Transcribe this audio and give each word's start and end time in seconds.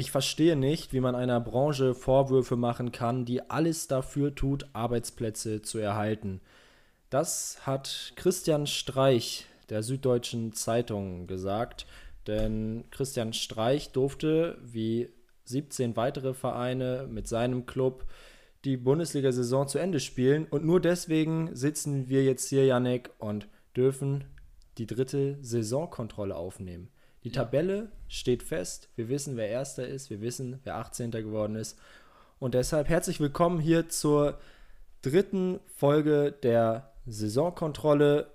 Ich 0.00 0.10
verstehe 0.10 0.56
nicht, 0.56 0.94
wie 0.94 1.00
man 1.00 1.14
einer 1.14 1.40
Branche 1.40 1.94
Vorwürfe 1.94 2.56
machen 2.56 2.90
kann, 2.90 3.26
die 3.26 3.50
alles 3.50 3.86
dafür 3.86 4.34
tut, 4.34 4.64
Arbeitsplätze 4.72 5.60
zu 5.60 5.76
erhalten. 5.76 6.40
Das 7.10 7.66
hat 7.66 8.14
Christian 8.16 8.66
Streich 8.66 9.44
der 9.68 9.82
Süddeutschen 9.82 10.54
Zeitung 10.54 11.26
gesagt, 11.26 11.84
denn 12.26 12.84
Christian 12.90 13.34
Streich 13.34 13.92
durfte, 13.92 14.56
wie 14.62 15.10
17 15.44 15.96
weitere 15.96 16.32
Vereine 16.32 17.06
mit 17.06 17.28
seinem 17.28 17.66
Club, 17.66 18.06
die 18.64 18.78
Bundesliga-Saison 18.78 19.68
zu 19.68 19.76
Ende 19.76 20.00
spielen. 20.00 20.46
Und 20.46 20.64
nur 20.64 20.80
deswegen 20.80 21.54
sitzen 21.54 22.08
wir 22.08 22.24
jetzt 22.24 22.48
hier, 22.48 22.64
Janek, 22.64 23.10
und 23.18 23.48
dürfen 23.76 24.24
die 24.78 24.86
dritte 24.86 25.36
Saisonkontrolle 25.42 26.36
aufnehmen. 26.36 26.88
Die. 27.24 27.30
Tabelle 27.30 27.92
steht 28.08 28.42
fest. 28.42 28.88
Wir 28.96 29.08
wissen, 29.08 29.36
wer 29.36 29.48
Erster 29.48 29.86
ist. 29.86 30.10
Wir 30.10 30.20
wissen, 30.20 30.60
wer 30.64 30.76
18. 30.76 31.10
geworden 31.10 31.54
ist. 31.54 31.78
Und 32.38 32.54
deshalb 32.54 32.88
herzlich 32.88 33.20
willkommen 33.20 33.60
hier 33.60 33.88
zur 33.88 34.38
dritten 35.02 35.60
Folge 35.76 36.32
der 36.32 36.92
Saisonkontrolle 37.06 38.30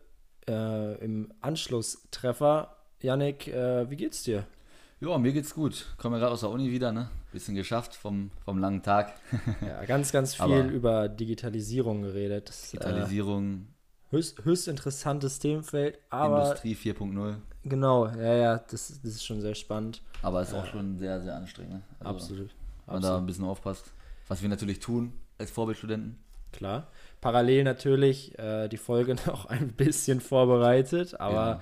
äh, 0.48 1.04
im 1.04 1.34
Anschlusstreffer. 1.42 2.76
Yannick, 3.02 3.48
äh, 3.48 3.90
wie 3.90 3.95
geht's 3.95 4.23
dir? 4.23 4.45
Ja, 5.00 5.17
mir 5.17 5.34
geht's 5.34 5.54
gut. 5.54 5.88
Komme 5.98 6.20
gerade 6.20 6.31
aus 6.31 6.42
der 6.42 6.50
Uni 6.50 6.72
wieder, 6.72 6.92
ne? 6.92 7.09
Bisschen 7.31 7.56
geschafft 7.56 7.95
vom, 7.95 8.31
vom 8.44 8.59
langen 8.59 8.81
Tag. 8.81 9.14
ja, 9.62 9.84
ganz, 9.86 10.12
ganz 10.12 10.36
viel 10.42 10.70
über 10.70 11.09
Digitalisierung 11.09 12.04
geredet. 12.04 12.50
Äh, 12.50 12.72
Digitalisierung. 12.72 13.67
Höchst, 14.12 14.44
höchst 14.45 14.68
interessantes 14.68 15.40
Themenfeld, 15.40 16.00
aber. 16.09 16.44
Industrie 16.44 16.76
4.0. 16.76 17.36
Genau, 17.64 18.08
ja, 18.08 18.36
ja, 18.36 18.58
das, 18.58 19.00
das 19.02 19.12
ist 19.12 19.26
schon 19.26 19.41
sehr 19.41 19.55
spannend. 19.55 20.02
Aber 20.22 20.41
es 20.41 20.50
ist 20.50 20.54
auch 20.54 20.66
schon 20.68 20.98
sehr, 20.98 21.22
sehr 21.22 21.36
anstrengend. 21.36 21.73
Ne? 21.73 21.81
Also, 22.00 22.12
absolut. 22.12 22.50
Wenn 22.86 22.94
man 22.94 23.02
da 23.02 23.18
ein 23.18 23.26
bisschen 23.26 23.45
aufpasst. 23.45 23.91
Was 24.28 24.41
wir 24.41 24.50
natürlich 24.50 24.80
tun 24.80 25.14
als 25.38 25.52
Vorbildstudenten. 25.52 26.17
Klar. 26.52 26.88
Parallel 27.22 27.64
natürlich 27.64 28.38
äh, 28.39 28.67
die 28.67 28.78
Folge 28.78 29.16
noch 29.26 29.48
ein 29.48 29.70
bisschen 29.70 30.22
vorbereitet, 30.22 31.20
aber 31.20 31.61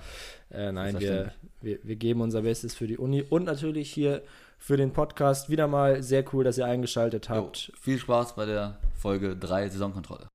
ja, 0.50 0.58
äh, 0.58 0.72
nein, 0.72 1.00
wir, 1.00 1.32
wir, 1.62 1.78
wir 1.82 1.96
geben 1.96 2.20
unser 2.20 2.42
Bestes 2.42 2.74
für 2.74 2.86
die 2.86 2.98
Uni 2.98 3.22
und 3.22 3.44
natürlich 3.44 3.90
hier 3.92 4.22
für 4.58 4.76
den 4.76 4.92
Podcast. 4.92 5.50
Wieder 5.50 5.66
mal 5.66 6.02
sehr 6.02 6.24
cool, 6.32 6.44
dass 6.44 6.58
ihr 6.58 6.66
eingeschaltet 6.66 7.28
habt. 7.28 7.68
Jo, 7.68 7.74
viel 7.80 7.98
Spaß 7.98 8.36
bei 8.36 8.46
der 8.46 8.78
Folge 8.94 9.36
3 9.36 9.70
Saisonkontrolle. 9.70 10.28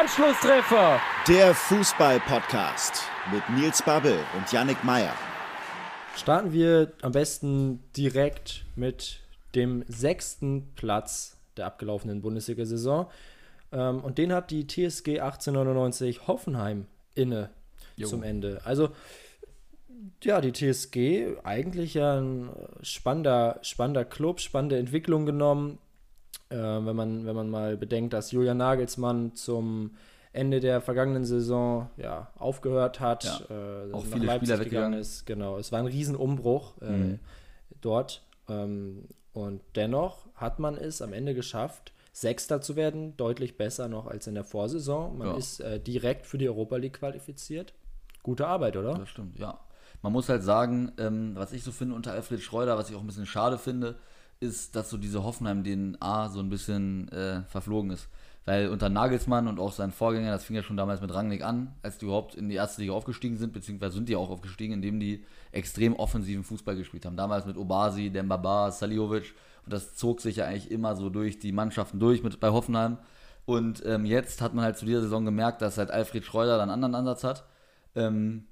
Anschlusstreffer. 0.00 1.00
Der 1.28 1.54
Fußball-Podcast 1.54 3.02
mit 3.30 3.42
Nils 3.50 3.82
Babbel 3.82 4.18
und 4.38 4.50
Yannick 4.50 4.82
Meyer. 4.84 5.12
Starten 6.16 6.54
wir 6.54 6.92
am 7.02 7.12
besten 7.12 7.82
direkt 7.94 8.64
mit 8.74 9.20
dem 9.54 9.84
sechsten 9.88 10.72
Platz 10.76 11.36
der 11.58 11.66
abgelaufenen 11.66 12.22
Bundesliga-Saison. 12.22 13.06
Ähm, 13.70 14.00
und 14.00 14.16
den 14.16 14.32
hat 14.32 14.50
die 14.50 14.66
TSG 14.66 15.20
1899 15.20 16.26
Hoffenheim 16.26 16.86
inne 17.14 17.50
jo. 17.96 18.08
zum 18.08 18.22
Ende. 18.22 18.62
Also, 18.64 18.88
ja, 20.22 20.40
die 20.40 20.52
TSG, 20.52 21.36
eigentlich 21.44 21.92
ja 21.92 22.18
ein 22.18 22.48
spannender, 22.80 23.58
spannender 23.60 24.06
Club, 24.06 24.40
spannende 24.40 24.78
Entwicklung 24.78 25.26
genommen. 25.26 25.78
Äh, 26.52 26.86
wenn, 26.86 26.96
man, 26.96 27.26
wenn 27.26 27.34
man 27.34 27.50
mal 27.50 27.76
bedenkt, 27.76 28.12
dass 28.12 28.30
Julian 28.30 28.58
Nagelsmann 28.58 29.34
zum 29.34 29.92
Ende 30.32 30.60
der 30.60 30.80
vergangenen 30.80 31.24
Saison 31.24 31.90
ja, 31.96 32.30
aufgehört 32.38 33.00
hat, 33.00 33.24
ja, 33.24 33.86
äh, 33.86 33.92
auch 33.92 34.04
viele 34.04 34.26
Leipzig 34.26 34.48
Spieler 34.48 34.64
weggegangen 34.64 34.98
ist. 34.98 35.26
Genau, 35.26 35.58
es 35.58 35.72
war 35.72 35.78
ein 35.78 35.86
Riesenumbruch 35.86 36.80
äh, 36.80 36.90
mhm. 36.90 37.18
dort. 37.80 38.22
Ähm, 38.48 39.08
und 39.32 39.60
dennoch 39.76 40.26
hat 40.34 40.58
man 40.58 40.76
es 40.76 41.02
am 41.02 41.12
Ende 41.12 41.34
geschafft, 41.34 41.92
Sechster 42.12 42.60
zu 42.60 42.76
werden, 42.76 43.16
deutlich 43.16 43.56
besser 43.56 43.88
noch 43.88 44.06
als 44.06 44.26
in 44.26 44.34
der 44.34 44.44
Vorsaison. 44.44 45.16
Man 45.16 45.28
ja. 45.28 45.36
ist 45.36 45.60
äh, 45.60 45.80
direkt 45.80 46.26
für 46.26 46.38
die 46.38 46.48
Europa 46.48 46.76
League 46.76 46.98
qualifiziert. 46.98 47.72
Gute 48.22 48.46
Arbeit, 48.46 48.76
oder? 48.76 48.94
Das 48.94 49.08
stimmt, 49.08 49.38
ja. 49.38 49.58
Man 50.02 50.12
muss 50.12 50.28
halt 50.28 50.42
sagen, 50.42 50.92
ähm, 50.98 51.32
was 51.34 51.52
ich 51.52 51.62
so 51.62 51.72
finde 51.72 51.94
unter 51.94 52.12
Alfred 52.12 52.40
Schreuder, 52.40 52.76
was 52.76 52.90
ich 52.90 52.96
auch 52.96 53.00
ein 53.00 53.06
bisschen 53.06 53.26
schade 53.26 53.56
finde, 53.56 53.96
ist, 54.42 54.76
dass 54.76 54.90
so 54.90 54.98
diese 54.98 55.24
Hoffenheim 55.24 55.64
DNA 55.64 56.28
so 56.28 56.40
ein 56.40 56.50
bisschen 56.50 57.08
äh, 57.08 57.42
verflogen 57.44 57.90
ist. 57.90 58.08
Weil 58.44 58.68
unter 58.68 58.88
Nagelsmann 58.88 59.46
und 59.46 59.60
auch 59.60 59.72
seinen 59.72 59.92
Vorgängern, 59.92 60.32
das 60.32 60.44
fing 60.44 60.56
ja 60.56 60.64
schon 60.64 60.76
damals 60.76 61.00
mit 61.00 61.14
Rangnick 61.14 61.44
an, 61.44 61.72
als 61.82 61.98
die 61.98 62.06
überhaupt 62.06 62.34
in 62.34 62.48
die 62.48 62.56
erste 62.56 62.80
Liga 62.80 62.92
aufgestiegen 62.92 63.36
sind, 63.36 63.52
beziehungsweise 63.52 63.94
sind 63.94 64.08
die 64.08 64.16
auch 64.16 64.30
aufgestiegen, 64.30 64.74
indem 64.74 64.98
die 64.98 65.24
extrem 65.52 65.94
offensiven 65.94 66.42
Fußball 66.42 66.74
gespielt 66.74 67.06
haben. 67.06 67.16
Damals 67.16 67.46
mit 67.46 67.56
Obasi, 67.56 68.10
Dembaba, 68.10 68.72
Saliovic. 68.72 69.34
Und 69.64 69.72
das 69.72 69.94
zog 69.94 70.20
sich 70.20 70.36
ja 70.36 70.46
eigentlich 70.46 70.72
immer 70.72 70.96
so 70.96 71.08
durch 71.08 71.38
die 71.38 71.52
Mannschaften 71.52 72.00
durch 72.00 72.24
mit, 72.24 72.40
bei 72.40 72.50
Hoffenheim. 72.50 72.98
Und 73.44 73.84
ähm, 73.86 74.04
jetzt 74.04 74.42
hat 74.42 74.54
man 74.54 74.64
halt 74.64 74.76
zu 74.76 74.86
dieser 74.86 75.02
Saison 75.02 75.24
gemerkt, 75.24 75.62
dass 75.62 75.78
halt 75.78 75.92
Alfred 75.92 76.24
Schreuder 76.24 76.58
dann 76.58 76.68
einen 76.68 76.84
anderen 76.84 77.06
Ansatz 77.06 77.22
hat. 77.22 77.44
Ähm, 77.94 78.46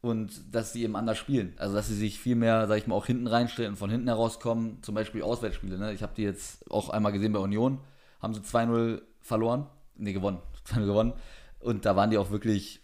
und 0.00 0.54
dass 0.54 0.72
sie 0.72 0.82
eben 0.84 0.96
anders 0.96 1.18
spielen. 1.18 1.54
Also 1.56 1.74
dass 1.74 1.88
sie 1.88 1.94
sich 1.94 2.18
viel 2.18 2.36
mehr, 2.36 2.66
sag 2.66 2.78
ich 2.78 2.86
mal, 2.86 2.94
auch 2.94 3.06
hinten 3.06 3.26
reinstellen 3.26 3.72
und 3.72 3.76
von 3.76 3.90
hinten 3.90 4.08
herauskommen. 4.08 4.78
Zum 4.82 4.94
Beispiel 4.94 5.22
Auswärtsspiele. 5.22 5.78
Ne? 5.78 5.92
Ich 5.92 6.02
habe 6.02 6.12
die 6.16 6.22
jetzt 6.22 6.70
auch 6.70 6.90
einmal 6.90 7.12
gesehen 7.12 7.32
bei 7.32 7.40
Union. 7.40 7.78
Haben 8.20 8.34
sie 8.34 8.40
2-0 8.40 9.02
verloren. 9.20 9.66
Nee, 9.96 10.12
gewonnen. 10.12 10.38
2-0 10.68 10.86
gewonnen. 10.86 11.12
Und 11.60 11.84
da 11.84 11.96
waren 11.96 12.10
die 12.10 12.18
auch 12.18 12.30
wirklich 12.30 12.80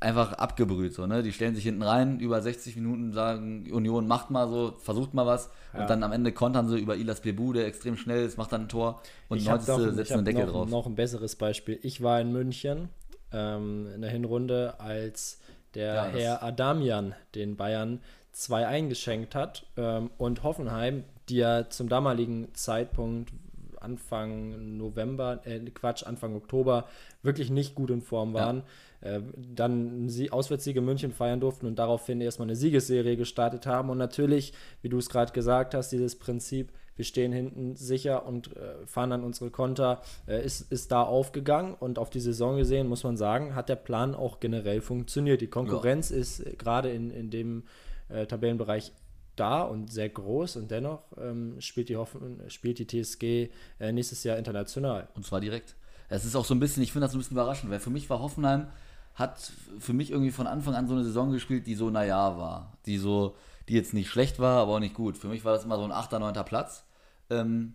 einfach 0.00 0.34
abgebrüht. 0.34 0.94
So, 0.94 1.06
ne? 1.06 1.22
Die 1.22 1.32
stellen 1.32 1.54
sich 1.54 1.64
hinten 1.64 1.82
rein, 1.82 2.20
über 2.20 2.40
60 2.40 2.76
Minuten 2.76 3.12
sagen, 3.12 3.70
Union 3.70 4.06
macht 4.06 4.30
mal 4.30 4.48
so, 4.48 4.74
versucht 4.78 5.14
mal 5.14 5.26
was. 5.26 5.50
Ja. 5.72 5.82
Und 5.82 5.90
dann 5.90 6.02
am 6.02 6.12
Ende 6.12 6.32
kontern 6.32 6.68
sie 6.68 6.78
über 6.78 6.96
Ilas 6.96 7.20
Bebu, 7.20 7.52
der 7.52 7.66
extrem 7.66 7.96
schnell 7.96 8.24
ist, 8.24 8.36
macht 8.36 8.52
dann 8.52 8.62
ein 8.62 8.68
Tor. 8.68 9.00
Und 9.28 9.38
ich 9.38 9.46
90. 9.46 9.94
setzen 9.94 10.14
einen 10.14 10.24
Deckel 10.24 10.46
noch, 10.46 10.52
drauf. 10.52 10.68
noch 10.68 10.86
ein 10.86 10.94
besseres 10.94 11.36
Beispiel. 11.36 11.78
Ich 11.82 12.02
war 12.02 12.20
in 12.20 12.32
München 12.32 12.88
ähm, 13.32 13.88
in 13.94 14.02
der 14.02 14.10
Hinrunde, 14.10 14.78
als 14.78 15.40
der 15.76 15.94
ja, 15.94 16.06
Herr 16.06 16.42
Adamian 16.42 17.14
den 17.34 17.56
Bayern 17.56 18.00
zwei 18.32 18.66
eingeschenkt 18.66 19.34
hat. 19.34 19.66
Ähm, 19.76 20.10
und 20.18 20.42
Hoffenheim, 20.42 21.04
die 21.28 21.36
ja 21.36 21.68
zum 21.68 21.88
damaligen 21.88 22.54
Zeitpunkt 22.54 23.32
Anfang 23.80 24.76
November, 24.76 25.40
äh, 25.44 25.60
Quatsch, 25.70 26.04
Anfang 26.04 26.34
Oktober 26.34 26.88
wirklich 27.22 27.50
nicht 27.50 27.74
gut 27.74 27.90
in 27.90 28.02
Form 28.02 28.34
waren. 28.34 28.62
Ja. 29.02 29.16
Äh, 29.16 29.20
dann 29.36 30.08
sie 30.08 30.32
Auswärtssiege 30.32 30.80
München 30.80 31.12
feiern 31.12 31.40
durften 31.40 31.66
und 31.66 31.78
daraufhin 31.78 32.20
erstmal 32.20 32.46
eine 32.46 32.56
Siegesserie 32.56 33.16
gestartet 33.16 33.66
haben. 33.66 33.90
Und 33.90 33.98
natürlich, 33.98 34.52
wie 34.82 34.88
du 34.88 34.98
es 34.98 35.08
gerade 35.08 35.32
gesagt 35.32 35.74
hast, 35.74 35.92
dieses 35.92 36.18
Prinzip, 36.18 36.72
wir 36.96 37.04
stehen 37.04 37.32
hinten 37.32 37.76
sicher 37.76 38.26
und 38.26 38.56
äh, 38.56 38.86
fahren 38.86 39.10
dann 39.10 39.22
unsere 39.22 39.50
Konter, 39.50 40.02
äh, 40.26 40.44
ist, 40.44 40.72
ist 40.72 40.90
da 40.90 41.02
aufgegangen. 41.02 41.74
Und 41.74 41.98
auf 41.98 42.10
die 42.10 42.20
Saison 42.20 42.56
gesehen, 42.56 42.88
muss 42.88 43.04
man 43.04 43.16
sagen, 43.16 43.54
hat 43.54 43.68
der 43.68 43.76
Plan 43.76 44.14
auch 44.14 44.40
generell 44.40 44.80
funktioniert. 44.80 45.40
Die 45.40 45.46
Konkurrenz 45.46 46.10
ja. 46.10 46.16
ist 46.16 46.40
äh, 46.40 46.54
gerade 46.56 46.90
in, 46.90 47.10
in 47.10 47.30
dem 47.30 47.64
äh, 48.08 48.26
Tabellenbereich 48.26 48.92
da 49.36 49.62
und 49.62 49.92
sehr 49.92 50.08
groß 50.08 50.56
und 50.56 50.70
dennoch 50.70 51.02
ähm, 51.18 51.60
spielt, 51.60 51.88
die 51.88 51.96
Hoffen, 51.96 52.40
spielt 52.48 52.78
die 52.78 52.86
TSG 52.86 53.50
äh, 53.78 53.92
nächstes 53.92 54.24
Jahr 54.24 54.38
international. 54.38 55.08
Und 55.14 55.26
zwar 55.26 55.40
direkt. 55.40 55.76
Es 56.08 56.24
ist 56.24 56.36
auch 56.36 56.44
so 56.44 56.54
ein 56.54 56.60
bisschen, 56.60 56.82
ich 56.82 56.92
finde 56.92 57.06
das 57.06 57.14
ein 57.14 57.18
bisschen 57.18 57.36
überraschend, 57.36 57.70
weil 57.70 57.80
für 57.80 57.90
mich 57.90 58.08
war 58.08 58.20
Hoffenheim, 58.20 58.68
hat 59.14 59.52
für 59.78 59.92
mich 59.92 60.10
irgendwie 60.10 60.30
von 60.30 60.46
Anfang 60.46 60.74
an 60.74 60.86
so 60.86 60.94
eine 60.94 61.04
Saison 61.04 61.30
gespielt, 61.32 61.66
die 61.66 61.74
so 61.74 61.90
naja 61.90 62.36
war. 62.38 62.76
Die 62.86 62.98
so, 62.98 63.36
die 63.68 63.74
jetzt 63.74 63.94
nicht 63.94 64.08
schlecht 64.08 64.38
war, 64.38 64.60
aber 64.60 64.74
auch 64.74 64.80
nicht 64.80 64.94
gut. 64.94 65.16
Für 65.16 65.28
mich 65.28 65.44
war 65.44 65.52
das 65.52 65.64
immer 65.64 65.76
so 65.76 65.84
ein 65.84 65.92
8., 65.92 66.12
9. 66.12 66.34
Platz. 66.44 66.85
Ähm, 67.30 67.74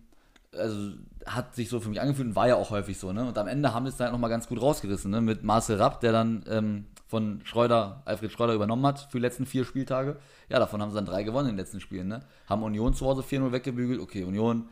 also 0.56 0.92
hat 1.26 1.54
sich 1.54 1.68
so 1.68 1.80
für 1.80 1.88
mich 1.88 2.00
angefühlt 2.00 2.28
und 2.28 2.36
war 2.36 2.48
ja 2.48 2.56
auch 2.56 2.70
häufig 2.70 2.98
so, 2.98 3.12
ne? 3.12 3.26
Und 3.26 3.38
am 3.38 3.48
Ende 3.48 3.72
haben 3.72 3.84
wir 3.84 3.90
es 3.90 3.96
dann 3.96 4.06
halt 4.06 4.12
nochmal 4.12 4.30
ganz 4.30 4.48
gut 4.48 4.60
rausgerissen, 4.60 5.10
ne? 5.10 5.20
Mit 5.20 5.44
Marcel 5.44 5.76
Rapp, 5.76 6.00
der 6.00 6.12
dann 6.12 6.44
ähm, 6.48 6.86
von 7.06 7.40
Schreuder, 7.44 8.02
Alfred 8.04 8.32
Schreuder 8.32 8.54
übernommen 8.54 8.86
hat 8.86 9.00
für 9.10 9.18
die 9.18 9.22
letzten 9.22 9.46
vier 9.46 9.64
Spieltage. 9.64 10.16
Ja, 10.48 10.58
davon 10.58 10.82
haben 10.82 10.90
sie 10.90 10.96
dann 10.96 11.06
drei 11.06 11.22
gewonnen 11.22 11.48
in 11.48 11.54
den 11.54 11.60
letzten 11.60 11.80
Spielen, 11.80 12.08
ne? 12.08 12.20
Haben 12.48 12.62
Union 12.62 12.94
zu 12.94 13.06
Hause 13.06 13.22
4-0 13.22 13.52
weggebügelt. 13.52 14.00
Okay, 14.00 14.24
Union, 14.24 14.68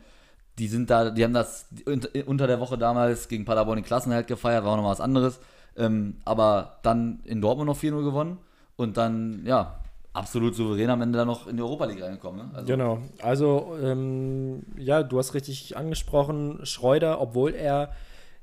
die 0.59 0.67
sind 0.67 0.89
da, 0.89 1.09
die 1.09 1.23
haben 1.23 1.33
das 1.33 1.67
unter 2.25 2.47
der 2.47 2.59
Woche 2.59 2.77
damals 2.77 3.27
gegen 3.27 3.45
Paderborn 3.45 3.77
den 3.77 3.85
Klassenhalt 3.85 4.27
gefeiert, 4.27 4.63
war 4.63 4.73
auch 4.73 4.77
nochmal 4.77 4.91
was 4.91 5.01
anderes. 5.01 5.39
Ähm, 5.77 6.17
aber 6.25 6.79
dann 6.83 7.21
in 7.23 7.41
Dortmund 7.41 7.67
noch 7.67 7.77
4-0 7.77 8.03
gewonnen 8.03 8.37
und 8.75 8.97
dann, 8.97 9.45
ja, 9.45 9.80
absolut 10.13 10.55
souverän 10.55 10.89
am 10.89 11.01
Ende 11.01 11.17
dann 11.19 11.27
noch 11.27 11.47
in 11.47 11.57
die 11.57 11.63
Europa 11.63 11.85
League 11.85 12.01
reingekommen. 12.01 12.47
Ne? 12.47 12.55
Also 12.55 12.67
genau. 12.67 13.01
Also, 13.21 13.77
ähm, 13.81 14.63
ja, 14.77 15.03
du 15.03 15.17
hast 15.17 15.33
richtig 15.33 15.77
angesprochen, 15.77 16.65
Schreuder, 16.65 17.21
obwohl 17.21 17.53
er 17.53 17.91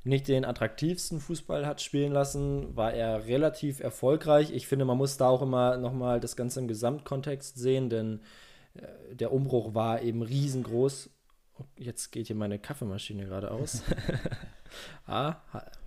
nicht 0.05 0.29
den 0.29 0.45
attraktivsten 0.45 1.21
Fußball 1.21 1.67
hat 1.67 1.83
spielen 1.83 2.13
lassen, 2.13 2.75
war 2.77 2.95
er 2.95 3.27
relativ 3.27 3.81
erfolgreich. 3.81 4.53
Ich 4.53 4.67
finde, 4.67 4.85
man 4.85 4.97
muss 4.97 5.19
da 5.19 5.29
auch 5.29 5.43
immer 5.43 5.77
nochmal 5.77 6.21
das 6.21 6.37
Ganze 6.37 6.61
im 6.61 6.69
Gesamtkontext 6.69 7.59
sehen, 7.59 7.91
denn 7.91 8.21
äh, 8.75 9.15
der 9.15 9.33
Umbruch 9.33 9.75
war 9.75 10.01
eben 10.03 10.23
riesengroß. 10.23 11.11
Jetzt 11.77 12.13
geht 12.13 12.29
hier 12.29 12.37
meine 12.37 12.59
Kaffeemaschine 12.59 13.27
gerade 13.27 13.51
aus. 13.51 13.83
ah, 15.07 15.37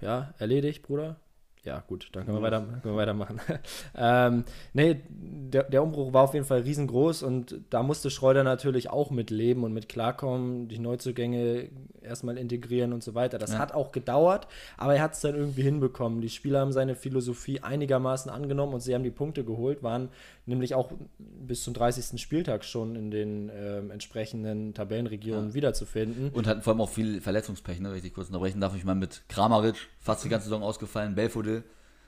ja, 0.02 0.34
erledigt, 0.38 0.84
Bruder. 0.84 1.16
Ja, 1.64 1.84
gut, 1.86 2.10
dann 2.14 2.26
können 2.26 2.38
wir, 2.38 2.42
weiter, 2.42 2.62
können 2.82 2.96
wir 2.96 2.98
weitermachen. 2.98 3.40
ähm, 3.96 4.46
nee, 4.74 5.00
der, 5.10 5.64
der, 5.64 5.84
Umbruch 5.84 6.12
war 6.12 6.24
auf 6.24 6.34
jeden 6.34 6.46
Fall 6.46 6.62
riesengroß 6.62 7.22
und 7.22 7.56
da 7.70 7.84
musste 7.84 8.10
Schreuder 8.10 8.44
natürlich 8.44 8.90
auch 8.90 9.12
mit 9.12 9.30
leben 9.30 9.64
und 9.64 9.72
mit 9.72 9.88
klarkommen, 9.88 10.68
die 10.68 10.80
Neuzugänge 10.80 11.70
erstmal 12.02 12.40
integrieren 12.40 12.94
und 12.94 13.04
so 13.04 13.14
weiter. 13.14 13.38
Das 13.38 13.52
ja. 13.52 13.60
hat 13.60 13.76
auch 13.76 13.92
gedauert, 13.92 14.48
aber 14.76 14.96
er 14.96 15.04
hat 15.04 15.14
es 15.14 15.22
dann 15.22 15.36
irgendwie 15.36 15.62
hinbekommen. 15.62 16.22
Die 16.22 16.30
Spieler 16.30 16.62
haben 16.62 16.72
seine 16.72 16.96
Philosophie 16.96 17.60
einigermaßen 17.60 18.32
angenommen 18.32 18.74
und 18.74 18.80
sie 18.80 18.96
haben 18.96 19.04
die 19.04 19.12
Punkte 19.12 19.44
geholt, 19.44 19.84
waren 19.84 20.10
nämlich 20.48 20.74
auch 20.74 20.92
bis 21.20 21.64
zum 21.64 21.76
30. 21.76 22.20
Spieltag 22.20 22.66
schon 22.66 22.96
in 22.96 23.12
den 23.12 23.52
ähm, 23.54 23.92
entsprechenden 23.92 24.74
Tabellenregionen 24.74 25.50
ja. 25.50 25.54
wiederzufinden. 25.54 26.30
Und 26.30 26.48
hatten 26.48 26.64
vor 26.64 26.74
allem 26.74 26.82
auch 26.82 26.90
viel 26.90 27.22
Verletzungspech, 27.22 27.80
ne, 27.80 27.92
wenn 27.92 28.04
ich 28.04 28.14
kurz 28.16 28.30
unterbrechen 28.30 28.60
darf. 28.60 28.76
Ich 28.76 28.84
mal 28.84 28.96
mit 28.96 29.22
Kramaric 29.30 29.76
fast 30.00 30.24
die 30.24 30.30
ganze 30.30 30.46
Saison 30.46 30.64
ausgefallen, 30.64 31.14
Belfodil 31.14 31.51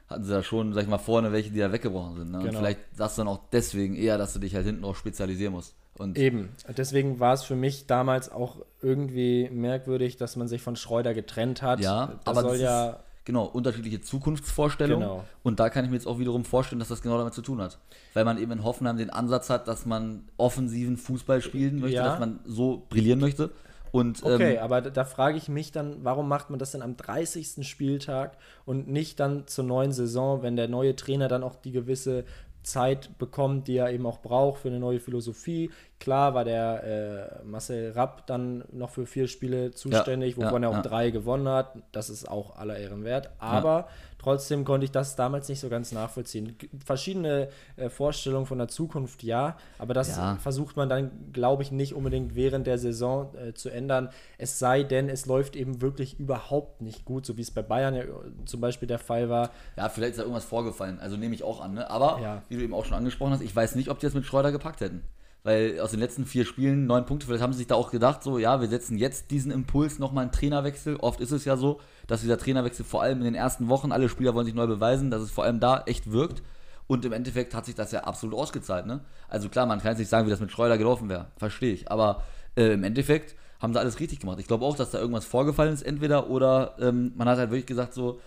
hatten 0.08 0.24
sie 0.24 0.32
da 0.32 0.44
schon, 0.44 0.74
sag 0.74 0.84
ich 0.84 0.90
mal, 0.90 0.98
vorne 0.98 1.32
welche, 1.32 1.50
die 1.50 1.60
da 1.60 1.72
weggebrochen 1.72 2.16
sind. 2.16 2.32
Ne? 2.32 2.40
Genau. 2.40 2.50
Und 2.50 2.58
vielleicht 2.58 2.80
sagst 2.96 3.18
du 3.18 3.22
dann 3.22 3.30
auch 3.30 3.40
deswegen 3.52 3.96
eher, 3.96 4.18
dass 4.18 4.34
du 4.34 4.40
dich 4.40 4.56
halt 4.56 4.66
hinten 4.66 4.84
auch 4.86 4.96
spezialisieren 4.96 5.54
musst. 5.54 5.76
Und 5.98 6.18
Eben. 6.18 6.50
Deswegen 6.76 7.20
war 7.20 7.34
es 7.34 7.44
für 7.44 7.56
mich 7.56 7.86
damals 7.86 8.32
auch 8.32 8.58
irgendwie 8.82 9.50
merkwürdig, 9.52 10.18
dass 10.18 10.36
man 10.36 10.48
sich 10.48 10.62
von 10.62 10.76
Schreuder 10.76 11.14
getrennt 11.14 11.62
hat. 11.62 11.80
Ja, 11.80 12.08
das 12.08 12.26
aber 12.26 12.42
soll 12.42 12.52
das 12.54 12.62
ja 12.62 12.90
ist, 12.90 13.00
genau 13.26 13.46
unterschiedliche 13.46 14.02
Zukunftsvorstellungen. 14.02 15.08
Genau. 15.08 15.24
Und 15.44 15.60
da 15.60 15.70
kann 15.70 15.86
ich 15.86 15.92
mir 15.92 15.98
jetzt 15.98 16.08
auch 16.08 16.20
wiederum 16.20 16.46
vorstellen, 16.46 16.80
dass 16.80 16.88
das 16.88 17.02
genau 17.02 17.18
damit 17.18 17.34
zu 17.34 17.42
tun 17.42 17.62
hat, 17.62 17.78
weil 18.14 18.26
man 18.26 18.40
eben 18.40 18.52
in 18.52 18.64
Hoffenheim 18.64 18.98
den 18.98 19.12
Ansatz 19.12 19.50
hat, 19.50 19.68
dass 19.68 19.86
man 19.86 20.24
offensiven 20.38 20.98
Fußball 20.98 21.42
spielen 21.42 21.80
möchte, 21.80 21.98
ja. 21.98 22.06
dass 22.06 22.20
man 22.20 22.40
so 22.46 22.86
brillieren 22.90 23.20
möchte. 23.20 23.52
Und, 23.94 24.24
okay, 24.24 24.56
ähm, 24.56 24.64
aber 24.64 24.82
da, 24.82 24.90
da 24.90 25.06
frage 25.06 25.38
ich 25.38 25.50
mich 25.50 25.72
dann, 25.72 26.04
warum 26.04 26.28
macht 26.28 26.50
man 26.50 26.58
das 26.58 26.72
denn 26.72 26.82
am 26.82 26.98
30. 26.98 27.68
Spieltag 27.68 28.38
und 28.66 28.88
nicht 28.88 29.20
dann 29.20 29.46
zur 29.46 29.66
neuen 29.66 29.92
Saison, 29.92 30.42
wenn 30.42 30.56
der 30.56 30.68
neue 30.68 30.96
Trainer 30.96 31.28
dann 31.28 31.44
auch 31.44 31.54
die 31.54 31.72
gewisse 31.72 32.26
Zeit 32.64 33.20
bekommt, 33.20 33.68
die 33.68 33.78
er 33.78 33.92
eben 33.92 34.08
auch 34.08 34.20
braucht 34.20 34.62
für 34.62 34.70
eine 34.70 34.80
neue 34.80 35.00
Philosophie. 35.00 35.70
Klar 36.00 36.34
war 36.34 36.44
der 36.44 37.42
äh, 37.44 37.46
Marcel 37.46 37.92
Rapp 37.92 38.26
dann 38.26 38.64
noch 38.72 38.90
für 38.90 39.06
vier 39.06 39.28
Spiele 39.28 39.72
zuständig, 39.72 40.38
ja, 40.38 40.46
wovon 40.48 40.64
ja, 40.64 40.70
er 40.70 40.72
auch 40.72 40.78
ja. 40.78 40.90
drei 40.90 41.12
gewonnen 41.12 41.48
hat. 41.48 41.76
Das 41.92 42.10
ist 42.10 42.28
auch 42.28 42.56
aller 42.56 42.78
Ehren 42.78 43.04
wert. 43.04 43.30
Aber 43.38 43.88
trotzdem 44.24 44.66
konnte 44.66 44.86
ich 44.86 44.92
das 44.92 45.16
damals 45.16 45.50
nicht 45.50 45.60
so 45.60 45.70
ganz 45.70 45.92
nachvollziehen. 45.92 46.56
Verschiedene 46.84 47.50
äh, 47.76 47.90
Vorstellungen 47.90 48.46
von 48.46 48.58
der 48.58 48.68
Zukunft, 48.68 49.24
ja, 49.24 49.58
aber 49.78 49.94
das 49.94 50.20
versucht 50.42 50.78
man 50.78 50.90
dann, 50.90 51.12
glaube 51.34 51.64
ich, 51.64 51.72
nicht 51.72 51.94
unbedingt 51.94 52.36
während 52.36 52.68
der 52.68 52.78
Saison 52.78 53.34
äh, 53.36 53.54
zu 53.54 53.70
ändern. 53.70 54.10
Es 54.38 54.60
sei 54.60 54.84
denn, 54.84 55.10
es 55.10 55.26
läuft 55.26 55.56
eben 55.56 55.82
wirklich 55.82 56.20
überhaupt 56.20 56.82
nicht 56.82 57.06
gut, 57.06 57.26
so 57.26 57.38
wie 57.38 57.42
es 57.42 57.52
bei 57.52 57.62
Bayern 57.62 57.96
ja 57.96 58.04
zum 58.46 58.62
Beispiel 58.62 58.88
der 58.88 59.00
Fall 59.00 59.30
war. 59.30 59.52
Ja, 59.78 59.90
vielleicht 59.90 60.12
ist 60.12 60.20
da 60.20 60.24
irgendwas 60.24 60.46
vorgefallen. 60.46 61.00
Also 61.00 61.18
nehme 61.18 61.36
ich 61.36 61.44
auch 61.44 61.62
an. 61.62 61.74
Ne? 61.74 61.90
Aber, 61.90 62.42
wie 62.50 62.58
du 62.58 62.64
eben 62.64 62.74
auch 62.74 62.86
schon 62.86 62.98
angesprochen 62.98 63.34
hast, 63.34 63.42
ich 63.42 63.56
weiß 63.56 63.76
nicht, 63.76 63.90
ob 63.90 64.00
die 64.00 64.06
das 64.06 64.14
mit 64.14 64.26
Schreuder 64.26 64.52
gepackt 64.52 64.82
hätten 64.82 65.04
weil 65.44 65.80
aus 65.82 65.92
den 65.92 66.00
letzten 66.00 66.26
vier 66.26 66.46
Spielen 66.46 66.86
neun 66.86 67.06
Punkte, 67.06 67.28
vielleicht 67.28 67.44
haben 67.44 67.52
sie 67.52 67.60
sich 67.60 67.68
da 67.68 67.76
auch 67.76 67.92
gedacht, 67.92 68.24
so, 68.24 68.38
ja, 68.40 68.62
wir 68.62 68.68
setzen 68.70 68.98
jetzt 68.98 69.30
diesen 69.30 69.52
Impuls 69.52 70.00
nochmal 70.00 70.24
einen 70.24 70.32
Trainerwechsel. 70.32 70.96
Oft 70.98 71.20
ist 71.20 71.32
es 71.32 71.44
ja 71.46 71.58
so, 71.58 71.82
dass 72.08 72.22
dieser 72.22 72.38
Trainerwechsel 72.38 72.86
vor 72.86 73.02
allem 73.02 73.20
in 73.20 73.26
den 73.26 73.36
ersten 73.36 73.68
Wochen, 73.68 73.92
alle 73.92 74.08
Spieler 74.08 74.34
wollen 74.34 74.46
sich 74.46 74.56
neu 74.56 74.68
beweisen, 74.68 75.12
dass 75.12 75.22
es 75.22 75.32
vor 75.32 75.44
allem 75.44 75.60
da 75.60 75.84
echt 75.86 76.12
wirkt. 76.12 76.42
Und 76.88 77.06
im 77.06 77.14
Endeffekt 77.14 77.54
hat 77.56 77.66
sich 77.66 77.76
das 77.76 77.92
ja 77.92 78.02
absolut 78.02 78.38
ausgezahlt, 78.38 78.86
ne? 78.86 79.02
Also 79.30 79.50
klar, 79.50 79.66
man 79.66 79.80
kann 79.80 79.92
jetzt 79.92 80.00
nicht 80.00 80.10
sagen, 80.10 80.28
wie 80.28 80.32
das 80.32 80.42
mit 80.42 80.52
Schreuder 80.52 80.78
gelaufen 80.78 81.10
wäre, 81.10 81.28
verstehe 81.38 81.74
ich. 81.74 81.92
Aber 81.92 82.24
äh, 82.56 82.74
im 82.74 82.84
Endeffekt 82.84 83.36
haben 83.62 83.74
sie 83.74 83.80
alles 83.80 84.00
richtig 84.00 84.20
gemacht. 84.20 84.40
Ich 84.40 84.48
glaube 84.48 84.66
auch, 84.66 84.76
dass 84.76 84.92
da 84.92 85.00
irgendwas 85.00 85.26
vorgefallen 85.26 85.74
ist, 85.74 85.82
entweder 85.82 86.30
oder 86.30 86.76
ähm, 86.80 87.14
man 87.16 87.30
hat 87.30 87.38
halt 87.38 87.50
wirklich 87.50 87.66
gesagt, 87.66 87.94
so, 87.94 88.20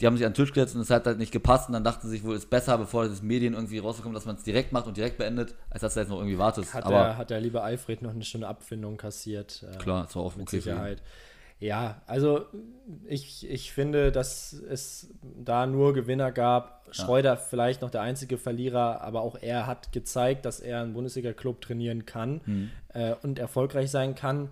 die 0.00 0.06
haben 0.06 0.16
sich 0.16 0.26
an 0.26 0.32
den 0.32 0.36
Tisch 0.36 0.52
gesetzt 0.52 0.74
und 0.74 0.80
es 0.80 0.90
hat 0.90 1.06
halt 1.06 1.18
nicht 1.18 1.32
gepasst 1.32 1.68
und 1.68 1.74
dann 1.74 1.84
dachten 1.84 2.08
sie 2.08 2.16
sich 2.16 2.24
wohl, 2.24 2.34
es 2.34 2.44
ist 2.44 2.50
besser, 2.50 2.76
bevor 2.78 3.08
das 3.08 3.22
Medien 3.22 3.54
irgendwie 3.54 3.78
rauskommt, 3.78 4.14
dass 4.14 4.24
man 4.24 4.36
es 4.36 4.42
direkt 4.42 4.72
macht 4.72 4.86
und 4.86 4.96
direkt 4.96 5.18
beendet, 5.18 5.54
als 5.70 5.82
dass 5.82 5.94
du 5.94 6.00
jetzt 6.00 6.08
noch 6.08 6.18
irgendwie 6.18 6.38
wartest. 6.38 6.74
Hat, 6.74 6.84
Aber 6.84 6.94
der, 6.94 7.16
hat 7.16 7.30
der 7.30 7.40
liebe 7.40 7.62
Alfred 7.62 8.02
noch 8.02 8.10
eine 8.10 8.24
schöne 8.24 8.48
Abfindung 8.48 8.96
kassiert. 8.96 9.64
Äh, 9.72 9.78
klar, 9.78 10.04
das 10.04 10.16
war 10.16 10.22
auch 10.22 10.36
mit 10.36 10.48
okay 10.48 10.60
Sicherheit. 10.60 11.02
Ja, 11.60 12.02
also 12.06 12.46
ich, 13.06 13.48
ich 13.48 13.72
finde, 13.72 14.10
dass 14.10 14.52
es 14.52 15.14
da 15.22 15.66
nur 15.66 15.94
Gewinner 15.94 16.32
gab. 16.32 16.84
Schreuder 16.90 17.30
ja. 17.30 17.36
vielleicht 17.36 17.80
noch 17.80 17.90
der 17.90 18.02
einzige 18.02 18.38
Verlierer, 18.38 19.00
aber 19.00 19.22
auch 19.22 19.36
er 19.40 19.66
hat 19.66 19.90
gezeigt, 19.90 20.44
dass 20.44 20.60
er 20.60 20.82
einen 20.82 20.92
Bundesliga-Club 20.92 21.60
trainieren 21.60 22.04
kann 22.06 22.40
mhm. 22.44 22.70
äh, 22.92 23.14
und 23.22 23.38
erfolgreich 23.38 23.90
sein 23.90 24.14
kann. 24.14 24.50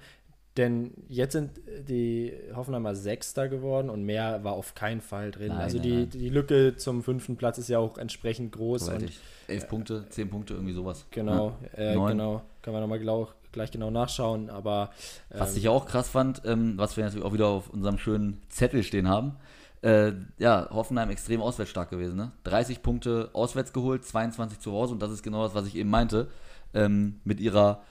Denn 0.59 0.93
jetzt 1.09 1.33
sind 1.33 1.51
die 1.89 2.35
Hoffenheimer 2.55 2.95
Sechster 2.95 3.49
geworden 3.49 3.89
und 3.89 4.05
mehr 4.05 4.45
war 4.45 4.53
auf 4.53 4.75
keinen 4.75 5.01
Fall 5.01 5.31
drin. 5.31 5.49
Nein, 5.49 5.59
also 5.59 5.79
nein, 5.79 5.83
die, 5.83 5.97
nein. 5.97 6.11
die 6.11 6.29
Lücke 6.29 6.77
zum 6.77 7.03
fünften 7.03 7.37
Platz 7.37 7.57
ist 7.57 7.69
ja 7.69 7.79
auch 7.79 7.97
entsprechend 7.97 8.53
groß. 8.53 8.91
Und, 8.91 9.13
Elf 9.49 9.65
äh, 9.65 9.67
Punkte, 9.67 10.07
zehn 10.11 10.29
Punkte, 10.29 10.55
irgendwie 10.55 10.75
sowas. 10.75 11.07
Genau, 11.11 11.57
ja. 11.77 11.93
äh, 11.93 11.95
genau. 11.95 12.43
Können 12.61 12.77
wir 12.77 12.81
nochmal 12.81 12.99
genau, 12.99 13.29
gleich 13.51 13.71
genau 13.71 13.91
nachschauen. 13.91 14.51
Aber 14.51 14.91
ähm, 15.31 15.41
was 15.41 15.57
ich 15.57 15.71
auch 15.71 15.87
krass 15.87 16.11
fand, 16.11 16.43
ähm, 16.45 16.75
was 16.77 16.99
wir 16.99 17.05
natürlich 17.05 17.25
auch 17.25 17.33
wieder 17.33 17.47
auf 17.47 17.71
unserem 17.71 17.97
schönen 17.97 18.43
Zettel 18.51 18.83
stehen 18.83 19.09
haben. 19.09 19.37
Äh, 19.81 20.13
ja, 20.39 20.69
Hoffenheim 20.71 21.09
extrem 21.09 21.41
auswärts 21.41 21.71
stark 21.71 21.89
gewesen. 21.89 22.17
Ne? 22.17 22.31
30 22.45 22.83
Punkte 22.83 23.31
auswärts 23.33 23.73
geholt, 23.73 24.05
22 24.05 24.61
zu 24.61 24.73
Hause 24.73 24.93
und 24.93 25.01
das 25.03 25.11
ist 25.11 25.23
genau 25.23 25.45
das, 25.45 25.55
was 25.55 25.67
ich 25.67 25.77
eben 25.77 25.91
meinte. 25.91 26.29
Ähm, 26.75 27.21
mit 27.25 27.41
ihrer 27.41 27.83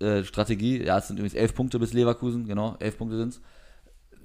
äh, 0.00 0.24
Strategie, 0.24 0.84
ja, 0.84 0.98
es 0.98 1.08
sind 1.08 1.18
übrigens 1.18 1.34
elf 1.34 1.54
Punkte 1.54 1.78
bis 1.78 1.92
Leverkusen, 1.92 2.46
genau, 2.46 2.76
elf 2.80 2.98
Punkte 2.98 3.16
sind 3.16 3.28
es, 3.30 3.40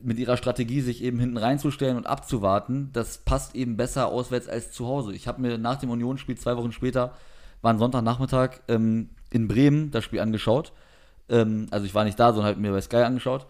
mit 0.02 0.20
ihrer 0.20 0.38
Strategie, 0.38 0.82
sich 0.82 1.04
eben 1.04 1.20
hinten 1.20 1.38
reinzustellen 1.38 1.98
und 1.98 2.06
abzuwarten, 2.06 2.90
das 2.94 3.18
passt 3.20 3.56
eben 3.56 3.78
besser 3.78 4.08
auswärts 4.08 4.48
als 4.48 4.72
zu 4.72 4.88
Hause. 4.88 5.14
Ich 5.14 5.28
habe 5.28 5.42
mir 5.42 5.58
nach 5.58 5.78
dem 5.78 5.90
Unionsspiel 5.90 6.38
zwei 6.38 6.58
Wochen 6.58 6.72
später, 6.72 7.14
war 7.62 7.74
ein 7.74 7.80
Sonntagnachmittag, 7.80 8.62
ähm, 8.68 9.10
in 9.32 9.48
Bremen 9.48 9.92
das 9.92 10.04
Spiel 10.04 10.20
angeschaut. 10.20 10.72
Ähm, 11.30 11.68
also 11.72 11.86
ich 11.86 11.96
war 11.96 12.04
nicht 12.04 12.20
da, 12.20 12.30
sondern 12.32 12.46
halt 12.46 12.58
mir 12.60 12.72
bei 12.72 12.82
Sky 12.82 12.98
angeschaut. 12.98 13.48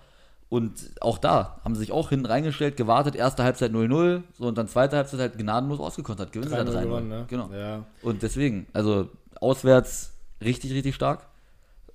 Und 0.47 0.91
auch 1.01 1.17
da 1.17 1.59
haben 1.63 1.75
sie 1.75 1.81
sich 1.81 1.91
auch 1.91 2.09
hinten 2.09 2.27
reingestellt, 2.27 2.77
gewartet, 2.77 3.15
erste 3.15 3.43
Halbzeit 3.43 3.71
0-0, 3.71 4.21
so 4.37 4.47
und 4.47 4.57
dann 4.57 4.67
zweite 4.67 4.95
Halbzeit 4.95 5.19
halt 5.19 5.37
gnadenlos 5.37 5.79
ausgekontert. 5.79 6.31
Gewinnen 6.31 6.51
sie 6.51 6.55
dann 6.55 6.67
3 6.67 7.01
ne? 7.01 7.25
Genau. 7.27 7.49
Ja. 7.51 7.85
Und 8.01 8.21
deswegen, 8.21 8.67
also 8.71 9.09
auswärts 9.41 10.13
richtig, 10.41 10.71
richtig 10.71 10.95
stark. 10.95 11.27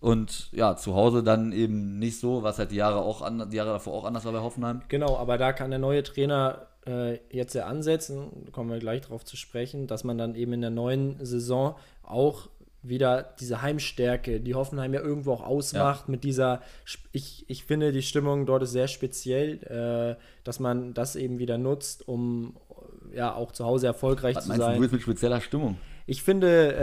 Und 0.00 0.48
ja, 0.52 0.76
zu 0.76 0.94
Hause 0.94 1.22
dann 1.22 1.52
eben 1.52 1.98
nicht 1.98 2.18
so, 2.18 2.42
was 2.42 2.58
halt 2.58 2.70
die 2.70 2.76
Jahre 2.76 3.02
auch 3.02 3.20
an, 3.20 3.50
die 3.50 3.56
Jahre 3.56 3.72
davor 3.72 3.92
auch 3.92 4.04
anders 4.04 4.24
war 4.24 4.32
bei 4.32 4.40
Hoffenheim. 4.40 4.80
Genau, 4.88 5.18
aber 5.18 5.36
da 5.36 5.52
kann 5.52 5.70
der 5.70 5.78
neue 5.78 6.02
Trainer 6.02 6.66
äh, 6.86 7.18
jetzt 7.30 7.54
ja 7.54 7.66
ansetzen, 7.66 8.48
kommen 8.52 8.70
wir 8.70 8.78
gleich 8.78 9.02
darauf 9.02 9.24
zu 9.24 9.36
sprechen, 9.36 9.86
dass 9.86 10.02
man 10.02 10.16
dann 10.16 10.34
eben 10.34 10.54
in 10.54 10.62
der 10.62 10.70
neuen 10.70 11.22
Saison 11.24 11.76
auch 12.02 12.48
wieder 12.82 13.34
diese 13.38 13.60
Heimstärke, 13.60 14.40
die 14.40 14.54
Hoffenheim 14.54 14.94
ja 14.94 15.00
irgendwo 15.00 15.32
auch 15.32 15.42
ausmacht, 15.42 16.04
ja. 16.06 16.10
mit 16.10 16.24
dieser, 16.24 16.62
ich, 17.12 17.44
ich 17.46 17.64
finde, 17.64 17.92
die 17.92 18.00
Stimmung 18.00 18.46
dort 18.46 18.62
ist 18.62 18.72
sehr 18.72 18.88
speziell, 18.88 20.16
äh, 20.18 20.22
dass 20.44 20.60
man 20.60 20.94
das 20.94 21.14
eben 21.14 21.38
wieder 21.38 21.58
nutzt, 21.58 22.08
um 22.08 22.56
ja 23.14 23.34
auch 23.34 23.52
zu 23.52 23.66
Hause 23.66 23.86
erfolgreich 23.86 24.36
Was 24.36 24.46
zu 24.46 24.56
sein. 24.56 24.80
Du, 24.80 24.86
du 24.86 24.92
mit 24.94 25.02
spezieller 25.02 25.42
Stimmung? 25.42 25.76
Ich 26.10 26.24
finde, 26.24 26.74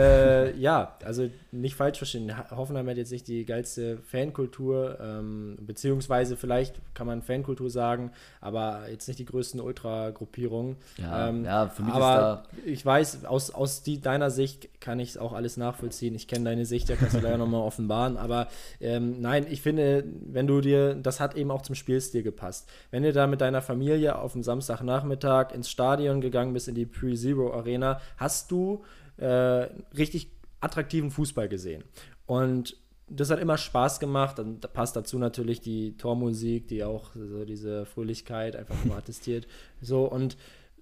äh, 0.56 0.58
ja, 0.58 0.96
also 1.04 1.30
nicht 1.52 1.76
falsch 1.76 1.98
verstehen. 1.98 2.32
Hoffenheim 2.50 2.88
hat 2.88 2.96
jetzt 2.96 3.12
nicht 3.12 3.28
die 3.28 3.44
geilste 3.44 3.98
Fankultur, 3.98 4.98
ähm, 5.02 5.58
beziehungsweise 5.60 6.38
vielleicht 6.38 6.80
kann 6.94 7.08
man 7.08 7.22
Fankultur 7.22 7.70
sagen, 7.70 8.12
aber 8.40 8.90
jetzt 8.90 9.06
nicht 9.10 9.20
die 9.20 9.26
größten 9.26 9.60
Ultra-Gruppierungen. 9.60 10.78
Ja, 10.98 11.28
ähm, 11.28 11.44
ja, 11.44 11.68
für 11.68 11.84
mich 11.84 11.94
aber 11.94 12.46
ist 12.46 12.62
da 12.64 12.70
ich 12.72 12.86
weiß, 12.86 13.26
aus, 13.26 13.52
aus 13.52 13.84
die, 13.84 14.00
deiner 14.00 14.32
Sicht 14.32 14.80
kann 14.80 14.98
ich 15.02 15.10
es 15.10 15.18
auch 15.18 15.34
alles 15.34 15.58
nachvollziehen. 15.58 16.16
Ich 16.16 16.30
kenne 16.30 16.46
deine 16.46 16.66
Sicht, 16.66 16.90
da 16.90 16.96
kannst 16.96 17.16
du 17.16 17.20
leider 17.20 17.38
nochmal 17.38 17.64
offenbaren. 17.64 18.16
Aber 18.16 18.48
ähm, 18.80 19.20
nein, 19.20 19.46
ich 19.50 19.62
finde, 19.62 20.06
wenn 20.26 20.48
du 20.48 20.62
dir, 20.62 20.96
das 20.96 21.20
hat 21.20 21.36
eben 21.36 21.52
auch 21.52 21.64
zum 21.64 21.76
Spielstil 21.76 22.24
gepasst. 22.24 22.70
Wenn 22.92 23.04
du 23.04 23.12
da 23.12 23.28
mit 23.28 23.42
deiner 23.42 23.62
Familie 23.62 24.20
auf 24.20 24.32
dem 24.32 24.44
Samstagnachmittag 24.44 25.54
ins 25.54 25.70
Stadion 25.70 26.22
gegangen 26.22 26.54
bist, 26.54 26.70
in 26.70 26.76
die 26.76 26.86
Pre-Zero 26.86 27.54
Arena, 27.54 28.00
hast 28.16 28.52
du 28.52 28.86
äh, 29.18 29.68
richtig 29.98 30.32
attraktiven 30.60 31.12
Fußball 31.12 31.48
gesehen. 31.50 31.84
Und 32.26 32.78
das 33.10 33.30
hat 33.30 33.40
immer 33.40 33.58
Spaß 33.58 34.00
gemacht. 34.00 34.40
Und 34.40 34.62
da 34.64 34.68
passt 34.68 34.96
dazu 34.96 35.18
natürlich 35.18 35.62
die 35.62 35.96
Tormusik, 35.98 36.68
die 36.68 36.84
auch 36.84 37.12
so 37.14 37.46
diese 37.46 37.86
Fröhlichkeit 37.86 38.56
einfach 38.56 38.76
nur 38.86 38.98
attestiert. 38.98 39.48
So 39.82 40.06
und 40.06 40.38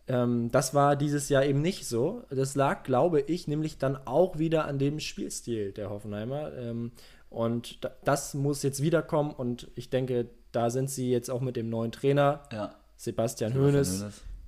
ähm, 0.07 0.51
das 0.51 0.73
war 0.73 0.95
dieses 0.95 1.29
Jahr 1.29 1.45
eben 1.45 1.61
nicht 1.61 1.87
so. 1.87 2.23
Das 2.29 2.55
lag, 2.55 2.83
glaube 2.83 3.21
ich, 3.21 3.47
nämlich 3.47 3.77
dann 3.77 3.97
auch 4.05 4.37
wieder 4.37 4.65
an 4.65 4.77
dem 4.79 4.99
Spielstil 4.99 5.71
der 5.71 5.89
Hoffenheimer. 5.89 6.53
Ähm, 6.53 6.91
und 7.29 7.79
das 8.03 8.33
muss 8.33 8.63
jetzt 8.63 8.81
wiederkommen. 8.81 9.31
Und 9.31 9.69
ich 9.75 9.89
denke, 9.89 10.29
da 10.51 10.69
sind 10.69 10.89
sie 10.89 11.09
jetzt 11.11 11.29
auch 11.29 11.41
mit 11.41 11.55
dem 11.55 11.69
neuen 11.69 11.91
Trainer, 11.91 12.43
ja. 12.51 12.75
Sebastian 12.97 13.53
Hoeneß, 13.55 14.05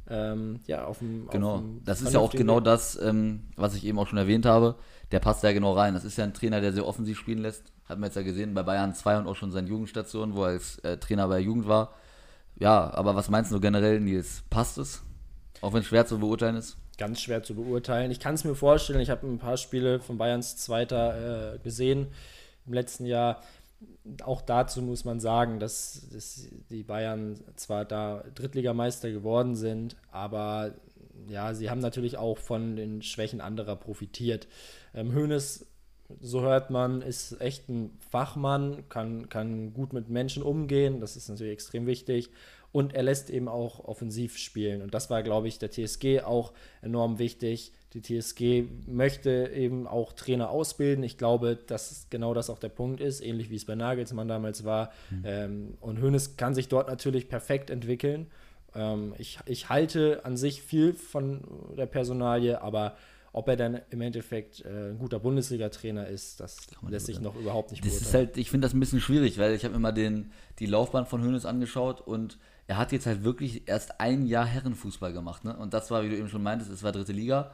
ähm, 0.10 0.60
ja, 0.66 0.86
auf 0.86 1.00
dem. 1.00 1.28
Genau, 1.30 1.56
auf 1.56 1.62
dem 1.62 1.84
das 1.84 2.02
ist 2.02 2.14
ja 2.14 2.20
auch 2.20 2.32
genau 2.32 2.60
das, 2.60 3.00
ähm, 3.02 3.44
was 3.56 3.76
ich 3.76 3.86
eben 3.86 4.00
auch 4.00 4.08
schon 4.08 4.18
erwähnt 4.18 4.46
habe. 4.46 4.76
Der 5.12 5.20
passt 5.20 5.44
ja 5.44 5.52
genau 5.52 5.74
rein. 5.74 5.94
Das 5.94 6.06
ist 6.06 6.18
ja 6.18 6.24
ein 6.24 6.34
Trainer, 6.34 6.62
der 6.62 6.74
sehr 6.74 6.86
offensiv 6.86 7.18
spielen 7.18 7.40
lässt. 7.40 7.72
Hat 7.88 7.98
man 8.00 8.08
jetzt 8.08 8.16
ja 8.16 8.22
gesehen 8.22 8.54
bei 8.54 8.64
Bayern 8.64 8.94
2 8.94 9.20
und 9.20 9.28
auch 9.28 9.36
schon 9.36 9.52
seine 9.52 9.68
Jugendstation, 9.68 10.36
wo 10.36 10.44
er 10.44 10.50
als 10.50 10.80
äh, 10.80 10.98
Trainer 10.98 11.28
bei 11.28 11.36
der 11.36 11.44
Jugend 11.44 11.68
war. 11.68 11.94
Ja, 12.60 12.94
aber 12.94 13.16
was 13.16 13.30
meinst 13.30 13.52
du 13.52 13.60
generell, 13.60 14.00
Nils? 14.00 14.44
Passt 14.50 14.78
es? 14.78 15.04
Auch 15.62 15.74
wenn 15.74 15.82
es 15.82 15.88
schwer 15.88 16.06
zu 16.06 16.20
beurteilen 16.20 16.56
ist? 16.56 16.78
Ganz 16.98 17.22
schwer 17.22 17.44
zu 17.44 17.56
beurteilen. 17.56 18.12
Ich 18.12 18.20
kann 18.20 18.36
es 18.36 18.44
mir 18.44 18.56
vorstellen, 18.56 19.00
ich 19.00 19.10
habe 19.10 19.28
ein 19.28 19.38
paar 19.38 19.58
Spiele 19.58 20.00
von 20.00 20.18
Bayerns 20.18 20.58
Zweiter 20.58 21.54
äh, 21.56 21.60
gesehen 21.60 22.08
im 22.66 22.74
letzten 22.74 23.06
Jahr. 23.06 23.42
Auch 24.24 24.42
dazu 24.42 24.82
muss 24.82 25.06
man 25.06 25.20
sagen, 25.20 25.60
dass, 25.60 26.08
dass 26.12 26.48
die 26.70 26.84
Bayern 26.84 27.40
zwar 27.56 27.86
da 27.86 28.24
Drittligameister 28.34 29.12
geworden 29.12 29.56
sind, 29.56 29.96
aber 30.12 30.74
ja, 31.28 31.54
sie 31.54 31.70
haben 31.70 31.80
natürlich 31.82 32.18
auch 32.18 32.38
von 32.38 32.76
den 32.76 33.02
Schwächen 33.02 33.42
anderer 33.42 33.76
profitiert. 33.76 34.48
Ähm, 34.94 35.14
Hoeneß 35.14 35.66
so 36.22 36.42
hört 36.42 36.70
man, 36.70 37.02
ist 37.02 37.40
echt 37.42 37.70
ein 37.70 37.92
Fachmann, 38.12 38.88
kann, 38.90 39.30
kann 39.30 39.74
gut 39.74 39.94
mit 39.94 40.10
Menschen 40.10 40.44
umgehen, 40.44 41.02
das 41.02 41.18
ist 41.18 41.30
natürlich 41.30 41.54
extrem 41.54 41.86
wichtig. 41.86 42.30
Und 42.72 42.94
er 42.94 43.04
lässt 43.04 43.30
eben 43.30 43.48
auch 43.48 43.86
offensiv 43.86 44.38
spielen. 44.38 44.82
Und 44.82 44.94
das 44.94 45.10
war, 45.10 45.24
glaube 45.24 45.48
ich, 45.48 45.58
der 45.58 45.72
TSG 45.72 46.22
auch 46.22 46.54
enorm 46.82 47.18
wichtig. 47.18 47.72
Die 47.94 48.02
TSG 48.02 48.66
möchte 48.86 49.52
eben 49.54 49.88
auch 49.88 50.14
Trainer 50.14 50.50
ausbilden. 50.50 51.04
Ich 51.04 51.18
glaube, 51.18 51.56
dass 51.56 52.08
genau 52.10 52.34
das 52.34 52.50
auch 52.50 52.60
der 52.60 52.70
Punkt 52.70 53.00
ist, 53.00 53.22
ähnlich 53.22 53.50
wie 53.50 53.56
es 53.56 53.66
bei 53.66 53.76
Nagelsmann 53.76 54.28
damals 54.28 54.66
war. 54.66 54.92
Mhm. 55.10 55.24
Ähm, 55.26 55.78
und 55.80 56.00
Hönes 56.00 56.36
kann 56.38 56.54
sich 56.54 56.68
dort 56.68 56.88
natürlich 56.90 57.30
perfekt 57.30 57.70
entwickeln. 57.70 58.28
Ähm, 58.76 59.16
ich, 59.18 59.40
ich 59.46 59.70
halte 59.70 60.26
an 60.26 60.38
sich 60.38 60.62
viel 60.62 60.94
von 60.94 61.42
der 61.78 61.86
Personalie, 61.86 62.62
aber 62.62 62.98
ob 63.34 63.48
er 63.50 63.56
dann 63.56 63.82
im 63.92 64.02
Endeffekt 64.02 64.66
äh, 64.66 64.90
ein 64.90 64.98
guter 64.98 65.20
Bundesliga-Trainer 65.20 66.08
ist, 66.08 66.40
das 66.40 66.58
lässt 66.88 67.06
sich 67.06 67.20
noch 67.20 67.36
überhaupt 67.36 67.72
nicht 67.72 67.84
das 67.84 67.92
beurteilen. 67.92 68.08
Ist 68.08 68.14
halt, 68.14 68.38
ich 68.38 68.50
finde 68.50 68.66
das 68.66 68.74
ein 68.74 68.80
bisschen 68.80 69.00
schwierig, 69.00 69.38
weil 69.38 69.54
ich 69.54 69.64
habe 69.64 69.76
immer 69.76 69.92
den, 69.92 70.32
die 70.60 70.66
Laufbahn 70.66 71.06
von 71.06 71.22
Hönes 71.22 71.46
angeschaut 71.46 72.02
und 72.02 72.40
er 72.68 72.78
hat 72.78 72.92
jetzt 72.92 73.06
halt 73.06 73.24
wirklich 73.24 73.68
erst 73.68 74.00
ein 74.00 74.26
Jahr 74.26 74.46
Herrenfußball 74.46 75.14
gemacht. 75.14 75.46
Ne? 75.46 75.56
Und 75.56 75.74
das 75.74 75.90
war, 75.90 76.04
wie 76.04 76.10
du 76.10 76.18
eben 76.18 76.30
schon 76.30 76.44
meintest, 76.44 76.70
es 76.70 76.84
war 76.84 76.92
dritte 76.92 77.14
Liga. 77.14 77.52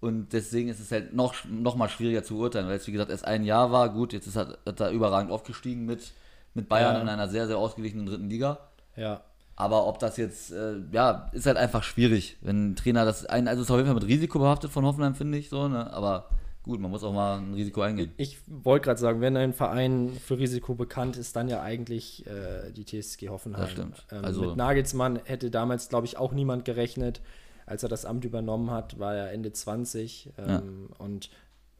Und 0.00 0.32
deswegen 0.32 0.68
ist 0.68 0.80
es 0.80 0.92
halt 0.92 1.14
noch, 1.14 1.34
noch 1.44 1.76
mal 1.76 1.88
schwieriger 1.88 2.22
zu 2.22 2.38
urteilen, 2.38 2.66
weil 2.66 2.76
es, 2.76 2.86
wie 2.86 2.92
gesagt, 2.92 3.10
erst 3.10 3.26
ein 3.26 3.44
Jahr 3.44 3.70
war. 3.70 3.90
Gut, 3.90 4.12
jetzt 4.12 4.26
ist 4.26 4.36
er, 4.36 4.58
hat 4.66 4.80
er 4.80 4.90
überragend 4.90 5.30
aufgestiegen 5.30 5.84
mit, 5.84 6.12
mit 6.54 6.68
Bayern 6.68 6.96
ja. 6.96 7.02
in 7.02 7.08
einer 7.08 7.28
sehr, 7.28 7.46
sehr 7.46 7.58
ausgeglichenen 7.58 8.06
dritten 8.06 8.28
Liga. 8.28 8.58
Ja. 8.96 9.22
Aber 9.56 9.86
ob 9.86 9.98
das 9.98 10.16
jetzt, 10.18 10.52
äh, 10.52 10.76
ja, 10.92 11.30
ist 11.32 11.46
halt 11.46 11.56
einfach 11.56 11.82
schwierig, 11.82 12.36
wenn 12.42 12.72
ein 12.72 12.76
Trainer 12.76 13.06
das 13.06 13.24
ein, 13.24 13.48
also 13.48 13.62
ist 13.62 13.70
auf 13.70 13.76
jeden 13.76 13.86
Fall 13.86 13.94
mit 13.94 14.06
Risiko 14.06 14.38
behaftet 14.38 14.70
von 14.70 14.84
Hoffenheim, 14.84 15.14
finde 15.14 15.38
ich 15.38 15.48
so, 15.48 15.66
ne? 15.66 15.90
Aber 15.94 16.28
gut, 16.66 16.80
man 16.80 16.90
muss 16.90 17.04
auch 17.04 17.12
mal 17.12 17.38
ein 17.38 17.54
Risiko 17.54 17.80
eingehen. 17.80 18.12
Ich 18.16 18.38
wollte 18.46 18.84
gerade 18.84 19.00
sagen, 19.00 19.20
wenn 19.20 19.36
ein 19.36 19.52
Verein 19.52 20.12
für 20.12 20.38
Risiko 20.38 20.74
bekannt 20.74 21.16
ist, 21.16 21.36
dann 21.36 21.48
ja 21.48 21.62
eigentlich 21.62 22.26
äh, 22.26 22.72
die 22.72 22.84
TSG 22.84 23.28
Hoffenheim. 23.28 23.62
Das 23.62 23.70
stimmt. 23.70 24.06
Ähm, 24.10 24.24
also, 24.24 24.40
mit 24.42 24.56
Nagelsmann 24.56 25.20
hätte 25.24 25.50
damals, 25.50 25.88
glaube 25.88 26.06
ich, 26.06 26.18
auch 26.18 26.32
niemand 26.32 26.64
gerechnet. 26.64 27.22
Als 27.64 27.82
er 27.82 27.88
das 27.88 28.04
Amt 28.04 28.24
übernommen 28.24 28.70
hat, 28.70 28.98
war 28.98 29.14
er 29.14 29.32
Ende 29.32 29.52
20 29.52 30.32
ähm, 30.38 30.48
ja. 30.48 30.62
und 30.98 31.30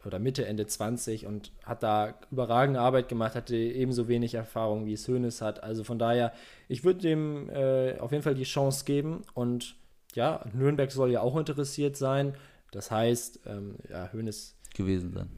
oder 0.05 0.19
Mitte, 0.21 0.47
Ende 0.47 0.67
20 0.67 1.27
und 1.27 1.51
hat 1.65 1.83
da 1.83 2.15
überragende 2.31 2.81
Arbeit 2.81 3.09
gemacht, 3.09 3.35
hatte 3.35 3.57
ebenso 3.57 4.07
wenig 4.07 4.35
Erfahrung, 4.35 4.87
wie 4.87 4.93
es 4.93 5.09
Hoeneß 5.09 5.43
hat. 5.43 5.65
Also 5.65 5.83
von 5.83 5.99
daher, 5.99 6.33
ich 6.69 6.85
würde 6.85 7.01
dem 7.01 7.51
äh, 7.51 7.99
auf 7.99 8.13
jeden 8.13 8.23
Fall 8.23 8.35
die 8.35 8.45
Chance 8.45 8.85
geben 8.85 9.23
und 9.35 9.75
ja, 10.15 10.45
Nürnberg 10.53 10.93
soll 10.93 11.11
ja 11.11 11.21
auch 11.21 11.37
interessiert 11.37 11.97
sein. 11.97 12.35
Das 12.71 12.91
heißt, 12.91 13.41
ähm, 13.47 13.77
ja, 13.91 14.11
Hoeneß 14.13 14.56
gewesen 14.77 15.13
sein. 15.13 15.29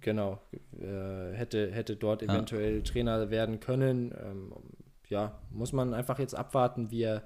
Genau, 0.00 0.38
äh, 0.78 1.32
hätte, 1.34 1.70
hätte 1.72 1.96
dort 1.96 2.22
eventuell 2.22 2.76
ja. 2.76 2.82
Trainer 2.82 3.30
werden 3.30 3.60
können. 3.60 4.14
Ähm, 4.22 4.52
ja, 5.08 5.38
muss 5.50 5.72
man 5.72 5.94
einfach 5.94 6.18
jetzt 6.18 6.34
abwarten, 6.34 6.90
wie 6.90 7.02
er, 7.02 7.22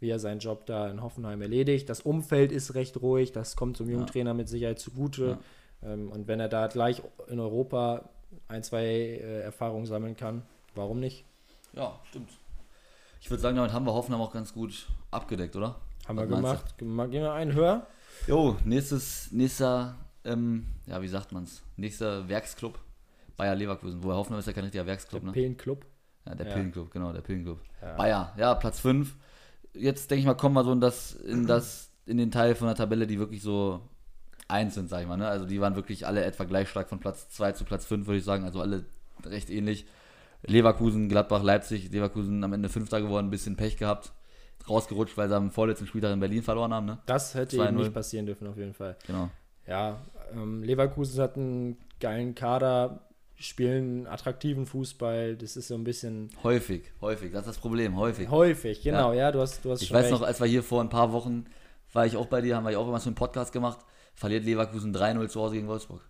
wie 0.00 0.10
er 0.10 0.18
seinen 0.18 0.40
Job 0.40 0.66
da 0.66 0.88
in 0.88 1.02
Hoffenheim 1.02 1.40
erledigt. 1.42 1.88
Das 1.88 2.02
Umfeld 2.02 2.52
ist 2.52 2.74
recht 2.74 3.00
ruhig, 3.00 3.32
das 3.32 3.56
kommt 3.56 3.76
zum 3.76 3.88
jungen 3.88 4.06
ja. 4.06 4.12
Trainer 4.12 4.34
mit 4.34 4.48
Sicherheit 4.48 4.78
zugute. 4.78 5.38
Ja. 5.82 5.92
Ähm, 5.92 6.10
und 6.10 6.28
wenn 6.28 6.40
er 6.40 6.48
da 6.48 6.66
gleich 6.66 7.02
in 7.28 7.40
Europa 7.40 8.08
ein, 8.48 8.62
zwei 8.62 8.84
äh, 8.84 9.40
Erfahrungen 9.40 9.86
sammeln 9.86 10.16
kann, 10.16 10.42
warum 10.74 11.00
nicht? 11.00 11.24
Ja, 11.72 11.98
stimmt. 12.08 12.30
Ich 13.20 13.30
würde 13.30 13.40
sagen, 13.40 13.56
damit 13.56 13.72
haben 13.72 13.86
wir 13.86 13.94
Hoffenheim 13.94 14.20
auch 14.20 14.32
ganz 14.32 14.52
gut 14.52 14.86
abgedeckt, 15.10 15.56
oder? 15.56 15.76
Haben 16.06 16.18
Was 16.18 16.28
wir 16.28 16.36
gemacht. 16.36 16.78
Gehen 16.78 16.96
wir 16.96 17.32
einen 17.32 17.54
höher. 17.54 17.86
Jo, 18.26 18.56
nächstes, 18.64 19.30
nächster, 19.32 19.96
ähm, 20.24 20.66
ja, 20.86 21.02
wie 21.02 21.08
sagt 21.08 21.32
man 21.32 21.44
es? 21.44 21.62
Nächster 21.76 22.28
Werksclub, 22.28 22.78
Bayer 23.36 23.54
Leverkusen. 23.54 24.02
Wo 24.02 24.12
Hoffenheim 24.12 24.40
ist 24.40 24.46
ja 24.46 24.52
kein 24.52 24.64
richtiger 24.64 24.86
Werksclub, 24.86 25.22
der 25.22 25.26
ne? 25.28 25.32
Pillenclub. 25.32 25.86
Ja, 26.26 26.34
der 26.34 26.46
ja. 26.46 26.54
Pillenclub, 26.54 26.90
genau, 26.90 27.12
der 27.12 27.22
Pillenclub. 27.22 27.60
Ja. 27.80 27.96
Bayer, 27.96 28.34
ja, 28.36 28.54
Platz 28.54 28.80
5. 28.80 29.14
Jetzt 29.74 30.10
denke 30.10 30.20
ich 30.20 30.26
mal, 30.26 30.34
kommen 30.34 30.54
wir 30.54 30.64
so 30.64 30.72
in 30.72 30.80
das, 30.80 31.14
in 31.14 31.46
das, 31.46 31.90
in 32.06 32.16
den 32.16 32.30
Teil 32.30 32.54
von 32.54 32.66
der 32.66 32.76
Tabelle, 32.76 33.06
die 33.06 33.18
wirklich 33.18 33.42
so 33.42 33.88
eins 34.48 34.74
sind, 34.74 34.88
sag 34.88 35.02
ich 35.02 35.08
mal. 35.08 35.16
Ne? 35.16 35.26
Also 35.26 35.46
die 35.46 35.60
waren 35.60 35.76
wirklich 35.76 36.06
alle 36.06 36.24
etwa 36.24 36.44
gleich 36.44 36.68
stark 36.68 36.88
von 36.88 37.00
Platz 37.00 37.28
2 37.30 37.52
zu 37.52 37.64
Platz 37.64 37.86
5, 37.86 38.06
würde 38.06 38.18
ich 38.18 38.24
sagen. 38.24 38.44
Also 38.44 38.60
alle 38.60 38.84
recht 39.24 39.50
ähnlich. 39.50 39.86
Leverkusen, 40.44 41.08
Gladbach, 41.08 41.42
Leipzig, 41.42 41.90
Leverkusen 41.92 42.42
am 42.42 42.52
Ende 42.52 42.68
Fünfter 42.68 43.00
geworden, 43.00 43.26
ein 43.26 43.30
bisschen 43.30 43.56
Pech 43.56 43.76
gehabt. 43.76 44.12
Rausgerutscht, 44.68 45.16
weil 45.16 45.28
sie 45.28 45.36
am 45.36 45.50
vorletzten 45.50 45.86
Spieltag 45.86 46.12
in 46.12 46.20
Berlin 46.20 46.42
verloren 46.42 46.72
haben. 46.72 46.86
Ne? 46.86 46.98
Das 47.06 47.34
hätte 47.34 47.56
eben 47.56 47.76
nicht 47.76 47.92
passieren 47.92 48.26
dürfen, 48.26 48.46
auf 48.46 48.56
jeden 48.56 48.74
Fall. 48.74 48.96
Genau. 49.06 49.30
Ja, 49.66 49.98
ähm, 50.32 50.62
Leverkusen 50.62 51.22
hat 51.22 51.36
einen 51.36 51.76
geilen 52.00 52.34
Kader, 52.34 53.00
spielen 53.36 54.06
attraktiven 54.06 54.66
Fußball. 54.66 55.36
Das 55.36 55.56
ist 55.56 55.68
so 55.68 55.74
ein 55.74 55.84
bisschen. 55.84 56.30
Häufig, 56.42 56.84
häufig. 57.00 57.32
Das 57.32 57.42
ist 57.42 57.48
das 57.48 57.58
Problem, 57.58 57.96
häufig. 57.96 58.30
Häufig, 58.30 58.82
genau, 58.82 59.12
ja, 59.12 59.20
ja 59.20 59.32
du 59.32 59.40
hast, 59.40 59.64
du 59.64 59.70
hast 59.70 59.82
Ich 59.82 59.92
weiß 59.92 60.04
recht. 60.04 60.12
noch, 60.12 60.22
als 60.22 60.40
wir 60.40 60.46
hier 60.46 60.62
vor 60.62 60.80
ein 60.80 60.88
paar 60.88 61.12
Wochen, 61.12 61.46
war 61.92 62.06
ich 62.06 62.16
auch 62.16 62.26
bei 62.26 62.40
dir, 62.40 62.56
haben 62.56 62.66
wir 62.66 62.78
auch 62.78 62.88
immer 62.88 63.00
so 63.00 63.08
einen 63.08 63.14
Podcast 63.14 63.52
gemacht 63.52 63.78
verliert 64.14 64.44
Leverkusen 64.44 64.94
3-0 64.94 65.28
zu 65.28 65.40
Hause 65.40 65.54
gegen 65.54 65.68
Wolfsburg. 65.68 66.00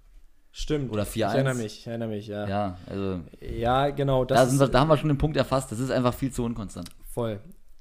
Stimmt. 0.50 0.92
Oder 0.92 1.04
4-1. 1.04 1.06
Ich 1.06 1.22
erinnere 1.22 1.54
mich, 1.54 1.78
ich 1.78 1.86
erinnere 1.86 2.08
mich, 2.08 2.26
ja. 2.26 2.46
Ja, 2.46 2.78
also. 2.86 3.20
Ja, 3.40 3.88
genau. 3.88 4.24
Da, 4.24 4.50
wir, 4.50 4.68
da 4.68 4.80
haben 4.80 4.88
wir 4.88 4.98
schon 4.98 5.08
den 5.08 5.18
Punkt 5.18 5.36
erfasst. 5.36 5.72
Das 5.72 5.78
ist 5.78 5.90
einfach 5.90 6.12
viel 6.12 6.30
zu 6.30 6.44
unkonstant. 6.44 6.90
Voll. 7.08 7.40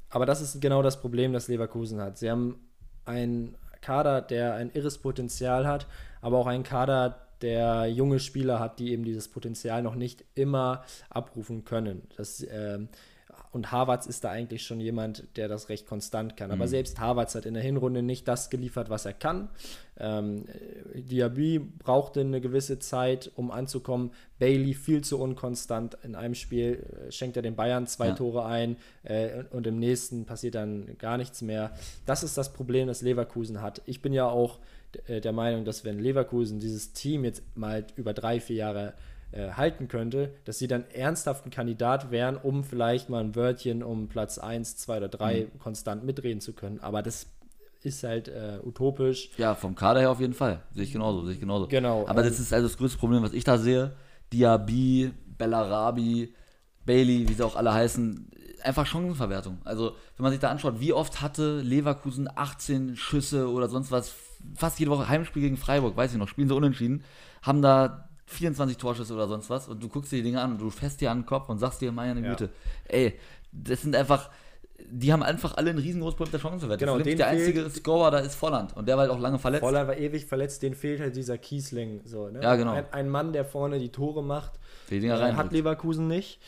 Aber 0.09 0.25
das 0.25 0.41
ist 0.41 0.61
genau 0.61 0.81
das 0.81 0.99
Problem, 1.01 1.33
das 1.33 1.47
Leverkusen 1.47 1.99
hat. 1.99 2.17
Sie 2.17 2.29
haben 2.29 2.69
einen 3.03 3.55
Kader, 3.81 4.21
der 4.21 4.53
ein 4.55 4.71
irres 4.73 4.99
Potenzial 4.99 5.67
hat, 5.67 5.87
aber 6.21 6.37
auch 6.37 6.47
einen 6.47 6.63
Kader, 6.63 7.27
der 7.41 7.87
junge 7.87 8.19
Spieler 8.19 8.59
hat, 8.59 8.79
die 8.79 8.91
eben 8.91 9.03
dieses 9.03 9.27
Potenzial 9.27 9.81
noch 9.81 9.95
nicht 9.95 10.23
immer 10.35 10.83
abrufen 11.09 11.65
können. 11.65 12.03
Das, 12.15 12.45
ähm, 12.49 12.87
und 13.51 13.71
Harvards 13.71 14.07
ist 14.07 14.23
da 14.23 14.31
eigentlich 14.31 14.63
schon 14.63 14.79
jemand, 14.79 15.25
der 15.35 15.47
das 15.47 15.69
recht 15.69 15.85
konstant 15.85 16.37
kann. 16.37 16.51
Aber 16.51 16.65
mhm. 16.65 16.69
selbst 16.69 16.99
Harvards 16.99 17.35
hat 17.35 17.45
in 17.45 17.53
der 17.53 17.63
Hinrunde 17.63 18.01
nicht 18.01 18.27
das 18.27 18.49
geliefert, 18.49 18.89
was 18.89 19.05
er 19.05 19.13
kann. 19.13 19.49
Ähm, 19.99 20.45
Diaby 20.95 21.59
brauchte 21.59 22.21
eine 22.21 22.41
gewisse 22.41 22.79
Zeit, 22.79 23.31
um 23.35 23.51
anzukommen. 23.51 24.11
Bailey 24.39 24.73
viel 24.73 25.03
zu 25.03 25.19
unkonstant. 25.19 25.97
In 26.03 26.15
einem 26.15 26.33
Spiel 26.33 26.85
äh, 27.07 27.11
schenkt 27.11 27.35
er 27.35 27.43
den 27.43 27.55
Bayern 27.55 27.87
zwei 27.87 28.07
ja. 28.07 28.15
Tore 28.15 28.45
ein 28.45 28.77
äh, 29.03 29.43
und 29.51 29.67
im 29.67 29.79
nächsten 29.79 30.25
passiert 30.25 30.55
dann 30.55 30.97
gar 30.97 31.17
nichts 31.17 31.41
mehr. 31.41 31.71
Das 32.05 32.23
ist 32.23 32.37
das 32.37 32.53
Problem, 32.53 32.87
das 32.87 33.01
Leverkusen 33.01 33.61
hat. 33.61 33.81
Ich 33.85 34.01
bin 34.01 34.13
ja 34.13 34.27
auch 34.27 34.59
äh, 35.07 35.21
der 35.21 35.33
Meinung, 35.33 35.65
dass 35.65 35.85
wenn 35.85 35.99
Leverkusen 35.99 36.59
dieses 36.59 36.93
Team 36.93 37.23
jetzt 37.23 37.43
mal 37.55 37.85
über 37.95 38.13
drei, 38.13 38.39
vier 38.39 38.55
Jahre 38.55 38.93
äh, 39.31 39.51
halten 39.51 39.87
könnte, 39.87 40.33
dass 40.45 40.59
sie 40.59 40.67
dann 40.67 40.85
ernsthaft 40.91 41.45
ein 41.45 41.51
Kandidat 41.51 42.11
wären, 42.11 42.37
um 42.37 42.63
vielleicht 42.63 43.09
mal 43.09 43.23
ein 43.23 43.35
Wörtchen 43.35 43.83
um 43.83 44.07
Platz 44.07 44.37
1, 44.37 44.77
2 44.77 44.97
oder 44.97 45.09
3 45.09 45.41
mhm. 45.53 45.59
konstant 45.59 46.03
mitreden 46.03 46.41
zu 46.41 46.53
können. 46.53 46.79
Aber 46.79 47.01
das 47.01 47.27
ist 47.81 48.03
halt 48.03 48.27
äh, 48.27 48.59
utopisch. 48.63 49.31
Ja, 49.37 49.55
vom 49.55 49.75
Kader 49.75 50.01
her 50.01 50.11
auf 50.11 50.19
jeden 50.19 50.33
Fall. 50.33 50.61
Sehe 50.73 50.83
ich 50.83 50.91
genauso, 50.91 51.23
sehe 51.25 51.33
ich 51.33 51.39
genauso. 51.39 51.67
Genau. 51.67 52.05
Aber 52.07 52.23
das 52.23 52.39
ist 52.39 52.53
also 52.53 52.67
das 52.67 52.77
größte 52.77 52.97
Problem, 52.97 53.23
was 53.23 53.33
ich 53.33 53.43
da 53.43 53.57
sehe. 53.57 53.93
Diaby, 54.33 55.11
Bellarabi, 55.37 56.33
Bailey, 56.85 57.27
wie 57.27 57.33
sie 57.33 57.45
auch 57.45 57.55
alle 57.55 57.73
heißen, 57.73 58.29
einfach 58.63 58.85
Chancenverwertung. 58.85 59.59
Also, 59.63 59.95
wenn 60.15 60.23
man 60.23 60.31
sich 60.31 60.39
da 60.39 60.49
anschaut, 60.49 60.79
wie 60.79 60.93
oft 60.93 61.21
hatte 61.21 61.61
Leverkusen 61.61 62.29
18 62.33 62.95
Schüsse 62.95 63.49
oder 63.49 63.67
sonst 63.67 63.91
was, 63.91 64.13
fast 64.55 64.79
jede 64.79 64.91
Woche 64.91 65.07
Heimspiel 65.07 65.41
gegen 65.41 65.57
Freiburg, 65.57 65.97
weiß 65.97 66.11
ich 66.11 66.17
noch, 66.17 66.27
spielen 66.27 66.47
sie 66.47 66.55
unentschieden, 66.55 67.03
haben 67.41 67.61
da 67.61 68.09
24 68.31 68.77
Torschüsse 68.77 69.13
oder 69.13 69.27
sonst 69.27 69.49
was 69.49 69.67
und 69.67 69.81
du 69.81 69.89
guckst 69.89 70.11
dir 70.11 70.17
die 70.17 70.23
Dinge 70.23 70.41
an 70.41 70.53
und 70.53 70.61
du 70.61 70.69
fährst 70.69 71.01
dir 71.01 71.11
an 71.11 71.19
den 71.19 71.25
Kopf 71.25 71.49
und 71.49 71.59
sagst 71.59 71.81
dir, 71.81 71.91
meine 71.91 72.21
Güte, 72.21 72.45
ja. 72.45 72.95
ey, 72.95 73.19
das 73.51 73.81
sind 73.81 73.95
einfach, 73.95 74.29
die 74.89 75.11
haben 75.11 75.23
einfach 75.23 75.57
alle 75.57 75.69
ein 75.69 75.77
riesengroßes 75.77 76.15
Problem 76.15 76.31
der 76.31 76.39
Chancenwert. 76.39 76.79
Genau, 76.79 76.97
der 76.97 77.05
fehlt, 77.05 77.21
einzige 77.21 77.69
Scorer 77.69 78.11
da 78.11 78.19
ist 78.19 78.35
Volland 78.35 78.75
und 78.75 78.87
der 78.87 78.95
war 78.95 79.03
halt 79.03 79.11
auch 79.11 79.19
lange 79.19 79.39
verletzt. 79.39 79.63
Volland 79.63 79.87
war 79.87 79.97
ewig 79.97 80.25
verletzt, 80.25 80.63
den 80.63 80.73
fehlt 80.73 80.99
halt 80.99 81.15
dieser 81.15 81.37
Kiesling. 81.37 82.01
So, 82.05 82.29
ne? 82.29 82.41
Ja, 82.41 82.55
genau. 82.55 82.73
Ein, 82.73 82.85
ein, 82.91 83.09
Mann, 83.09 83.33
der 83.33 83.45
vorne 83.45 83.79
die 83.79 83.91
Tore 83.91 84.23
macht, 84.23 84.53
die 84.89 84.99
Dinger 84.99 85.19
äh, 85.19 85.33
hat 85.33 85.51
Leverkusen 85.51 86.07
nicht. 86.07 86.39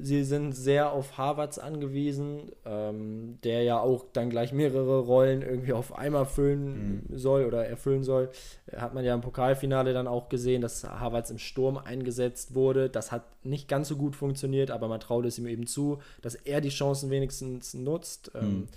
Sie 0.00 0.24
sind 0.24 0.52
sehr 0.52 0.92
auf 0.92 1.18
Harvards 1.18 1.58
angewiesen, 1.58 2.52
ähm, 2.64 3.38
der 3.44 3.62
ja 3.62 3.78
auch 3.78 4.04
dann 4.12 4.30
gleich 4.30 4.52
mehrere 4.52 5.00
Rollen 5.00 5.42
irgendwie 5.42 5.72
auf 5.72 5.96
einmal 5.96 6.26
füllen 6.26 7.06
mhm. 7.08 7.18
soll 7.18 7.44
oder 7.44 7.66
erfüllen 7.66 8.02
soll. 8.02 8.30
Hat 8.74 8.94
man 8.94 9.04
ja 9.04 9.14
im 9.14 9.20
Pokalfinale 9.20 9.92
dann 9.92 10.08
auch 10.08 10.28
gesehen, 10.28 10.62
dass 10.62 10.84
Harvards 10.84 11.30
im 11.30 11.38
Sturm 11.38 11.76
eingesetzt 11.76 12.54
wurde. 12.54 12.88
Das 12.88 13.12
hat 13.12 13.24
nicht 13.44 13.68
ganz 13.68 13.88
so 13.88 13.96
gut 13.96 14.16
funktioniert, 14.16 14.70
aber 14.70 14.88
man 14.88 15.00
traut 15.00 15.26
es 15.26 15.38
ihm 15.38 15.46
eben 15.46 15.66
zu, 15.66 15.98
dass 16.22 16.34
er 16.34 16.60
die 16.60 16.70
Chancen 16.70 17.10
wenigstens 17.10 17.74
nutzt. 17.74 18.32
Ähm, 18.34 18.48
mhm. 18.48 18.68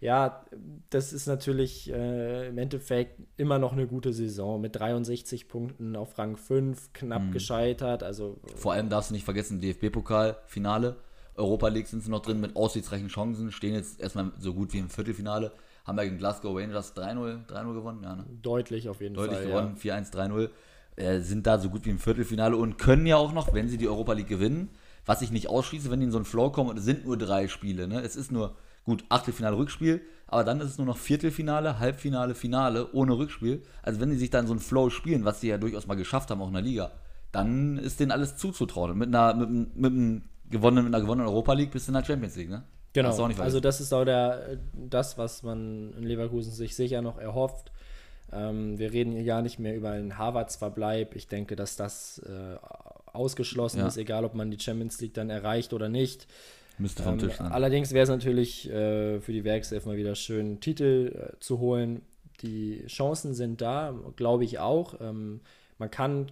Ja, 0.00 0.44
das 0.90 1.12
ist 1.12 1.26
natürlich 1.26 1.90
äh, 1.90 2.48
im 2.48 2.58
Endeffekt 2.58 3.20
immer 3.38 3.58
noch 3.58 3.72
eine 3.72 3.86
gute 3.86 4.12
Saison 4.12 4.60
mit 4.60 4.76
63 4.76 5.48
Punkten 5.48 5.96
auf 5.96 6.18
Rang 6.18 6.36
5, 6.36 6.92
knapp 6.92 7.22
mhm. 7.22 7.32
gescheitert. 7.32 8.02
Also, 8.02 8.38
Vor 8.56 8.72
allem 8.72 8.90
darfst 8.90 9.10
du 9.10 9.14
nicht 9.14 9.24
vergessen, 9.24 9.60
DFB-Pokal-Finale. 9.60 10.96
Europa 11.34 11.68
League 11.68 11.86
sind 11.86 12.02
sie 12.02 12.10
noch 12.10 12.20
drin 12.20 12.40
mit 12.40 12.56
aussichtsreichen 12.56 13.08
Chancen, 13.08 13.52
stehen 13.52 13.74
jetzt 13.74 14.00
erstmal 14.00 14.32
so 14.38 14.54
gut 14.54 14.72
wie 14.72 14.78
im 14.78 14.90
Viertelfinale. 14.90 15.52
Haben 15.84 15.98
ja 15.98 16.04
gegen 16.04 16.18
Glasgow 16.18 16.56
Rangers 16.56 16.96
3-0 16.96 17.74
gewonnen. 17.74 18.02
Ja, 18.02 18.16
ne? 18.16 18.26
Deutlich 18.42 18.88
auf 18.88 19.00
jeden 19.00 19.14
Deutlich 19.14 19.38
Fall. 19.38 19.46
Deutlich 19.46 19.76
gewonnen, 19.78 19.78
ja. 19.82 19.96
4-1, 19.96 20.12
3-0. 20.12 20.50
Äh, 20.96 21.20
sind 21.20 21.46
da 21.46 21.58
so 21.58 21.68
gut 21.68 21.84
wie 21.84 21.90
im 21.90 21.98
Viertelfinale 21.98 22.56
und 22.56 22.78
können 22.78 23.06
ja 23.06 23.16
auch 23.16 23.32
noch, 23.32 23.54
wenn 23.54 23.68
sie 23.68 23.78
die 23.78 23.86
Europa 23.86 24.14
League 24.14 24.28
gewinnen, 24.28 24.70
was 25.04 25.22
ich 25.22 25.30
nicht 25.30 25.48
ausschließe, 25.48 25.90
wenn 25.90 26.00
die 26.00 26.06
in 26.06 26.10
so 26.10 26.18
einen 26.18 26.24
Flow 26.24 26.50
kommen, 26.50 26.70
und 26.70 26.78
es 26.78 26.84
sind 26.84 27.04
nur 27.04 27.16
drei 27.16 27.48
Spiele. 27.48 27.86
Ne? 27.86 28.00
Es 28.00 28.16
ist 28.16 28.32
nur 28.32 28.56
Gut, 28.86 29.04
Achtelfinale 29.08 29.56
Rückspiel, 29.56 30.00
aber 30.28 30.44
dann 30.44 30.60
ist 30.60 30.70
es 30.70 30.78
nur 30.78 30.86
noch 30.86 30.96
Viertelfinale, 30.96 31.78
Halbfinale, 31.80 32.34
Finale 32.34 32.92
ohne 32.92 33.18
Rückspiel. 33.18 33.62
Also 33.82 34.00
wenn 34.00 34.10
die 34.10 34.16
sich 34.16 34.30
dann 34.30 34.46
so 34.46 34.52
einen 34.52 34.60
Flow 34.60 34.90
spielen, 34.90 35.24
was 35.24 35.40
sie 35.40 35.48
ja 35.48 35.58
durchaus 35.58 35.86
mal 35.86 35.96
geschafft 35.96 36.30
haben, 36.30 36.40
auch 36.40 36.48
in 36.48 36.54
der 36.54 36.62
Liga, 36.62 36.92
dann 37.32 37.78
ist 37.78 38.00
denen 38.00 38.12
alles 38.12 38.36
zuzutrauen. 38.36 38.92
Und 38.92 38.98
mit 38.98 39.08
einer, 39.08 39.34
mit, 39.34 39.76
mit, 39.76 39.92
einem 39.92 40.22
gewonnenen, 40.48 40.84
mit 40.84 40.94
einer 40.94 41.02
gewonnenen 41.02 41.28
Europa 41.28 41.52
League 41.52 41.72
bis 41.72 41.88
in 41.88 41.94
der 41.94 42.04
Champions 42.04 42.36
League, 42.36 42.48
ne? 42.48 42.62
Genau. 42.92 43.10
also 43.10 43.60
das 43.60 43.82
ist 43.82 43.92
auch 43.92 44.06
der, 44.06 44.56
das, 44.72 45.18
was 45.18 45.42
man 45.42 45.92
in 45.98 46.04
Leverkusen 46.04 46.50
sich 46.50 46.74
sicher 46.74 47.02
noch 47.02 47.18
erhofft. 47.18 47.70
Ähm, 48.32 48.78
wir 48.78 48.90
reden 48.90 49.12
hier 49.12 49.24
gar 49.24 49.42
nicht 49.42 49.58
mehr 49.58 49.76
über 49.76 49.90
einen 49.90 50.16
Harvards-Verbleib. 50.16 51.14
Ich 51.14 51.28
denke, 51.28 51.56
dass 51.56 51.76
das 51.76 52.20
äh, 52.20 52.56
ausgeschlossen 53.12 53.80
ja. 53.80 53.86
ist, 53.86 53.98
egal 53.98 54.24
ob 54.24 54.34
man 54.34 54.50
die 54.50 54.58
Champions 54.58 54.98
League 55.00 55.12
dann 55.12 55.28
erreicht 55.28 55.74
oder 55.74 55.90
nicht. 55.90 56.26
Müsste 56.78 57.02
vom 57.02 57.14
ähm, 57.14 57.18
Tisch 57.18 57.34
sein. 57.34 57.52
Allerdings 57.52 57.92
wäre 57.92 58.04
es 58.04 58.08
natürlich 58.08 58.70
äh, 58.70 59.20
für 59.20 59.32
die 59.32 59.44
Werkself 59.44 59.86
mal 59.86 59.96
wieder 59.96 60.14
schön, 60.14 60.60
Titel 60.60 61.32
äh, 61.34 61.38
zu 61.40 61.58
holen. 61.58 62.02
Die 62.42 62.84
Chancen 62.86 63.34
sind 63.34 63.60
da, 63.60 63.94
glaube 64.16 64.44
ich 64.44 64.58
auch. 64.58 65.00
Ähm, 65.00 65.40
man 65.78 65.90
kann 65.90 66.30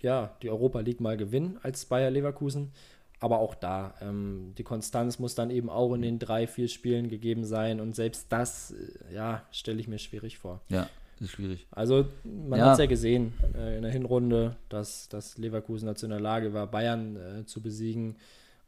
ja 0.00 0.36
die 0.42 0.50
Europa 0.50 0.80
League 0.80 1.00
mal 1.00 1.16
gewinnen 1.16 1.58
als 1.62 1.84
Bayer 1.86 2.10
Leverkusen. 2.10 2.72
Aber 3.20 3.38
auch 3.38 3.54
da, 3.54 3.94
ähm, 4.02 4.52
die 4.58 4.64
Konstanz 4.64 5.18
muss 5.18 5.34
dann 5.34 5.50
eben 5.50 5.70
auch 5.70 5.94
in 5.94 6.02
den 6.02 6.18
drei, 6.18 6.46
vier 6.46 6.68
Spielen 6.68 7.08
gegeben 7.08 7.44
sein. 7.44 7.80
Und 7.80 7.94
selbst 7.94 8.30
das, 8.30 8.72
äh, 8.72 9.14
ja, 9.14 9.42
stelle 9.50 9.80
ich 9.80 9.88
mir 9.88 9.98
schwierig 9.98 10.38
vor. 10.38 10.60
Ja, 10.68 10.88
ist 11.20 11.30
schwierig. 11.30 11.66
Also, 11.70 12.06
man 12.24 12.58
ja. 12.58 12.66
hat 12.66 12.72
es 12.74 12.78
ja 12.80 12.86
gesehen 12.86 13.32
äh, 13.56 13.76
in 13.76 13.82
der 13.82 13.92
Hinrunde, 13.92 14.56
dass, 14.68 15.08
dass 15.08 15.38
Leverkusen 15.38 15.86
dazu 15.86 16.04
in 16.04 16.10
der 16.10 16.20
Lage 16.20 16.52
war, 16.52 16.66
Bayern 16.66 17.16
äh, 17.16 17.46
zu 17.46 17.62
besiegen. 17.62 18.16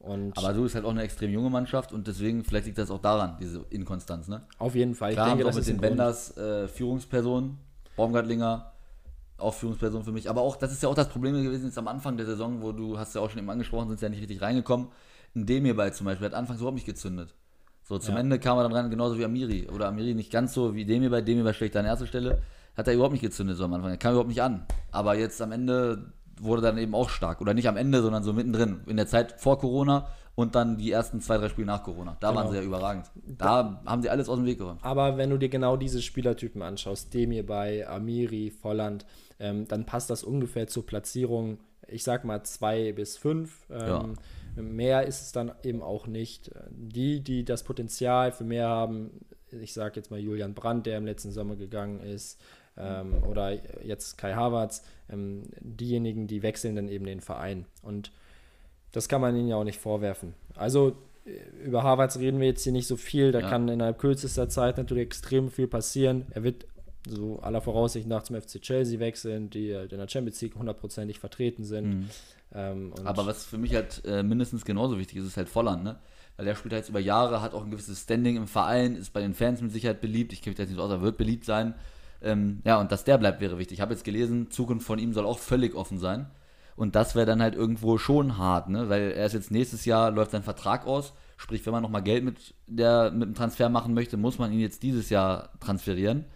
Und 0.07 0.39
aber 0.39 0.55
so 0.55 0.65
ist 0.65 0.77
halt 0.77 0.85
auch 0.85 0.91
eine 0.91 1.03
extrem 1.03 1.33
junge 1.33 1.51
Mannschaft 1.51 1.93
und 1.93 2.07
deswegen, 2.07 2.45
vielleicht 2.45 2.67
liegt 2.67 2.79
das 2.79 2.93
auch 2.93 3.01
daran, 3.01 3.39
diese 3.41 3.65
Inkonstanz, 3.71 4.29
ne? 4.29 4.43
Auf 4.59 4.77
jeden 4.77 4.95
Fall. 4.95 5.15
Klar, 5.15 5.27
ich 5.27 5.33
denke, 5.33 5.45
das 5.45 5.57
auch 5.57 5.59
mit 5.59 5.69
den 5.69 5.79
Benders 5.79 6.37
äh, 6.37 6.69
Führungsperson, 6.69 7.59
Baumgartlinger, 7.97 8.71
auch 9.37 9.53
Führungsperson 9.55 10.05
für 10.05 10.13
mich. 10.13 10.31
Aber 10.31 10.43
auch, 10.43 10.55
das 10.55 10.71
ist 10.71 10.81
ja 10.81 10.89
auch 10.89 10.95
das 10.95 11.09
Problem 11.09 11.35
gewesen 11.43 11.65
jetzt 11.65 11.77
am 11.77 11.89
Anfang 11.89 12.17
der 12.17 12.25
Saison, 12.25 12.63
wo 12.63 12.71
du 12.71 12.97
hast 12.97 13.17
ja 13.17 13.21
auch 13.21 13.31
schon 13.31 13.41
eben 13.41 13.51
angesprochen, 13.51 13.89
sind 13.89 14.01
ja 14.01 14.09
nicht 14.09 14.21
richtig 14.21 14.41
reingekommen. 14.43 14.89
Ein 15.35 15.45
Demirbay 15.45 15.91
zum 15.91 16.07
Beispiel 16.07 16.27
hat 16.27 16.35
anfangs 16.35 16.61
überhaupt 16.61 16.77
nicht 16.77 16.87
gezündet. 16.87 17.35
So, 17.83 17.99
zum 17.99 18.15
ja. 18.15 18.21
Ende 18.21 18.39
kam 18.39 18.59
er 18.59 18.63
dann 18.63 18.73
rein, 18.73 18.89
genauso 18.89 19.19
wie 19.19 19.25
Amiri. 19.25 19.69
Oder 19.69 19.89
Amiri 19.89 20.15
nicht 20.15 20.31
ganz 20.31 20.55
so 20.55 20.77
wie 20.77 20.85
Demirbay, 20.85 21.25
Demirbay 21.25 21.53
schlecht 21.53 21.77
an 21.77 21.85
erster 21.85 22.07
Stelle. 22.07 22.43
Hat 22.77 22.87
er 22.87 22.95
überhaupt 22.95 23.13
nicht 23.13 23.23
gezündet 23.23 23.57
so 23.57 23.65
am 23.65 23.75
Anfang. 23.75 23.91
Er 23.91 23.97
kam 23.97 24.13
überhaupt 24.13 24.29
nicht 24.29 24.43
an. 24.43 24.67
Aber 24.93 25.17
jetzt 25.17 25.43
am 25.43 25.51
Ende 25.51 26.13
wurde 26.41 26.63
dann 26.63 26.79
eben 26.79 26.95
auch 26.95 27.09
stark. 27.09 27.41
Oder 27.41 27.55
nicht 27.55 27.69
am 27.69 27.77
Ende, 27.77 28.03
sondern 28.03 28.23
so 28.23 28.33
mittendrin. 28.33 28.81
In 28.87 28.97
der 28.97 29.07
Zeit 29.07 29.41
vor 29.41 29.59
Corona 29.59 30.09
und 30.35 30.55
dann 30.55 30.77
die 30.77 30.93
ersten 30.93 31.21
zwei, 31.21 31.39
drei 31.39 31.49
Spiele 31.49 31.67
nach 31.67 31.83
Corona. 31.83 32.17
Da 32.21 32.29
genau. 32.29 32.41
waren 32.41 32.51
sie 32.51 32.59
ja 32.59 32.63
überragend. 32.63 33.11
Da, 33.27 33.81
da 33.85 33.91
haben 33.91 34.03
sie 34.03 34.11
alles 34.11 34.29
aus 34.29 34.37
dem 34.37 34.45
Weg 34.45 34.59
geräumt. 34.59 34.81
Aber 34.83 35.17
wenn 35.17 35.31
du 35.31 35.39
dir 35.39 35.49
genau 35.49 35.77
diese 35.77 36.03
Spielertypen 36.03 36.63
anschaust, 36.63 37.13
Demir 37.15 37.45
bei 37.45 37.89
Amiri, 37.89 38.51
Volland, 38.51 39.07
ähm, 39.41 39.67
dann 39.67 39.87
passt 39.87 40.11
das 40.11 40.23
ungefähr 40.23 40.67
zur 40.67 40.87
Platzierung, 40.87 41.59
ich 41.89 42.05
sag 42.05 42.25
mal 42.25 42.43
zwei 42.43 42.93
bis 42.93 43.17
fünf. 43.17 43.67
Ähm, 43.71 44.17
ja. 44.57 44.63
Mehr 44.63 45.07
ist 45.07 45.23
es 45.23 45.33
dann 45.33 45.53
eben 45.63 45.83
auch 45.83 46.07
nicht. 46.07 46.51
Die, 46.71 47.23
die 47.23 47.45
das 47.45 47.63
Potenzial 47.63 48.33
für 48.33 48.45
mehr 48.45 48.69
haben, 48.69 49.21
ich 49.51 49.73
sag 49.73 49.97
jetzt 49.97 50.11
mal 50.11 50.21
Julian 50.21 50.55
Brandt, 50.55 50.87
der 50.87 50.99
im 50.99 51.07
letzten 51.07 51.31
Sommer 51.31 51.57
gegangen 51.57 52.01
ist, 52.01 52.41
ähm, 52.79 53.23
oder 53.29 53.53
jetzt 53.85 54.19
Kai 54.19 54.35
Havertz, 54.35 54.83
ähm, 55.11 55.45
diejenigen, 55.61 56.27
die 56.27 56.43
wechseln 56.43 56.77
dann 56.77 56.89
eben 56.89 57.07
den 57.07 57.21
Verein. 57.21 57.67
Und 57.83 58.13
das 58.93 59.09
kann 59.09 59.21
man 59.21 59.37
ihnen 59.37 59.49
ja 59.49 59.57
auch 59.57 59.65
nicht 59.65 59.81
vorwerfen. 59.81 60.35
Also 60.55 60.97
äh, 61.25 61.65
über 61.65 61.83
Havertz 61.83 62.19
reden 62.19 62.41
wir 62.41 62.47
jetzt 62.47 62.65
hier 62.65 62.73
nicht 62.73 62.87
so 62.87 62.97
viel. 62.97 63.33
Da 63.33 63.41
ja. 63.41 63.49
kann 63.49 63.69
innerhalb 63.69 63.99
kürzester 63.99 64.49
Zeit 64.49 64.79
natürlich 64.79 65.05
extrem 65.05 65.51
viel 65.51 65.69
passieren. 65.69 66.27
Er 66.31 66.43
wird 66.43 66.67
so 67.09 67.39
aller 67.41 67.61
Voraussicht 67.61 68.07
nach 68.07 68.23
zum 68.23 68.41
FC 68.41 68.61
Chelsea 68.61 68.99
wechseln, 68.99 69.49
die 69.51 69.71
in 69.71 69.89
der 69.89 70.09
Champions 70.09 70.41
League 70.41 70.57
hundertprozentig 70.57 71.19
vertreten 71.19 71.65
sind. 71.65 71.89
Mhm. 71.89 72.11
Ähm, 72.55 72.93
Aber 73.05 73.27
was 73.27 73.45
für 73.45 73.59
mich 73.59 73.75
halt 73.75 74.03
äh, 74.05 74.23
mindestens 74.23 74.65
genauso 74.65 74.99
wichtig 74.99 75.19
ist, 75.19 75.27
ist 75.27 75.37
halt 75.37 75.49
Volland, 75.49 75.85
ne? 75.85 75.99
Weil 76.37 76.47
der 76.47 76.55
spielt 76.55 76.75
halt 76.75 76.83
jetzt 76.83 76.91
über 76.91 77.01
Jahre, 77.01 77.41
hat 77.41 77.55
auch 77.55 77.65
ein 77.65 77.71
gewisses 77.71 78.03
Standing 78.03 78.37
im 78.37 78.47
Verein, 78.47 78.95
ist 78.95 79.13
bei 79.13 79.21
den 79.21 79.35
Fans 79.35 79.63
mit 79.63 79.73
Sicherheit 79.73 80.03
beliebt. 80.03 80.33
Ich 80.33 80.43
kenne 80.43 80.53
mich 80.53 80.59
jetzt 80.59 80.69
nicht 80.69 80.79
aus, 80.79 80.91
er 80.91 81.01
wird 81.01 81.17
beliebt 81.17 81.47
sein. 81.47 81.75
Ähm, 82.23 82.61
ja, 82.65 82.81
und 82.81 82.93
dass 82.93 83.05
der 83.05 83.19
bleibt, 83.19 83.41
wäre 83.41 83.59
wichtig. 83.59 83.79
Ich 83.79 83.81
habe 83.81 83.93
jetzt 83.93 84.05
gelesen, 84.05 84.51
Zukunft 84.51 84.87
von 84.87 84.99
ihm 84.99 85.13
soll 85.13 85.27
auch 85.27 85.39
völlig 85.39 85.75
offen 85.75 85.99
sein. 85.99 86.31
Und 86.77 86.95
das 86.95 87.15
wäre 87.15 87.27
dann 87.27 87.41
halt 87.41 87.55
irgendwo 87.55 87.97
schon 87.97 88.37
hart, 88.37 88.69
ne? 88.69 88.89
Weil 88.89 89.13
er 89.13 89.25
ist 89.25 89.33
jetzt 89.33 89.51
nächstes 89.51 89.87
Jahr, 89.87 90.11
läuft 90.11 90.33
sein 90.33 90.43
Vertrag 90.43 90.87
aus. 90.87 91.15
Sprich, 91.39 91.65
wenn 91.65 91.73
man 91.73 91.83
nochmal 91.83 92.03
Geld 92.03 92.23
mit, 92.23 92.55
der, 92.67 93.11
mit 93.11 93.29
dem 93.29 93.35
Transfer 93.35 93.69
machen 93.69 93.95
möchte, 93.95 94.17
muss 94.17 94.39
man 94.39 94.53
ihn 94.53 94.61
jetzt 94.61 94.83
dieses 94.83 95.09
Jahr 95.09 95.51
transferieren. 95.61 96.27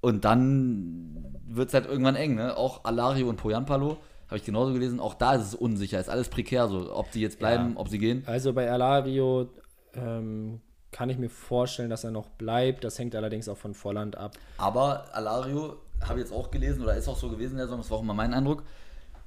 Und 0.00 0.24
dann 0.24 1.24
wird 1.46 1.68
es 1.68 1.74
halt 1.74 1.86
irgendwann 1.86 2.16
eng, 2.16 2.34
ne? 2.34 2.56
Auch 2.56 2.84
Alario 2.84 3.28
und 3.28 3.36
Poyanpalo, 3.36 3.98
habe 4.26 4.36
ich 4.36 4.44
genauso 4.44 4.72
gelesen, 4.72 5.00
auch 5.00 5.14
da 5.14 5.34
ist 5.34 5.42
es 5.42 5.54
unsicher, 5.54 5.98
ist 5.98 6.10
alles 6.10 6.28
prekär 6.28 6.68
so, 6.68 6.94
ob 6.94 7.10
die 7.12 7.20
jetzt 7.20 7.38
bleiben, 7.38 7.72
ja. 7.74 7.80
ob 7.80 7.88
sie 7.88 7.98
gehen. 7.98 8.22
Also 8.26 8.52
bei 8.52 8.70
Alario 8.70 9.48
ähm, 9.94 10.60
kann 10.90 11.10
ich 11.10 11.18
mir 11.18 11.28
vorstellen, 11.28 11.90
dass 11.90 12.04
er 12.04 12.10
noch 12.10 12.28
bleibt. 12.30 12.84
Das 12.84 12.98
hängt 12.98 13.14
allerdings 13.14 13.48
auch 13.48 13.56
von 13.56 13.74
Volland 13.74 14.16
ab. 14.16 14.36
Aber 14.56 15.04
Alario, 15.12 15.76
habe 16.00 16.20
ich 16.20 16.26
jetzt 16.26 16.32
auch 16.32 16.50
gelesen, 16.50 16.82
oder 16.82 16.96
ist 16.96 17.08
auch 17.08 17.18
so 17.18 17.28
gewesen 17.28 17.52
in 17.52 17.58
der 17.58 17.66
Saison, 17.66 17.80
das 17.80 17.90
war 17.90 17.98
auch 17.98 18.02
immer 18.02 18.14
mein 18.14 18.34
Eindruck, 18.34 18.62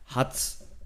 hat 0.07 0.35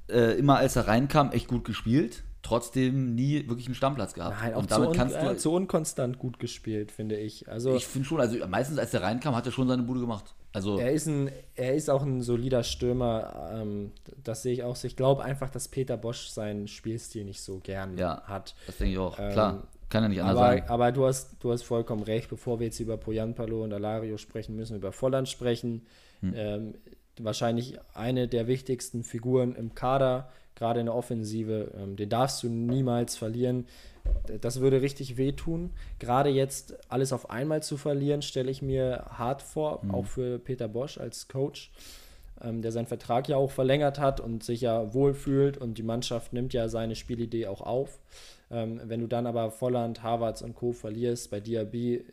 äh, 0.10 0.38
immer 0.38 0.58
als 0.58 0.76
er 0.76 0.88
reinkam 0.88 1.32
echt 1.32 1.48
gut 1.48 1.64
gespielt, 1.64 2.24
trotzdem 2.42 3.16
nie 3.16 3.48
wirklich 3.48 3.66
einen 3.68 3.76
Stammplatz 3.76 4.14
gehabt. 4.14 4.36
Nein, 4.40 4.54
auch 4.54 4.60
und 4.60 4.72
damit 4.72 4.92
zu, 4.92 4.96
kannst 4.96 5.16
du, 5.16 5.20
äh, 5.20 5.38
zu 5.38 5.52
unkonstant 5.54 6.20
gut 6.20 6.40
gespielt, 6.40 6.92
finde 6.92 7.18
ich. 7.18 7.50
Also, 7.50 7.76
ich 7.76 7.88
finde 7.88 8.08
schon, 8.08 8.20
also 8.20 8.38
meistens 8.48 8.78
als 8.78 8.94
er 8.94 9.02
reinkam, 9.02 9.36
hat 9.36 9.46
er 9.46 9.52
schon 9.52 9.68
seine 9.68 9.84
Bude 9.84 10.00
gemacht. 10.00 10.36
Also 10.56 10.80
er 10.80 10.94
ist 10.94 11.06
ein, 11.08 11.30
er 11.56 11.76
ist 11.76 11.90
auch 11.90 12.02
ein 12.02 12.22
solider 12.22 12.64
Stürmer. 12.64 13.50
Ähm, 13.52 13.92
das 14.24 14.42
sehe 14.42 14.54
ich 14.54 14.64
auch. 14.64 14.82
Ich 14.82 14.96
glaube 14.96 15.22
einfach, 15.22 15.50
dass 15.50 15.68
Peter 15.68 15.98
Bosch 15.98 16.28
seinen 16.28 16.70
Spielstil 16.70 17.26
nicht 17.26 17.42
so 17.42 17.60
gern 17.60 17.98
ja, 17.98 18.22
hat. 18.26 18.56
Das 18.66 18.78
denke 18.78 18.94
ich 18.94 19.00
auch. 19.00 19.20
Ähm, 19.20 19.34
Klar. 19.34 19.64
Kann 19.90 20.04
er 20.04 20.10
nicht 20.10 20.22
anders 20.22 20.38
aber, 20.38 20.48
sagen. 20.48 20.70
Aber 20.70 20.92
du 20.92 21.06
hast, 21.06 21.36
du 21.40 21.52
hast 21.52 21.64
vollkommen 21.64 22.04
recht. 22.04 22.30
Bevor 22.30 22.60
wir 22.60 22.68
jetzt 22.68 22.80
über 22.80 22.98
Poyanpalo 22.98 23.64
und 23.64 23.74
Alario 23.74 24.18
sprechen, 24.18 24.56
müssen 24.56 24.74
wir 24.74 24.78
über 24.78 24.92
Volland 24.92 25.30
sprechen. 25.30 25.86
Hm. 26.22 26.34
Ähm, 26.36 26.74
wahrscheinlich 27.20 27.78
eine 27.94 28.28
der 28.28 28.48
wichtigsten 28.48 29.04
Figuren 29.04 29.56
im 29.56 29.76
Kader, 29.76 30.30
gerade 30.56 30.80
in 30.80 30.88
der 30.88 30.96
Offensive. 30.96 31.72
Ähm, 31.78 31.96
den 31.96 32.10
darfst 32.10 32.44
du 32.44 32.50
niemals 32.50 33.16
verlieren. 33.16 33.66
Das 34.42 34.60
würde 34.60 34.82
richtig 34.82 35.18
wehtun. 35.18 35.72
Gerade 36.00 36.30
jetzt 36.30 36.76
alles 36.92 37.14
auf 37.14 37.30
einmal 37.30 37.64
zu 37.64 37.78
verlieren, 37.78 38.22
stelle 38.22 38.52
ich 38.52 38.62
mir 38.62 39.06
hart 39.10 39.42
vor, 39.42 39.80
mhm. 39.84 39.92
auch 39.92 40.06
für 40.06 40.40
Peter 40.40 40.68
Bosch 40.68 40.98
als 41.00 41.28
Coach, 41.28 41.72
ähm, 42.42 42.62
der 42.62 42.72
seinen 42.72 42.86
Vertrag 42.86 43.28
ja 43.28 43.38
auch 43.38 43.52
verlängert 43.52 44.00
hat 44.00 44.20
und 44.20 44.44
sich 44.44 44.62
ja 44.62 44.94
wohlfühlt 44.94 45.58
und 45.58 45.78
die 45.78 45.84
Mannschaft 45.84 46.34
nimmt 46.34 46.54
ja 46.54 46.70
seine 46.70 46.96
Spielidee 46.96 47.48
auch 47.48 47.62
auf. 47.62 48.00
Ähm, 48.56 48.82
wenn 48.86 49.02
du 49.02 49.08
dann 49.08 49.28
aber 49.28 49.52
Volland, 49.52 50.02
Harvards 50.04 50.42
und 50.42 50.56
Co. 50.56 50.72
verlierst, 50.72 51.30
bei 51.30 51.40
Diaby 51.40 52.06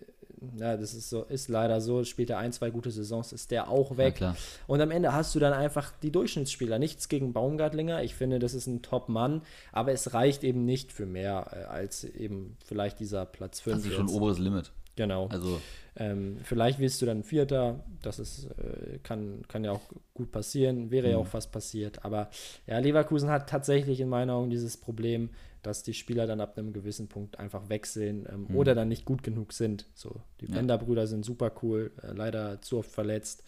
ja, 0.56 0.76
das 0.76 0.94
ist 0.94 1.08
so, 1.08 1.22
ist 1.24 1.48
leider 1.48 1.80
so, 1.80 2.04
spielt 2.04 2.30
er 2.30 2.38
ein, 2.38 2.52
zwei 2.52 2.70
gute 2.70 2.90
Saisons, 2.90 3.32
ist 3.32 3.50
der 3.50 3.68
auch 3.68 3.96
weg. 3.96 4.20
Ja, 4.20 4.34
und 4.66 4.80
am 4.80 4.90
Ende 4.90 5.12
hast 5.12 5.34
du 5.34 5.38
dann 5.38 5.52
einfach 5.52 5.92
die 6.02 6.10
Durchschnittsspieler. 6.10 6.78
Nichts 6.78 7.08
gegen 7.08 7.32
Baumgartlinger. 7.32 8.02
Ich 8.02 8.14
finde, 8.14 8.38
das 8.38 8.54
ist 8.54 8.66
ein 8.66 8.82
Top-Mann, 8.82 9.42
aber 9.70 9.92
es 9.92 10.14
reicht 10.14 10.44
eben 10.44 10.64
nicht 10.64 10.92
für 10.92 11.06
mehr 11.06 11.46
äh, 11.52 11.64
als 11.64 12.04
eben 12.04 12.56
vielleicht 12.64 12.98
dieser 12.98 13.24
Platz 13.24 13.60
5. 13.60 13.76
Das 13.76 13.86
ist 13.86 13.92
schon 13.94 14.06
ein 14.06 14.14
oberes 14.14 14.38
Limit. 14.38 14.72
Genau. 14.96 15.28
Also. 15.28 15.60
Ähm, 15.94 16.38
vielleicht 16.42 16.78
wirst 16.78 17.02
du 17.02 17.06
dann 17.06 17.22
Vierter, 17.22 17.80
das 18.02 18.18
ist, 18.18 18.46
äh, 18.46 18.98
kann, 19.02 19.42
kann 19.46 19.62
ja 19.64 19.72
auch 19.72 19.82
gut 20.14 20.32
passieren, 20.32 20.90
wäre 20.90 21.06
mhm. 21.06 21.12
ja 21.12 21.18
auch 21.18 21.26
fast 21.26 21.52
passiert. 21.52 22.04
Aber 22.04 22.30
ja, 22.66 22.78
Leverkusen 22.78 23.30
hat 23.30 23.48
tatsächlich 23.48 24.00
in 24.00 24.08
meinen 24.08 24.30
Augen 24.30 24.50
dieses 24.50 24.76
Problem, 24.76 25.30
dass 25.62 25.82
die 25.82 25.94
Spieler 25.94 26.26
dann 26.26 26.40
ab 26.40 26.58
einem 26.58 26.72
gewissen 26.72 27.08
Punkt 27.08 27.38
einfach 27.38 27.68
wechseln 27.68 28.26
ähm, 28.30 28.46
mhm. 28.48 28.56
oder 28.56 28.74
dann 28.74 28.88
nicht 28.88 29.04
gut 29.04 29.22
genug 29.22 29.52
sind. 29.52 29.86
So, 29.94 30.20
die 30.40 30.46
ja. 30.46 30.54
Bender-Brüder 30.54 31.06
sind 31.06 31.24
super 31.24 31.52
cool, 31.62 31.92
äh, 32.02 32.12
leider 32.12 32.60
zu 32.60 32.78
oft 32.78 32.90
verletzt, 32.90 33.44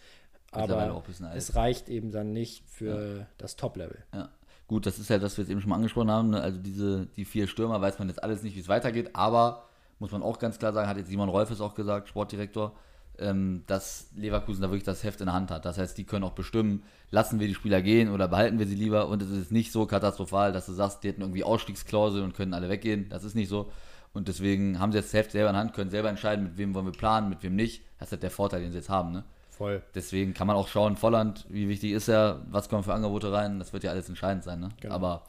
aber 0.51 1.03
es 1.35 1.55
reicht 1.55 1.89
eben 1.89 2.11
dann 2.11 2.31
nicht 2.31 2.63
für 2.69 3.17
ja. 3.17 3.27
das 3.37 3.55
Top-Level. 3.57 4.03
Ja. 4.13 4.29
Gut, 4.67 4.85
das 4.85 4.97
ist 4.97 5.09
ja, 5.09 5.19
das 5.19 5.37
wir 5.37 5.43
jetzt 5.43 5.51
eben 5.51 5.61
schon 5.61 5.69
mal 5.69 5.75
angesprochen 5.75 6.09
haben. 6.09 6.31
Ne? 6.31 6.41
Also 6.41 6.57
diese, 6.57 7.05
die 7.17 7.25
vier 7.25 7.47
Stürmer 7.47 7.81
weiß 7.81 7.99
man 7.99 8.07
jetzt 8.07 8.23
alles 8.23 8.41
nicht, 8.41 8.55
wie 8.55 8.61
es 8.61 8.67
weitergeht, 8.67 9.11
aber 9.13 9.65
muss 9.99 10.11
man 10.11 10.23
auch 10.23 10.39
ganz 10.39 10.57
klar 10.57 10.73
sagen, 10.73 10.87
hat 10.89 10.97
jetzt 10.97 11.09
Simon 11.09 11.29
Rolfes 11.29 11.61
auch 11.61 11.75
gesagt, 11.75 12.09
Sportdirektor, 12.09 12.75
ähm, 13.19 13.63
dass 13.67 14.09
Leverkusen 14.15 14.61
da 14.61 14.69
wirklich 14.69 14.83
das 14.83 15.03
Heft 15.03 15.19
in 15.19 15.27
der 15.27 15.35
Hand 15.35 15.51
hat. 15.51 15.65
Das 15.65 15.77
heißt, 15.77 15.97
die 15.97 16.03
können 16.03 16.23
auch 16.23 16.33
bestimmen, 16.33 16.83
lassen 17.11 17.39
wir 17.39 17.47
die 17.47 17.53
Spieler 17.53 17.81
gehen 17.81 18.09
oder 18.09 18.27
behalten 18.27 18.59
wir 18.59 18.67
sie 18.67 18.75
lieber. 18.75 19.07
Und 19.07 19.21
es 19.21 19.29
ist 19.29 19.51
nicht 19.51 19.71
so 19.71 19.85
katastrophal, 19.85 20.51
dass 20.51 20.65
du 20.65 20.73
sagst, 20.73 21.03
die 21.03 21.09
hätten 21.09 21.21
irgendwie 21.21 21.43
Ausstiegsklausel 21.43 22.23
und 22.23 22.35
können 22.35 22.53
alle 22.53 22.69
weggehen. 22.69 23.07
Das 23.09 23.23
ist 23.23 23.35
nicht 23.35 23.49
so. 23.49 23.71
Und 24.13 24.27
deswegen 24.27 24.79
haben 24.79 24.91
sie 24.91 24.97
jetzt 24.99 25.13
das 25.13 25.19
Heft 25.19 25.31
selber 25.31 25.49
in 25.49 25.55
der 25.55 25.61
Hand, 25.61 25.73
können 25.73 25.89
selber 25.89 26.09
entscheiden, 26.09 26.45
mit 26.45 26.57
wem 26.57 26.73
wollen 26.73 26.85
wir 26.85 26.93
planen, 26.93 27.29
mit 27.29 27.43
wem 27.43 27.55
nicht. 27.55 27.83
Das 27.99 28.07
ist 28.07 28.11
halt 28.13 28.23
der 28.23 28.31
Vorteil, 28.31 28.61
den 28.61 28.71
sie 28.71 28.77
jetzt 28.77 28.89
haben. 28.89 29.11
Ne? 29.11 29.23
Voll. 29.49 29.81
Deswegen 29.93 30.33
kann 30.33 30.47
man 30.47 30.55
auch 30.55 30.67
schauen, 30.67 30.95
Volland, 30.95 31.45
wie 31.49 31.67
wichtig 31.67 31.91
ist 31.91 32.07
er, 32.07 32.41
was 32.49 32.69
kommen 32.69 32.83
für 32.83 32.93
Angebote 32.93 33.31
rein. 33.31 33.59
Das 33.59 33.73
wird 33.73 33.83
ja 33.83 33.91
alles 33.91 34.07
entscheidend 34.07 34.43
sein. 34.43 34.59
Ne? 34.59 34.69
Genau. 34.79 34.95
Aber 34.95 35.23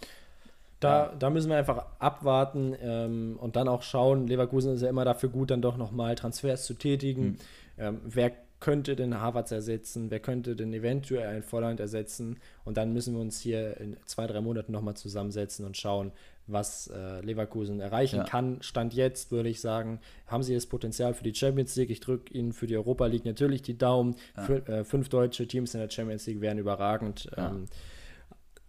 da, 0.81 1.12
da 1.18 1.31
müssen 1.31 1.49
wir 1.49 1.57
einfach 1.57 1.87
abwarten 1.99 2.75
ähm, 2.83 3.38
und 3.40 3.57
dann 3.57 3.66
auch 3.66 3.83
schauen. 3.83 4.27
Leverkusen 4.27 4.75
ist 4.75 4.83
ja 4.83 4.88
immer 4.88 5.05
dafür 5.05 5.31
gut, 5.31 5.51
dann 5.51 5.62
doch 5.62 5.77
nochmal 5.77 6.14
Transfers 6.16 6.66
zu 6.66 6.75
tätigen. 6.75 7.25
Mhm. 7.25 7.37
Ähm, 7.79 8.01
wer 8.05 8.33
könnte 8.59 8.97
den 8.97 9.21
Havertz 9.21 9.51
ersetzen? 9.51 10.11
Wer 10.11 10.21
könnte 10.21 10.57
denn 10.57 10.73
eventuell 10.73 11.37
ein 11.37 11.43
Volland 11.43 11.79
ersetzen? 11.79 12.39
Und 12.65 12.77
dann 12.77 12.93
müssen 12.93 13.15
wir 13.15 13.21
uns 13.21 13.39
hier 13.41 13.79
in 13.79 13.97
zwei, 14.07 14.27
drei 14.27 14.41
Monaten 14.41 14.73
nochmal 14.73 14.97
zusammensetzen 14.97 15.67
und 15.67 15.77
schauen, 15.77 16.12
was 16.47 16.89
äh, 16.89 17.21
Leverkusen 17.21 17.81
erreichen 17.81 18.19
ja. 18.19 18.25
kann. 18.25 18.62
Stand 18.62 18.95
jetzt, 18.95 19.31
würde 19.31 19.49
ich 19.49 19.61
sagen, 19.61 20.01
haben 20.27 20.43
sie 20.43 20.55
das 20.55 20.67
Potenzial 20.67 21.12
für 21.12 21.25
die 21.25 21.35
Champions 21.35 21.75
League. 21.77 21.91
Ich 21.91 22.01
drücke 22.01 22.33
ihnen 22.33 22.53
für 22.53 22.67
die 22.67 22.77
Europa 22.77 23.07
League 23.07 23.25
natürlich 23.25 23.62
die 23.62 23.77
Daumen. 23.77 24.17
Ja. 24.37 24.43
Für, 24.45 24.69
äh, 24.69 24.85
fünf 24.85 25.09
deutsche 25.09 25.47
Teams 25.47 25.75
in 25.75 25.81
der 25.81 25.91
Champions 25.91 26.27
League 26.27 26.41
wären 26.41 26.59
überragend. 26.59 27.29
Ja. 27.37 27.51
Ähm, 27.51 27.67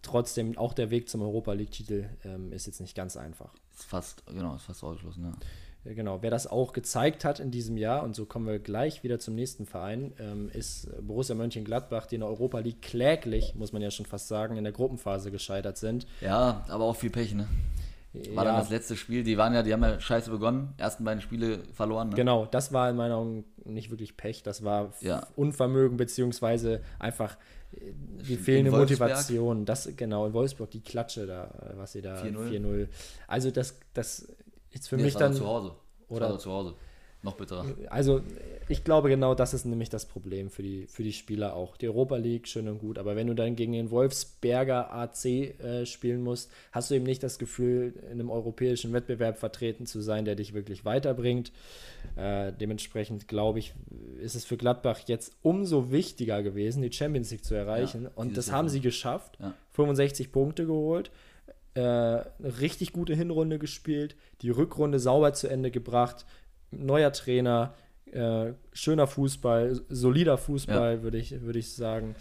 trotzdem, 0.02 0.58
auch 0.58 0.74
der 0.74 0.90
Weg 0.90 1.08
zum 1.08 1.22
Europa 1.22 1.52
League-Titel 1.52 2.08
ähm, 2.24 2.52
ist 2.52 2.66
jetzt 2.66 2.80
nicht 2.80 2.96
ganz 2.96 3.16
einfach. 3.16 3.54
Ist 3.72 3.84
fast, 3.84 4.26
genau, 4.26 4.56
ist 4.56 4.64
fast 4.64 4.82
ausgeschlossen, 4.82 5.24
ja. 5.24 5.32
Genau, 5.94 6.22
wer 6.22 6.30
das 6.30 6.46
auch 6.46 6.72
gezeigt 6.72 7.24
hat 7.24 7.40
in 7.40 7.50
diesem 7.50 7.76
Jahr, 7.76 8.02
und 8.02 8.14
so 8.14 8.26
kommen 8.26 8.46
wir 8.46 8.58
gleich 8.58 9.02
wieder 9.02 9.18
zum 9.18 9.34
nächsten 9.34 9.66
Verein, 9.66 10.12
ähm, 10.18 10.50
ist 10.52 10.88
Borussia 11.06 11.34
Mönchengladbach, 11.34 12.06
die 12.06 12.16
in 12.16 12.20
der 12.20 12.28
Europa 12.28 12.58
League 12.58 12.82
kläglich, 12.82 13.54
muss 13.54 13.72
man 13.72 13.80
ja 13.82 13.90
schon 13.90 14.06
fast 14.06 14.28
sagen, 14.28 14.56
in 14.56 14.64
der 14.64 14.72
Gruppenphase 14.72 15.30
gescheitert 15.30 15.78
sind. 15.78 16.06
Ja, 16.20 16.64
aber 16.68 16.84
auch 16.84 16.96
viel 16.96 17.10
Pech, 17.10 17.34
ne? 17.34 17.48
War 18.34 18.44
ja. 18.44 18.52
dann 18.52 18.60
das 18.60 18.70
letzte 18.70 18.96
Spiel, 18.96 19.22
die 19.22 19.36
waren 19.36 19.52
ja, 19.54 19.62
die 19.62 19.72
haben 19.72 19.82
ja 19.82 20.00
scheiße 20.00 20.30
begonnen, 20.30 20.72
ersten 20.78 21.04
beiden 21.04 21.20
Spiele 21.20 21.60
verloren. 21.74 22.08
Ne? 22.08 22.16
Genau, 22.16 22.46
das 22.46 22.72
war 22.72 22.88
in 22.88 22.96
meinen 22.96 23.12
Augen 23.12 23.44
nicht 23.64 23.90
wirklich 23.90 24.16
Pech, 24.16 24.42
das 24.42 24.64
war 24.64 24.92
ja. 25.00 25.26
Unvermögen, 25.36 25.98
beziehungsweise 25.98 26.80
einfach 26.98 27.36
äh, 27.72 27.92
die 28.26 28.36
fehlende 28.36 28.70
Motivation. 28.70 29.66
Das, 29.66 29.90
genau, 29.94 30.26
in 30.26 30.32
Wolfsburg, 30.32 30.70
die 30.70 30.80
Klatsche 30.80 31.26
da, 31.26 31.50
was 31.76 31.92
sie 31.92 32.00
da 32.00 32.22
4-0. 32.22 32.88
Also 33.26 33.50
das, 33.50 33.78
das 33.92 34.26
ist 34.70 34.88
für 34.88 34.96
nee, 34.96 35.04
mich 35.04 35.16
dann. 35.16 35.34
Zu 35.34 35.46
Hause. 35.46 35.72
Oder 36.08 36.38
zu 36.38 36.50
Hause. 36.50 36.74
Noch 37.20 37.34
bitterer. 37.34 37.66
Also, 37.90 38.20
ich 38.68 38.84
glaube, 38.84 39.08
genau 39.08 39.34
das 39.34 39.52
ist 39.52 39.64
nämlich 39.64 39.90
das 39.90 40.06
Problem 40.06 40.50
für 40.50 40.62
die, 40.62 40.86
für 40.86 41.02
die 41.02 41.12
Spieler 41.12 41.54
auch. 41.54 41.76
Die 41.76 41.88
Europa 41.88 42.16
League, 42.16 42.46
schön 42.46 42.68
und 42.68 42.78
gut, 42.78 42.96
aber 42.96 43.16
wenn 43.16 43.26
du 43.26 43.34
dann 43.34 43.56
gegen 43.56 43.72
den 43.72 43.90
Wolfsberger 43.90 44.92
AC 44.92 45.24
äh, 45.24 45.84
spielen 45.84 46.22
musst, 46.22 46.52
hast 46.70 46.90
du 46.90 46.94
eben 46.94 47.04
nicht 47.04 47.24
das 47.24 47.40
Gefühl, 47.40 47.92
in 48.04 48.12
einem 48.12 48.30
europäischen 48.30 48.92
Wettbewerb 48.92 49.36
vertreten 49.38 49.84
zu 49.84 50.00
sein, 50.00 50.26
der 50.26 50.36
dich 50.36 50.54
wirklich 50.54 50.84
weiterbringt. 50.84 51.50
Äh, 52.14 52.52
dementsprechend, 52.52 53.26
glaube 53.26 53.58
ich, 53.58 53.74
ist 54.20 54.36
es 54.36 54.44
für 54.44 54.56
Gladbach 54.56 55.00
jetzt 55.08 55.32
umso 55.42 55.90
wichtiger 55.90 56.44
gewesen, 56.44 56.82
die 56.82 56.92
Champions 56.92 57.32
League 57.32 57.44
zu 57.44 57.56
erreichen. 57.56 58.04
Ja, 58.04 58.10
und 58.14 58.36
das 58.36 58.52
haben 58.52 58.68
sie 58.68 58.80
geschafft. 58.80 59.38
Ja. 59.40 59.54
65 59.72 60.30
Punkte 60.30 60.66
geholt 60.66 61.10
eine 61.80 62.60
richtig 62.60 62.92
gute 62.92 63.14
Hinrunde 63.14 63.58
gespielt, 63.58 64.16
die 64.42 64.50
Rückrunde 64.50 64.98
sauber 64.98 65.32
zu 65.32 65.48
Ende 65.48 65.70
gebracht, 65.70 66.26
neuer 66.70 67.12
Trainer, 67.12 67.74
äh, 68.12 68.52
schöner 68.72 69.06
Fußball, 69.06 69.80
solider 69.88 70.38
Fußball, 70.38 70.96
ja. 70.96 71.02
würde 71.02 71.18
ich, 71.18 71.40
würd 71.40 71.56
ich 71.56 71.74
sagen. 71.74 72.14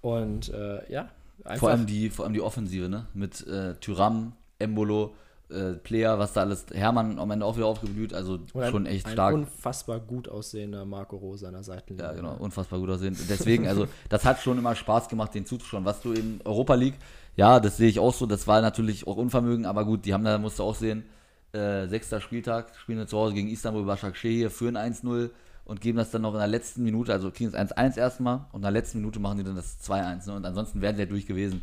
Und 0.00 0.48
äh, 0.50 0.90
ja, 0.92 1.10
einfach. 1.44 1.60
Vor 1.60 1.70
allem 1.70 1.86
die, 1.86 2.10
vor 2.10 2.24
allem 2.24 2.34
die 2.34 2.40
Offensive, 2.40 2.88
ne? 2.88 3.06
Mit 3.14 3.46
äh, 3.46 3.74
Tyram, 3.76 4.32
Embolo, 4.58 5.14
äh, 5.50 5.72
Player, 5.72 6.18
was 6.18 6.32
da 6.34 6.42
alles, 6.42 6.66
Hermann 6.72 7.18
am 7.18 7.30
Ende 7.30 7.46
auch 7.46 7.56
wieder 7.56 7.66
aufgeblüht, 7.66 8.12
also 8.12 8.38
ein, 8.54 8.70
schon 8.70 8.86
echt 8.86 9.08
stark. 9.08 9.34
Ein 9.34 9.40
unfassbar 9.40 10.00
gut 10.00 10.28
aussehender 10.28 10.84
Marco 10.84 11.16
Rose 11.16 11.46
an 11.46 11.54
der 11.54 11.62
Seitenlinie. 11.62 12.04
Ja, 12.04 12.12
genau, 12.12 12.36
unfassbar 12.36 12.78
gut 12.78 12.90
aussehend. 12.90 13.18
Deswegen, 13.28 13.66
also, 13.66 13.86
das 14.08 14.24
hat 14.24 14.40
schon 14.40 14.58
immer 14.58 14.74
Spaß 14.74 15.08
gemacht, 15.08 15.34
den 15.34 15.46
zuzuschauen. 15.46 15.84
Was 15.84 16.00
du 16.02 16.12
in 16.12 16.40
Europa 16.44 16.74
League, 16.74 16.96
ja, 17.38 17.60
das 17.60 17.76
sehe 17.76 17.88
ich 17.88 18.00
auch 18.00 18.12
so, 18.12 18.26
das 18.26 18.48
war 18.48 18.60
natürlich 18.60 19.06
auch 19.06 19.16
Unvermögen, 19.16 19.64
aber 19.64 19.84
gut, 19.84 20.04
die 20.04 20.12
haben 20.12 20.24
da, 20.24 20.38
musst 20.38 20.58
du 20.58 20.64
auch 20.64 20.74
sehen, 20.74 21.04
äh, 21.52 21.86
sechster 21.86 22.20
Spieltag, 22.20 22.74
spielen 22.76 23.06
zu 23.06 23.16
Hause 23.16 23.34
gegen 23.34 23.48
Istanbul 23.48 23.84
Başakşehir, 23.84 24.50
führen 24.50 24.76
1-0 24.76 25.30
und 25.64 25.80
geben 25.80 25.98
das 25.98 26.10
dann 26.10 26.22
noch 26.22 26.32
in 26.32 26.40
der 26.40 26.48
letzten 26.48 26.82
Minute, 26.82 27.12
also 27.12 27.30
kriegen 27.30 27.48
es 27.48 27.54
1-1 27.54 27.96
erstmal 27.96 28.46
und 28.50 28.56
in 28.56 28.62
der 28.62 28.72
letzten 28.72 28.98
Minute 28.98 29.20
machen 29.20 29.38
die 29.38 29.44
dann 29.44 29.54
das 29.54 29.78
2-1 29.88 30.26
ne? 30.26 30.34
und 30.34 30.46
ansonsten 30.46 30.80
wären 30.82 30.96
sie 30.96 31.02
ja 31.02 31.08
durch 31.08 31.26
gewesen. 31.26 31.62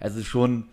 Also 0.00 0.16
es 0.16 0.22
ist 0.22 0.30
schon, 0.30 0.68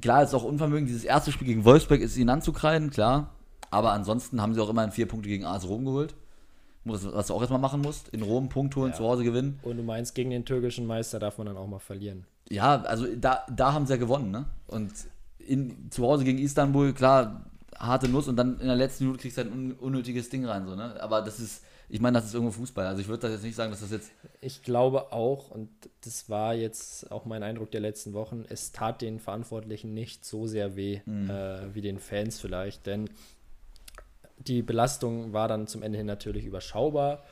klar, 0.00 0.22
es 0.22 0.30
ist 0.30 0.34
auch 0.34 0.44
Unvermögen, 0.44 0.86
dieses 0.86 1.04
erste 1.04 1.30
Spiel 1.30 1.46
gegen 1.46 1.66
Wolfsburg 1.66 2.00
ist 2.00 2.16
ihnen 2.16 2.30
anzukreiden, 2.30 2.88
klar, 2.88 3.34
aber 3.70 3.92
ansonsten 3.92 4.40
haben 4.40 4.54
sie 4.54 4.62
auch 4.62 4.70
immerhin 4.70 4.92
vier 4.92 5.06
Punkte 5.06 5.28
gegen 5.28 5.44
AS 5.44 5.68
Rom 5.68 5.84
geholt. 5.84 6.14
Was 6.84 7.02
du 7.02 7.34
auch 7.34 7.40
erstmal 7.40 7.60
machen 7.60 7.80
musst, 7.80 8.08
in 8.10 8.22
Rom 8.22 8.48
Punkt 8.48 8.76
holen, 8.76 8.90
ja. 8.90 8.96
zu 8.96 9.04
Hause 9.04 9.24
gewinnen. 9.24 9.58
Und 9.62 9.78
du 9.78 9.82
meinst, 9.82 10.14
gegen 10.14 10.30
den 10.30 10.44
türkischen 10.44 10.86
Meister 10.86 11.18
darf 11.18 11.38
man 11.38 11.46
dann 11.46 11.56
auch 11.56 11.66
mal 11.66 11.78
verlieren. 11.78 12.26
Ja, 12.50 12.82
also 12.82 13.06
da, 13.16 13.44
da 13.50 13.72
haben 13.72 13.86
sie 13.86 13.94
ja 13.94 13.98
gewonnen, 13.98 14.30
ne? 14.30 14.44
Und 14.66 14.92
in, 15.38 15.90
zu 15.90 16.04
Hause 16.04 16.24
gegen 16.24 16.38
Istanbul, 16.38 16.92
klar, 16.92 17.46
harte 17.78 18.08
Nuss 18.08 18.28
und 18.28 18.36
dann 18.36 18.60
in 18.60 18.66
der 18.66 18.76
letzten 18.76 19.04
Minute 19.04 19.22
kriegst 19.22 19.38
du 19.38 19.42
halt 19.42 19.52
ein 19.52 19.72
unnötiges 19.72 20.28
Ding 20.28 20.44
rein, 20.44 20.66
so, 20.66 20.74
ne? 20.74 21.00
Aber 21.00 21.22
das 21.22 21.40
ist, 21.40 21.64
ich 21.88 22.00
meine, 22.00 22.18
das 22.18 22.26
ist 22.26 22.34
irgendwo 22.34 22.52
Fußball. 22.52 22.86
Also 22.86 23.00
ich 23.00 23.08
würde 23.08 23.22
das 23.22 23.32
jetzt 23.32 23.44
nicht 23.44 23.56
sagen, 23.56 23.70
dass 23.70 23.80
das 23.80 23.90
jetzt. 23.90 24.10
Ich 24.40 24.62
glaube 24.62 25.12
auch, 25.12 25.50
und 25.50 25.70
das 26.02 26.28
war 26.28 26.54
jetzt 26.54 27.10
auch 27.10 27.24
mein 27.24 27.42
Eindruck 27.42 27.70
der 27.70 27.80
letzten 27.80 28.12
Wochen, 28.12 28.44
es 28.48 28.72
tat 28.72 29.02
den 29.02 29.18
Verantwortlichen 29.20 29.94
nicht 29.94 30.24
so 30.24 30.46
sehr 30.46 30.76
weh 30.76 31.00
mhm. 31.06 31.30
äh, 31.30 31.74
wie 31.74 31.80
den 31.80 31.98
Fans 31.98 32.40
vielleicht, 32.40 32.86
denn 32.86 33.08
die 34.38 34.62
Belastung 34.62 35.32
war 35.32 35.48
dann 35.48 35.66
zum 35.66 35.82
Ende 35.82 35.98
hin 35.98 36.06
natürlich 36.06 36.44
überschaubar. 36.44 37.22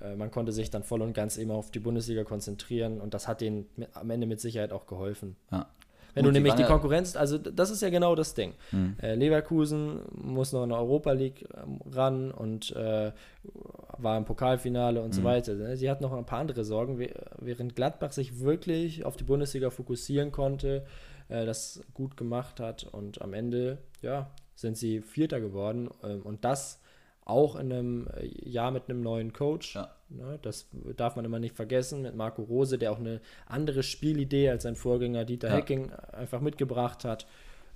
Äh, 0.00 0.16
man 0.16 0.30
konnte 0.30 0.52
sich 0.52 0.70
dann 0.70 0.82
voll 0.82 1.02
und 1.02 1.12
ganz 1.12 1.38
eben 1.38 1.50
auf 1.50 1.70
die 1.70 1.80
Bundesliga 1.80 2.24
konzentrieren 2.24 3.00
und 3.00 3.14
das 3.14 3.28
hat 3.28 3.40
denen 3.40 3.66
am 3.94 4.10
Ende 4.10 4.26
mit 4.26 4.40
Sicherheit 4.40 4.72
auch 4.72 4.86
geholfen. 4.86 5.36
Ja. 5.50 5.68
Wenn 6.14 6.24
Gut, 6.24 6.30
du 6.30 6.32
nämlich 6.32 6.54
die 6.54 6.64
Konkurrenz, 6.64 7.14
also 7.16 7.38
das 7.38 7.70
ist 7.70 7.82
ja 7.82 7.90
genau 7.90 8.14
das 8.14 8.34
Ding. 8.34 8.54
Hm. 8.70 8.96
Äh, 9.00 9.14
Leverkusen 9.14 10.00
muss 10.12 10.52
noch 10.52 10.64
in 10.64 10.70
der 10.70 10.78
Europa 10.78 11.12
League 11.12 11.46
ähm, 11.56 11.80
ran 11.92 12.30
und 12.32 12.74
äh, 12.74 13.12
war 13.98 14.16
im 14.16 14.24
Pokalfinale 14.24 15.00
und 15.02 15.10
hm. 15.10 15.12
so 15.12 15.24
weiter. 15.24 15.54
Ne? 15.54 15.76
Sie 15.76 15.88
hat 15.88 16.00
noch 16.00 16.12
ein 16.12 16.26
paar 16.26 16.40
andere 16.40 16.64
Sorgen, 16.64 16.98
während 17.38 17.76
Gladbach 17.76 18.12
sich 18.12 18.40
wirklich 18.40 19.04
auf 19.04 19.16
die 19.16 19.24
Bundesliga 19.24 19.70
fokussieren 19.70 20.32
konnte, 20.32 20.84
äh, 21.28 21.46
das 21.46 21.80
gut 21.94 22.16
gemacht 22.16 22.58
hat 22.58 22.84
und 22.84 23.22
am 23.22 23.32
Ende, 23.32 23.78
ja, 24.02 24.30
sind 24.60 24.76
sie 24.76 25.00
Vierter 25.00 25.40
geworden 25.40 25.90
ähm, 26.02 26.22
und 26.22 26.44
das 26.44 26.80
auch 27.24 27.56
in 27.56 27.72
einem 27.72 28.08
äh, 28.14 28.26
Jahr 28.48 28.70
mit 28.70 28.88
einem 28.88 29.02
neuen 29.02 29.32
Coach. 29.32 29.74
Ja. 29.74 29.90
Ne, 30.08 30.38
das 30.42 30.66
darf 30.96 31.14
man 31.16 31.24
immer 31.24 31.38
nicht 31.38 31.54
vergessen, 31.54 32.02
mit 32.02 32.16
Marco 32.16 32.42
Rose, 32.42 32.78
der 32.78 32.90
auch 32.90 32.98
eine 32.98 33.20
andere 33.46 33.82
Spielidee 33.82 34.50
als 34.50 34.64
sein 34.64 34.74
Vorgänger 34.74 35.24
Dieter 35.24 35.48
ja. 35.48 35.54
Hecking 35.54 35.92
einfach 36.12 36.40
mitgebracht 36.40 37.04
hat. 37.04 37.26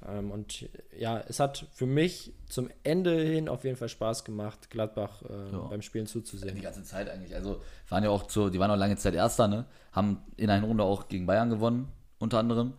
Ähm, 0.07 0.33
und 0.33 0.69
ja, 0.99 1.23
es 1.29 1.39
hat 1.39 1.67
für 1.73 1.87
mich 1.87 2.35
zum 2.49 2.69
Ende 2.83 3.21
hin 3.21 3.49
auf 3.49 3.65
jeden 3.65 3.77
Fall 3.77 3.89
Spaß 3.89 4.25
gemacht, 4.25 4.71
Gladbach 4.71 5.23
äh, 5.23 5.53
ja. 5.53 5.59
beim 5.71 5.83
Spielen 5.83 6.07
zuzusehen. 6.07 6.57
Die 6.57 6.63
ganze 6.63 6.83
Zeit 6.83 7.09
eigentlich. 7.09 7.35
Also 7.35 7.61
waren 7.89 8.03
ja 8.03 8.11
auch 8.11 8.27
zu, 8.27 8.51
die 8.51 8.59
waren 8.59 8.71
auch 8.71 8.77
lange 8.77 8.97
Zeit 8.97 9.15
Erster, 9.15 9.47
ne? 9.47 9.67
Haben 9.93 10.19
in 10.37 10.51
einer 10.51 10.67
Runde 10.67 10.83
auch 10.83 11.09
gegen 11.09 11.27
Bayern 11.27 11.51
gewonnen, 11.51 11.89
unter 12.19 12.39
anderem 12.39 12.75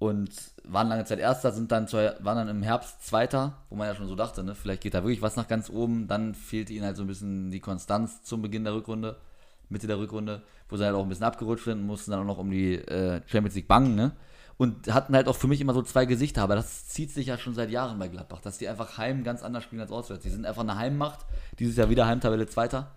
und 0.00 0.30
waren 0.64 0.88
lange 0.88 1.04
Zeit 1.04 1.18
Erster, 1.18 1.52
sind 1.52 1.70
dann 1.70 1.86
zur, 1.86 2.14
waren 2.20 2.38
dann 2.38 2.48
im 2.48 2.62
Herbst 2.62 3.06
Zweiter, 3.06 3.58
wo 3.68 3.76
man 3.76 3.86
ja 3.86 3.94
schon 3.94 4.08
so 4.08 4.16
dachte, 4.16 4.42
ne, 4.42 4.54
vielleicht 4.54 4.82
geht 4.82 4.94
da 4.94 5.02
wirklich 5.04 5.20
was 5.20 5.36
nach 5.36 5.46
ganz 5.46 5.68
oben. 5.68 6.08
Dann 6.08 6.34
fehlte 6.34 6.72
ihnen 6.72 6.86
halt 6.86 6.96
so 6.96 7.04
ein 7.04 7.06
bisschen 7.06 7.50
die 7.50 7.60
Konstanz 7.60 8.22
zum 8.22 8.40
Beginn 8.40 8.64
der 8.64 8.72
Rückrunde, 8.72 9.16
Mitte 9.68 9.86
der 9.86 9.98
Rückrunde, 9.98 10.40
wo 10.70 10.78
sie 10.78 10.86
halt 10.86 10.94
auch 10.94 11.02
ein 11.02 11.08
bisschen 11.10 11.26
abgerutscht 11.26 11.66
sind 11.66 11.80
und 11.80 11.86
mussten 11.86 12.12
dann 12.12 12.20
auch 12.20 12.24
noch 12.24 12.38
um 12.38 12.50
die 12.50 12.76
äh, 12.76 13.20
Champions 13.26 13.54
League 13.54 13.68
bangen, 13.68 13.94
ne? 13.94 14.12
Und 14.56 14.92
hatten 14.92 15.14
halt 15.14 15.28
auch 15.28 15.36
für 15.36 15.48
mich 15.48 15.60
immer 15.60 15.74
so 15.74 15.82
zwei 15.82 16.06
Gesichter, 16.06 16.42
aber 16.42 16.54
das 16.54 16.88
zieht 16.88 17.10
sich 17.10 17.26
ja 17.26 17.36
schon 17.36 17.54
seit 17.54 17.70
Jahren 17.70 17.98
bei 17.98 18.08
Gladbach, 18.08 18.40
dass 18.40 18.56
die 18.56 18.68
einfach 18.68 18.96
heim 18.96 19.22
ganz 19.22 19.42
anders 19.42 19.64
spielen 19.64 19.82
als 19.82 19.90
auswärts. 19.90 20.22
Die 20.22 20.30
sind 20.30 20.46
einfach 20.46 20.62
eine 20.62 20.76
Heimmacht, 20.76 21.26
dieses 21.58 21.76
Jahr 21.76 21.90
wieder 21.90 22.06
Heimtabelle 22.06 22.46
Zweiter 22.46 22.90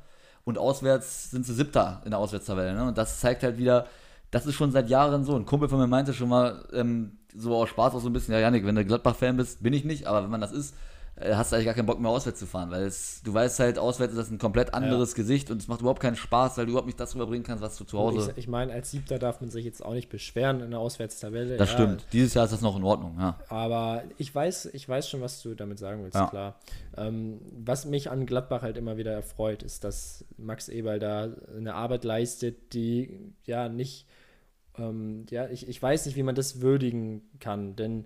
und 0.46 0.58
auswärts 0.58 1.32
sind 1.32 1.46
sie 1.46 1.54
Siebter 1.54 2.02
in 2.06 2.12
der 2.12 2.20
Auswärtstabelle, 2.20 2.74
ne? 2.74 2.86
Und 2.86 2.98
das 2.98 3.20
zeigt 3.20 3.44
halt 3.44 3.58
wieder, 3.58 3.88
das 4.34 4.48
ist 4.48 4.56
schon 4.56 4.72
seit 4.72 4.90
Jahren 4.90 5.24
so. 5.24 5.36
Ein 5.36 5.46
Kumpel 5.46 5.70
von 5.70 5.80
mir 5.80 5.88
meinte 5.88 6.14
schon 6.14 6.30
mal, 6.30 6.66
ähm, 6.74 7.18
so 7.36 7.56
aus 7.56 7.70
Spaß 7.70 7.94
auch 7.94 8.00
so 8.00 8.10
ein 8.10 8.14
bisschen, 8.14 8.34
ja, 8.34 8.40
Janik, 8.40 8.66
wenn 8.66 8.76
du 8.76 8.84
Gladbach-Fan 8.84 9.38
bist, 9.38 9.62
bin 9.62 9.74
ich 9.74 9.86
nicht, 9.86 10.08
aber 10.08 10.24
wenn 10.24 10.32
man 10.32 10.42
das 10.42 10.52
ist, 10.52 10.76
äh, 11.16 11.36
hast 11.36 11.52
du 11.52 11.56
eigentlich 11.56 11.68
gar 11.68 11.76
keinen 11.76 11.86
Bock 11.86 12.00
mehr 12.00 12.10
auswärts 12.10 12.40
zu 12.40 12.48
fahren, 12.48 12.72
weil 12.72 12.84
es, 12.84 13.22
du 13.24 13.32
weißt 13.32 13.60
halt, 13.60 13.78
auswärts 13.78 14.14
ist 14.14 14.20
das 14.20 14.32
ein 14.32 14.40
komplett 14.40 14.74
anderes 14.74 15.12
ja. 15.12 15.18
Gesicht 15.18 15.52
und 15.52 15.62
es 15.62 15.68
macht 15.68 15.82
überhaupt 15.82 16.02
keinen 16.02 16.16
Spaß, 16.16 16.58
weil 16.58 16.66
du 16.66 16.72
überhaupt 16.72 16.88
nicht 16.88 17.00
das 17.00 17.14
rüberbringen 17.14 17.44
kannst, 17.44 17.62
was 17.62 17.78
du 17.78 17.84
zu 17.84 18.00
Hause. 18.00 18.32
Ich, 18.32 18.38
ich 18.40 18.48
meine, 18.48 18.74
als 18.74 18.90
Siebter 18.90 19.20
darf 19.20 19.40
man 19.40 19.52
sich 19.52 19.66
jetzt 19.66 19.86
auch 19.86 19.94
nicht 19.94 20.10
beschweren 20.10 20.62
in 20.62 20.72
der 20.72 20.80
Auswärtstabelle. 20.80 21.58
Das 21.58 21.70
ja, 21.70 21.76
stimmt. 21.76 22.06
Dieses 22.14 22.34
Jahr 22.34 22.46
ist 22.46 22.52
das 22.52 22.62
noch 22.62 22.76
in 22.76 22.84
Ordnung, 22.84 23.16
ja. 23.20 23.38
Aber 23.50 24.04
ich 24.18 24.34
weiß, 24.34 24.72
ich 24.74 24.90
weiß 24.90 25.08
schon, 25.08 25.22
was 25.22 25.42
du 25.44 25.54
damit 25.54 25.78
sagen 25.78 26.04
willst, 26.04 26.16
ja. 26.16 26.28
klar. 26.28 26.56
Ähm, 26.98 27.42
was 27.52 27.86
mich 27.86 28.10
an 28.10 28.26
Gladbach 28.26 28.64
halt 28.64 28.78
immer 28.78 28.98
wieder 28.98 29.12
erfreut, 29.12 29.62
ist, 29.62 29.84
dass 29.84 30.26
Max 30.38 30.68
Eberl 30.70 30.98
da 30.98 31.30
eine 31.56 31.76
Arbeit 31.76 32.04
leistet, 32.06 32.74
die 32.74 33.34
ja 33.46 33.70
nicht, 33.70 34.08
ähm, 34.78 35.26
ja, 35.30 35.48
ich, 35.50 35.68
ich 35.68 35.82
weiß 35.82 36.06
nicht, 36.06 36.16
wie 36.16 36.24
man 36.24 36.36
das 36.36 36.62
würdigen 36.62 37.22
kann, 37.40 37.76
denn 37.76 38.06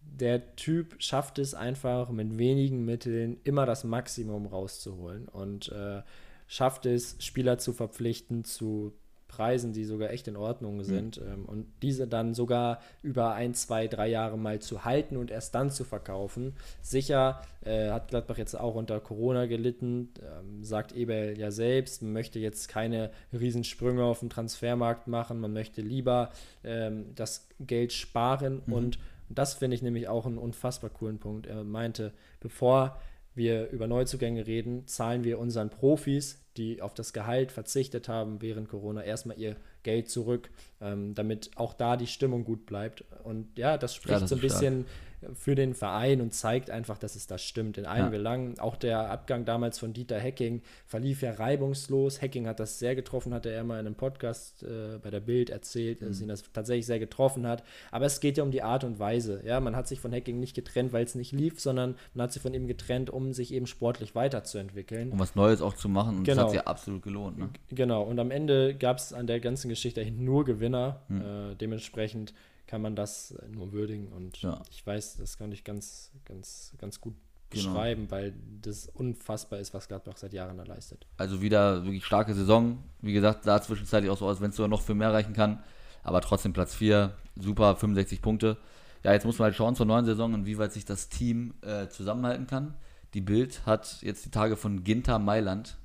der 0.00 0.56
Typ 0.56 0.96
schafft 0.98 1.38
es 1.38 1.54
einfach 1.54 2.10
mit 2.10 2.38
wenigen 2.38 2.84
Mitteln 2.84 3.38
immer 3.44 3.66
das 3.66 3.84
Maximum 3.84 4.46
rauszuholen 4.46 5.28
und 5.28 5.70
äh, 5.70 6.02
schafft 6.46 6.86
es, 6.86 7.16
Spieler 7.20 7.58
zu 7.58 7.72
verpflichten 7.72 8.44
zu 8.44 8.94
Preisen, 9.28 9.72
die 9.72 9.84
sogar 9.84 10.10
echt 10.10 10.26
in 10.26 10.36
Ordnung 10.36 10.78
mhm. 10.78 10.84
sind 10.84 11.20
mhm. 11.20 11.44
und 11.44 11.66
diese 11.82 12.08
dann 12.08 12.34
sogar 12.34 12.80
über 13.02 13.34
ein, 13.34 13.54
zwei, 13.54 13.86
drei 13.86 14.08
Jahre 14.08 14.36
mal 14.36 14.58
zu 14.58 14.84
halten 14.84 15.16
und 15.16 15.30
erst 15.30 15.54
dann 15.54 15.70
zu 15.70 15.84
verkaufen. 15.84 16.54
Sicher 16.82 17.42
äh, 17.64 17.90
hat 17.90 18.08
Gladbach 18.08 18.38
jetzt 18.38 18.58
auch 18.58 18.74
unter 18.74 18.98
Corona 19.00 19.46
gelitten, 19.46 20.10
ähm, 20.20 20.64
sagt 20.64 20.92
Eberl 20.92 21.38
ja 21.38 21.50
selbst, 21.50 22.02
man 22.02 22.12
möchte 22.12 22.38
jetzt 22.38 22.68
keine 22.68 23.10
Riesensprünge 23.32 24.02
auf 24.02 24.20
dem 24.20 24.30
Transfermarkt 24.30 25.06
machen, 25.06 25.40
man 25.40 25.52
möchte 25.52 25.82
lieber 25.82 26.30
ähm, 26.64 27.14
das 27.14 27.46
Geld 27.60 27.92
sparen 27.92 28.62
mhm. 28.66 28.72
und 28.72 28.98
das 29.28 29.54
finde 29.54 29.76
ich 29.76 29.82
nämlich 29.82 30.08
auch 30.08 30.24
einen 30.24 30.38
unfassbar 30.38 30.90
coolen 30.90 31.18
Punkt. 31.18 31.46
Er 31.46 31.62
meinte, 31.62 32.12
bevor 32.40 32.98
wir 33.38 33.70
über 33.70 33.86
Neuzugänge 33.86 34.46
reden, 34.46 34.86
zahlen 34.86 35.24
wir 35.24 35.38
unseren 35.38 35.70
Profis, 35.70 36.44
die 36.58 36.82
auf 36.82 36.92
das 36.92 37.14
Gehalt 37.14 37.52
verzichtet 37.52 38.08
haben 38.08 38.42
während 38.42 38.68
Corona, 38.68 39.02
erstmal 39.02 39.38
ihr 39.38 39.56
Geld 39.82 40.10
zurück, 40.10 40.50
ähm, 40.82 41.14
damit 41.14 41.52
auch 41.56 41.72
da 41.72 41.96
die 41.96 42.06
Stimmung 42.06 42.44
gut 42.44 42.66
bleibt. 42.66 43.04
Und 43.24 43.56
ja, 43.56 43.78
das 43.78 43.94
spricht 43.94 44.12
ja, 44.12 44.20
das 44.20 44.28
so 44.28 44.36
ein 44.36 44.42
bisschen 44.42 44.82
stark 44.82 45.07
für 45.34 45.54
den 45.54 45.74
Verein 45.74 46.20
und 46.20 46.32
zeigt 46.32 46.70
einfach, 46.70 46.98
dass 46.98 47.16
es 47.16 47.26
das 47.26 47.42
stimmt 47.42 47.78
in 47.78 47.86
allen 47.86 48.04
ja. 48.04 48.08
Belangen. 48.08 48.58
Auch 48.58 48.76
der 48.76 49.10
Abgang 49.10 49.44
damals 49.44 49.78
von 49.78 49.92
Dieter 49.92 50.18
Hecking 50.18 50.62
verlief 50.86 51.22
ja 51.22 51.32
reibungslos. 51.32 52.20
Hecking 52.20 52.46
hat 52.46 52.60
das 52.60 52.78
sehr 52.78 52.94
getroffen, 52.94 53.34
hatte 53.34 53.50
er 53.50 53.64
mal 53.64 53.80
in 53.80 53.86
einem 53.86 53.94
Podcast 53.94 54.62
äh, 54.62 54.98
bei 55.02 55.10
der 55.10 55.20
Bild 55.20 55.50
erzählt, 55.50 56.00
mhm. 56.00 56.06
dass 56.06 56.20
ihn 56.20 56.28
das 56.28 56.44
tatsächlich 56.52 56.86
sehr 56.86 56.98
getroffen 56.98 57.46
hat. 57.46 57.64
Aber 57.90 58.06
es 58.06 58.20
geht 58.20 58.38
ja 58.38 58.44
um 58.44 58.50
die 58.50 58.62
Art 58.62 58.84
und 58.84 58.98
Weise. 58.98 59.42
Ja, 59.44 59.60
man 59.60 59.74
hat 59.74 59.88
sich 59.88 60.00
von 60.00 60.12
Hecking 60.12 60.38
nicht 60.38 60.54
getrennt, 60.54 60.92
weil 60.92 61.04
es 61.04 61.14
nicht 61.14 61.32
lief, 61.32 61.60
sondern 61.60 61.96
man 62.14 62.24
hat 62.24 62.32
sich 62.32 62.42
von 62.42 62.54
ihm 62.54 62.66
getrennt, 62.66 63.10
um 63.10 63.32
sich 63.32 63.52
eben 63.52 63.66
sportlich 63.66 64.14
weiterzuentwickeln. 64.14 65.12
Um 65.12 65.18
was 65.18 65.34
Neues 65.34 65.62
auch 65.62 65.74
zu 65.74 65.88
machen 65.88 66.18
und 66.18 66.24
genau. 66.24 66.36
das 66.36 66.44
hat 66.44 66.50
sich 66.50 66.60
ja 66.60 66.66
absolut 66.66 67.02
gelohnt. 67.02 67.38
Ne? 67.38 67.48
Genau, 67.70 68.02
und 68.02 68.18
am 68.18 68.30
Ende 68.30 68.74
gab 68.74 68.98
es 68.98 69.12
an 69.12 69.26
der 69.26 69.40
ganzen 69.40 69.68
Geschichte 69.68 70.08
nur 70.10 70.44
Gewinner. 70.44 71.02
Mhm. 71.08 71.20
Äh, 71.20 71.54
dementsprechend 71.56 72.34
kann 72.68 72.82
man 72.82 72.94
das 72.94 73.34
nur 73.50 73.72
würdigen. 73.72 74.08
Und 74.08 74.40
ja. 74.42 74.62
ich 74.70 74.86
weiß, 74.86 75.16
das 75.16 75.36
kann 75.38 75.50
ich 75.50 75.64
ganz, 75.64 76.12
ganz, 76.24 76.74
ganz 76.78 77.00
gut 77.00 77.14
genau. 77.50 77.72
beschreiben, 77.72 78.10
weil 78.10 78.34
das 78.62 78.86
unfassbar 78.86 79.58
ist, 79.58 79.74
was 79.74 79.88
Gladbach 79.88 80.16
seit 80.16 80.32
Jahren 80.32 80.56
da 80.58 80.64
leistet. 80.64 81.06
Also 81.16 81.42
wieder 81.42 81.84
wirklich 81.84 82.04
starke 82.04 82.34
Saison. 82.34 82.78
Wie 83.00 83.12
gesagt, 83.12 83.44
sah 83.44 83.60
zwischenzeitlich 83.60 84.10
auch 84.10 84.18
so 84.18 84.26
aus, 84.26 84.40
wenn 84.40 84.50
es 84.50 84.56
sogar 84.56 84.68
noch 84.68 84.82
viel 84.82 84.94
mehr 84.94 85.12
reichen 85.12 85.32
kann. 85.32 85.62
Aber 86.04 86.20
trotzdem 86.20 86.52
Platz 86.52 86.74
4, 86.74 87.12
super, 87.36 87.74
65 87.74 88.22
Punkte. 88.22 88.58
Ja, 89.02 89.12
jetzt 89.12 89.24
muss 89.24 89.38
man 89.38 89.46
halt 89.46 89.56
schauen 89.56 89.74
zur 89.74 89.86
neuen 89.86 90.04
Saison, 90.04 90.34
inwieweit 90.34 90.72
sich 90.72 90.84
das 90.84 91.08
Team 91.08 91.54
äh, 91.62 91.88
zusammenhalten 91.88 92.46
kann. 92.46 92.74
Die 93.14 93.20
Bild 93.20 93.64
hat 93.64 93.98
jetzt 94.02 94.24
die 94.26 94.30
Tage 94.30 94.56
von 94.56 94.84
Ginter 94.84 95.18
Mailand 95.18 95.78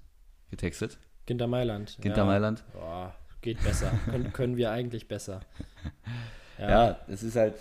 getextet. 0.49 0.97
Ginter 1.25 1.47
Mailand. 1.47 1.97
Ginter 2.01 2.19
ja. 2.19 2.25
Mailand. 2.25 2.63
Boah, 2.73 3.15
geht 3.41 3.63
besser. 3.63 3.91
können, 4.05 4.33
können 4.33 4.57
wir 4.57 4.71
eigentlich 4.71 5.07
besser. 5.07 5.41
Ja. 6.59 6.69
ja, 6.69 6.99
es 7.07 7.23
ist 7.23 7.35
halt, 7.35 7.55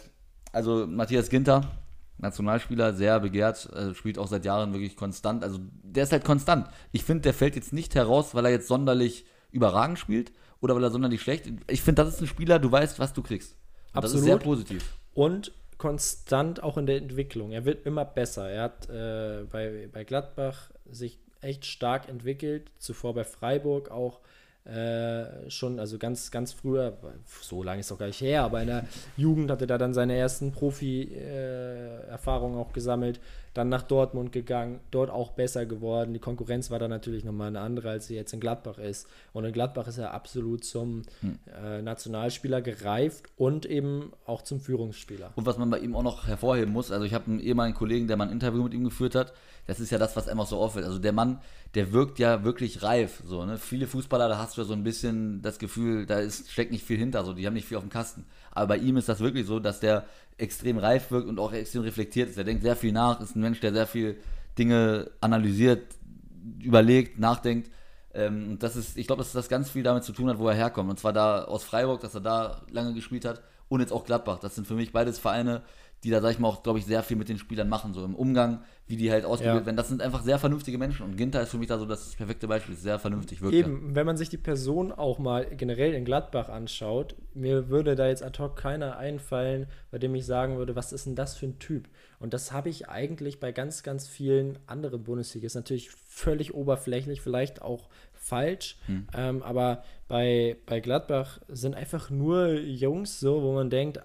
also 0.53 0.87
Matthias 0.87 1.29
Ginter, 1.29 1.71
Nationalspieler, 2.19 2.93
sehr 2.93 3.21
begehrt, 3.21 3.69
äh, 3.73 3.95
spielt 3.95 4.19
auch 4.19 4.29
seit 4.29 4.45
Jahren 4.45 4.73
wirklich 4.73 4.97
konstant. 4.97 5.43
Also 5.43 5.59
der 5.83 6.05
ist 6.05 6.13
halt 6.13 6.25
konstant. 6.25 6.69
Ich 6.93 7.05
finde, 7.05 7.23
der 7.23 7.35
fällt 7.35 7.57
jetzt 7.57 7.73
nicht 7.73 7.95
heraus, 7.95 8.35
weil 8.35 8.45
er 8.45 8.51
jetzt 8.51 8.69
sonderlich 8.69 9.27
überragend 9.51 9.99
spielt 9.99 10.33
oder 10.61 10.75
weil 10.75 10.85
er 10.85 10.91
sonderlich 10.91 11.21
schlecht. 11.21 11.51
Ich 11.69 11.83
finde, 11.83 12.05
das 12.05 12.15
ist 12.15 12.21
ein 12.21 12.27
Spieler, 12.27 12.59
du 12.59 12.71
weißt, 12.71 12.99
was 12.99 13.13
du 13.13 13.23
kriegst. 13.23 13.53
Und 13.93 13.99
Absolut. 13.99 14.05
Das 14.05 14.21
ist 14.21 14.25
sehr 14.25 14.39
positiv. 14.39 14.97
Und 15.15 15.53
konstant 15.79 16.63
auch 16.63 16.79
in 16.79 16.87
der 16.87 16.97
Entwicklung. 16.97 17.51
Er 17.51 17.65
wird 17.65 17.85
immer 17.87 18.05
besser. 18.05 18.49
Er 18.49 18.63
hat 18.63 18.89
äh, 18.89 19.45
bei, 19.51 19.89
bei 19.93 20.05
Gladbach 20.05 20.71
sich 20.89 21.19
echt 21.41 21.67
stark 21.67 22.09
entwickelt. 22.09 22.71
Zuvor 22.79 23.15
bei 23.15 23.25
Freiburg 23.25 23.91
auch 23.91 24.21
äh, 24.65 25.51
schon, 25.51 25.81
also 25.81 25.99
ganz, 25.99 26.31
ganz 26.31 26.53
früher, 26.53 26.97
so 27.41 27.65
lange 27.65 27.81
ist 27.81 27.87
es 27.87 27.93
auch 27.93 27.99
gar 27.99 28.07
nicht 28.07 28.21
her, 28.21 28.45
aber 28.45 28.61
in 28.61 28.69
der 28.69 28.85
Jugend 29.17 29.51
hatte 29.51 29.69
er 29.69 29.79
dann 29.79 29.93
seine 29.93 30.17
ersten 30.17 30.53
Profi-Erfahrungen 30.53 32.57
äh, 32.57 32.61
auch 32.61 32.73
gesammelt 32.73 33.19
dann 33.55 33.69
nach 33.69 33.83
Dortmund 33.83 34.33
gegangen, 34.33 34.81
dort 34.91 35.11
auch 35.11 35.33
besser 35.33 35.67
geworden. 35.67 36.15
Die 36.15 36.21
Konkurrenz 36.21 36.71
war 36.71 36.79
dann 36.79 36.91
natürlich 36.91 37.25
nochmal 37.25 37.49
eine 37.49 37.61
andere, 37.61 37.91
als 37.91 38.07
sie 38.07 38.15
jetzt 38.15 38.33
in 38.33 38.41
Gladbach 38.41 38.79
ist. 38.79 39.07
Und 39.33 39.45
in 39.45 39.53
Gladbach 39.53 39.87
ist 39.87 39.99
er 39.99 40.15
absolut 40.15 40.65
zum 40.65 41.03
hm. 41.21 41.39
äh, 41.63 41.83
Nationalspieler 41.83 42.63
gereift 42.63 43.27
und 43.37 43.67
eben 43.67 44.13
auch 44.27 44.43
zum 44.43 44.61
Führungsspieler. 44.61 45.33
Und 45.37 45.45
was 45.45 45.59
man 45.59 45.69
bei 45.71 45.79
ihm 45.81 45.95
auch 45.95 46.03
noch 46.03 46.27
hervorheben 46.27 46.73
muss, 46.73 46.91
also 46.91 47.05
ich 47.05 47.13
habe 47.13 47.27
einen 47.27 47.41
ehemaligen 47.41 47.77
Kollegen, 47.77 48.07
der 48.07 48.17
mal 48.17 48.27
ein 48.27 48.33
Interview 48.33 48.63
mit 48.63 48.75
ihm 48.75 48.85
geführt 48.85 49.15
hat, 49.15 49.33
das 49.67 49.81
ist 49.81 49.91
ja 49.91 49.99
das, 49.99 50.17
was 50.17 50.27
immer 50.27 50.47
so 50.47 50.59
auffällt. 50.59 50.87
Also 50.87 50.99
der 50.99 51.13
Mann, 51.13 51.41
der 51.75 51.93
wirkt 51.93 52.19
ja 52.19 52.45
wirklich 52.45 52.83
reif. 52.83 53.23
So, 53.25 53.45
ne? 53.45 53.59
Viele 53.59 53.87
Fußballer, 53.87 54.29
da 54.29 54.39
hast 54.39 54.57
du 54.57 54.63
ja 54.63 54.67
so 54.67 54.73
ein 54.73 54.83
bisschen 54.83 55.43
das 55.43 55.59
Gefühl, 55.59 56.07
da 56.07 56.19
ist, 56.19 56.51
steckt 56.51 56.73
nicht 56.73 56.85
viel 56.85 56.99
hinter, 56.99 57.25
so, 57.25 57.33
die 57.33 57.47
haben 57.47 57.55
nicht 57.55 57.69
viel 57.69 57.77
auf 57.77 57.85
dem 57.85 57.91
Kasten. 57.91 58.25
Aber 58.51 58.69
bei 58.69 58.77
ihm 58.79 58.97
ist 58.97 59.09
das 59.09 59.21
wirklich 59.21 59.47
so, 59.47 59.61
dass 59.61 59.81
der 59.81 60.05
extrem 60.39 60.79
reif 60.79 61.11
wirkt 61.11 61.29
und 61.29 61.39
auch 61.39 61.53
extrem 61.53 61.83
reflektiert 61.83 62.31
ist. 62.31 62.39
Er 62.39 62.45
denkt 62.45 62.63
sehr 62.63 62.77
viel 62.77 62.93
nach, 62.93 63.21
ist 63.21 63.37
ein 63.37 63.41
Mensch, 63.41 63.61
der 63.61 63.73
sehr 63.73 63.87
viel 63.87 64.17
Dinge 64.59 65.11
analysiert, 65.21 65.83
überlegt, 66.61 67.19
nachdenkt. 67.19 67.71
Ähm, 68.15 68.59
das 68.59 68.77
ist, 68.77 68.97
ich 68.97 69.07
glaube, 69.07 69.23
dass 69.23 69.33
das 69.33 69.49
ganz 69.49 69.71
viel 69.71 69.83
damit 69.83 70.05
zu 70.05 70.13
tun 70.13 70.29
hat, 70.29 70.39
wo 70.39 70.49
er 70.49 70.55
herkommt. 70.55 70.91
Und 70.91 70.99
zwar 70.99 71.13
da 71.13 71.45
aus 71.45 71.65
Freiburg, 71.65 72.01
dass 72.01 72.15
er 72.15 72.21
da 72.21 72.63
lange 72.71 72.95
gespielt 72.95 73.25
hat 73.25 73.43
und 73.73 73.81
jetzt 73.81 73.93
auch 73.93 74.05
Gladbach. 74.05 74.39
Das 74.39 74.55
sind 74.55 74.67
für 74.67 74.75
mich 74.75 74.93
beides 74.93 75.19
Vereine, 75.19 75.63
die 76.05 76.11
da, 76.11 76.21
sag 76.21 76.33
ich 76.33 76.39
mal, 76.39 76.49
auch, 76.49 76.63
glaube 76.63 76.79
ich, 76.79 76.85
sehr 76.85 77.03
viel 77.03 77.17
mit 77.17 77.29
den 77.29 77.39
Spielern 77.39 77.69
machen, 77.69 77.95
so 77.95 78.05
im 78.05 78.15
Umgang, 78.15 78.65
wie 78.89 78.97
die 78.97 79.11
halt 79.11 79.25
ausgebildet 79.25 79.63
ja. 79.63 79.67
werden. 79.67 79.77
Das 79.77 79.89
sind 79.89 80.03
einfach 80.03 80.23
sehr 80.23 80.39
vernünftige 80.39 80.77
Menschen 80.77 81.05
und 81.05 81.17
Ginter 81.17 81.41
ist 81.43 81.51
für 81.51 81.59
mich 81.59 81.69
da 81.69 81.79
so 81.79 81.87
das 81.87 82.17
perfekte 82.17 82.49
Beispiel, 82.49 82.75
sehr 82.75 82.99
vernünftig 82.99 83.41
wirkt. 83.41 83.55
Eben, 83.55 83.95
wenn 83.95 84.05
man 84.05 84.17
sich 84.17 84.29
die 84.29 84.37
Person 84.37 84.91
auch 84.91 85.19
mal 85.21 85.47
generell 85.47 85.95
in 85.95 86.05
Gladbach 86.05 86.49
anschaut, 86.49 87.15
mir 87.35 87.69
würde 87.69 87.95
da 87.95 88.09
jetzt 88.09 88.23
ad 88.23 88.43
hoc 88.43 88.57
keiner 88.57 88.97
einfallen, 88.97 89.67
bei 89.93 89.99
dem 89.99 90.15
ich 90.17 90.27
sagen 90.27 90.57
würde, 90.57 90.75
was 90.75 90.93
ist 90.93 91.07
denn 91.07 91.15
das 91.15 91.37
für 91.37 91.47
ein 91.47 91.61
Typ? 91.61 91.89
Und 92.19 92.35
das 92.35 92.53
habe 92.53 92.69
ich 92.69 92.89
eigentlich 92.89 93.39
bei 93.39 93.53
ganz, 93.53 93.85
ganz 93.85 94.09
vielen 94.09 94.59
anderen 94.67 95.05
Bundesliga. 95.05 95.47
Ist 95.47 95.55
natürlich 95.55 95.91
völlig 95.91 96.53
oberflächlich, 96.53 97.21
vielleicht 97.21 97.63
auch 97.63 97.89
falsch, 98.23 98.77
hm. 98.87 99.07
ähm, 99.15 99.43
aber 99.43 99.83
bei, 100.09 100.57
bei 100.67 100.81
Gladbach 100.81 101.41
sind 101.49 101.75
einfach 101.75 102.09
nur 102.09 102.53
Jungs 102.53 103.19
so, 103.19 103.43
wo 103.43 103.53
man 103.53 103.69
denkt, 103.69 104.01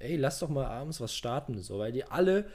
ey, 0.00 0.16
lass 0.16 0.40
doch 0.40 0.48
mal 0.48 0.66
abends 0.66 1.00
was 1.00 1.14
starten, 1.14 1.58
so, 1.58 1.78
weil 1.78 1.92
die 1.92 2.04
alle 2.04 2.46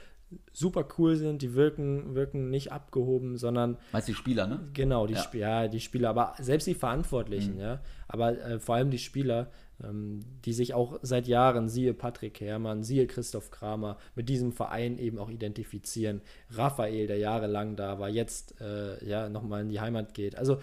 super 0.52 0.86
cool 0.98 1.16
sind, 1.16 1.42
die 1.42 1.54
wirken, 1.54 2.14
wirken 2.14 2.50
nicht 2.50 2.72
abgehoben, 2.72 3.36
sondern. 3.36 3.76
Meinst 3.92 4.08
du 4.08 4.12
die 4.12 4.18
Spieler, 4.18 4.46
ne? 4.46 4.68
Genau, 4.72 5.06
die, 5.06 5.14
ja. 5.14 5.20
Sp 5.20 5.34
ja, 5.38 5.68
die 5.68 5.80
Spieler, 5.80 6.10
aber 6.10 6.34
selbst 6.38 6.66
die 6.66 6.74
Verantwortlichen, 6.74 7.54
mhm. 7.54 7.60
ja. 7.60 7.80
Aber 8.08 8.38
äh, 8.38 8.58
vor 8.58 8.76
allem 8.76 8.90
die 8.90 8.98
Spieler, 8.98 9.50
ähm, 9.82 10.20
die 10.44 10.52
sich 10.52 10.74
auch 10.74 10.98
seit 11.02 11.26
Jahren, 11.26 11.68
siehe 11.68 11.94
Patrick 11.94 12.40
Herrmann, 12.40 12.82
siehe 12.82 13.06
Christoph 13.06 13.50
Kramer, 13.50 13.98
mit 14.14 14.28
diesem 14.28 14.52
Verein 14.52 14.98
eben 14.98 15.18
auch 15.18 15.30
identifizieren. 15.30 16.20
Raphael, 16.50 17.06
der 17.06 17.18
jahrelang 17.18 17.76
da 17.76 17.98
war, 17.98 18.08
jetzt 18.08 18.60
äh, 18.60 19.04
ja 19.04 19.28
nochmal 19.28 19.62
in 19.62 19.68
die 19.68 19.80
Heimat 19.80 20.14
geht. 20.14 20.36
Also 20.36 20.58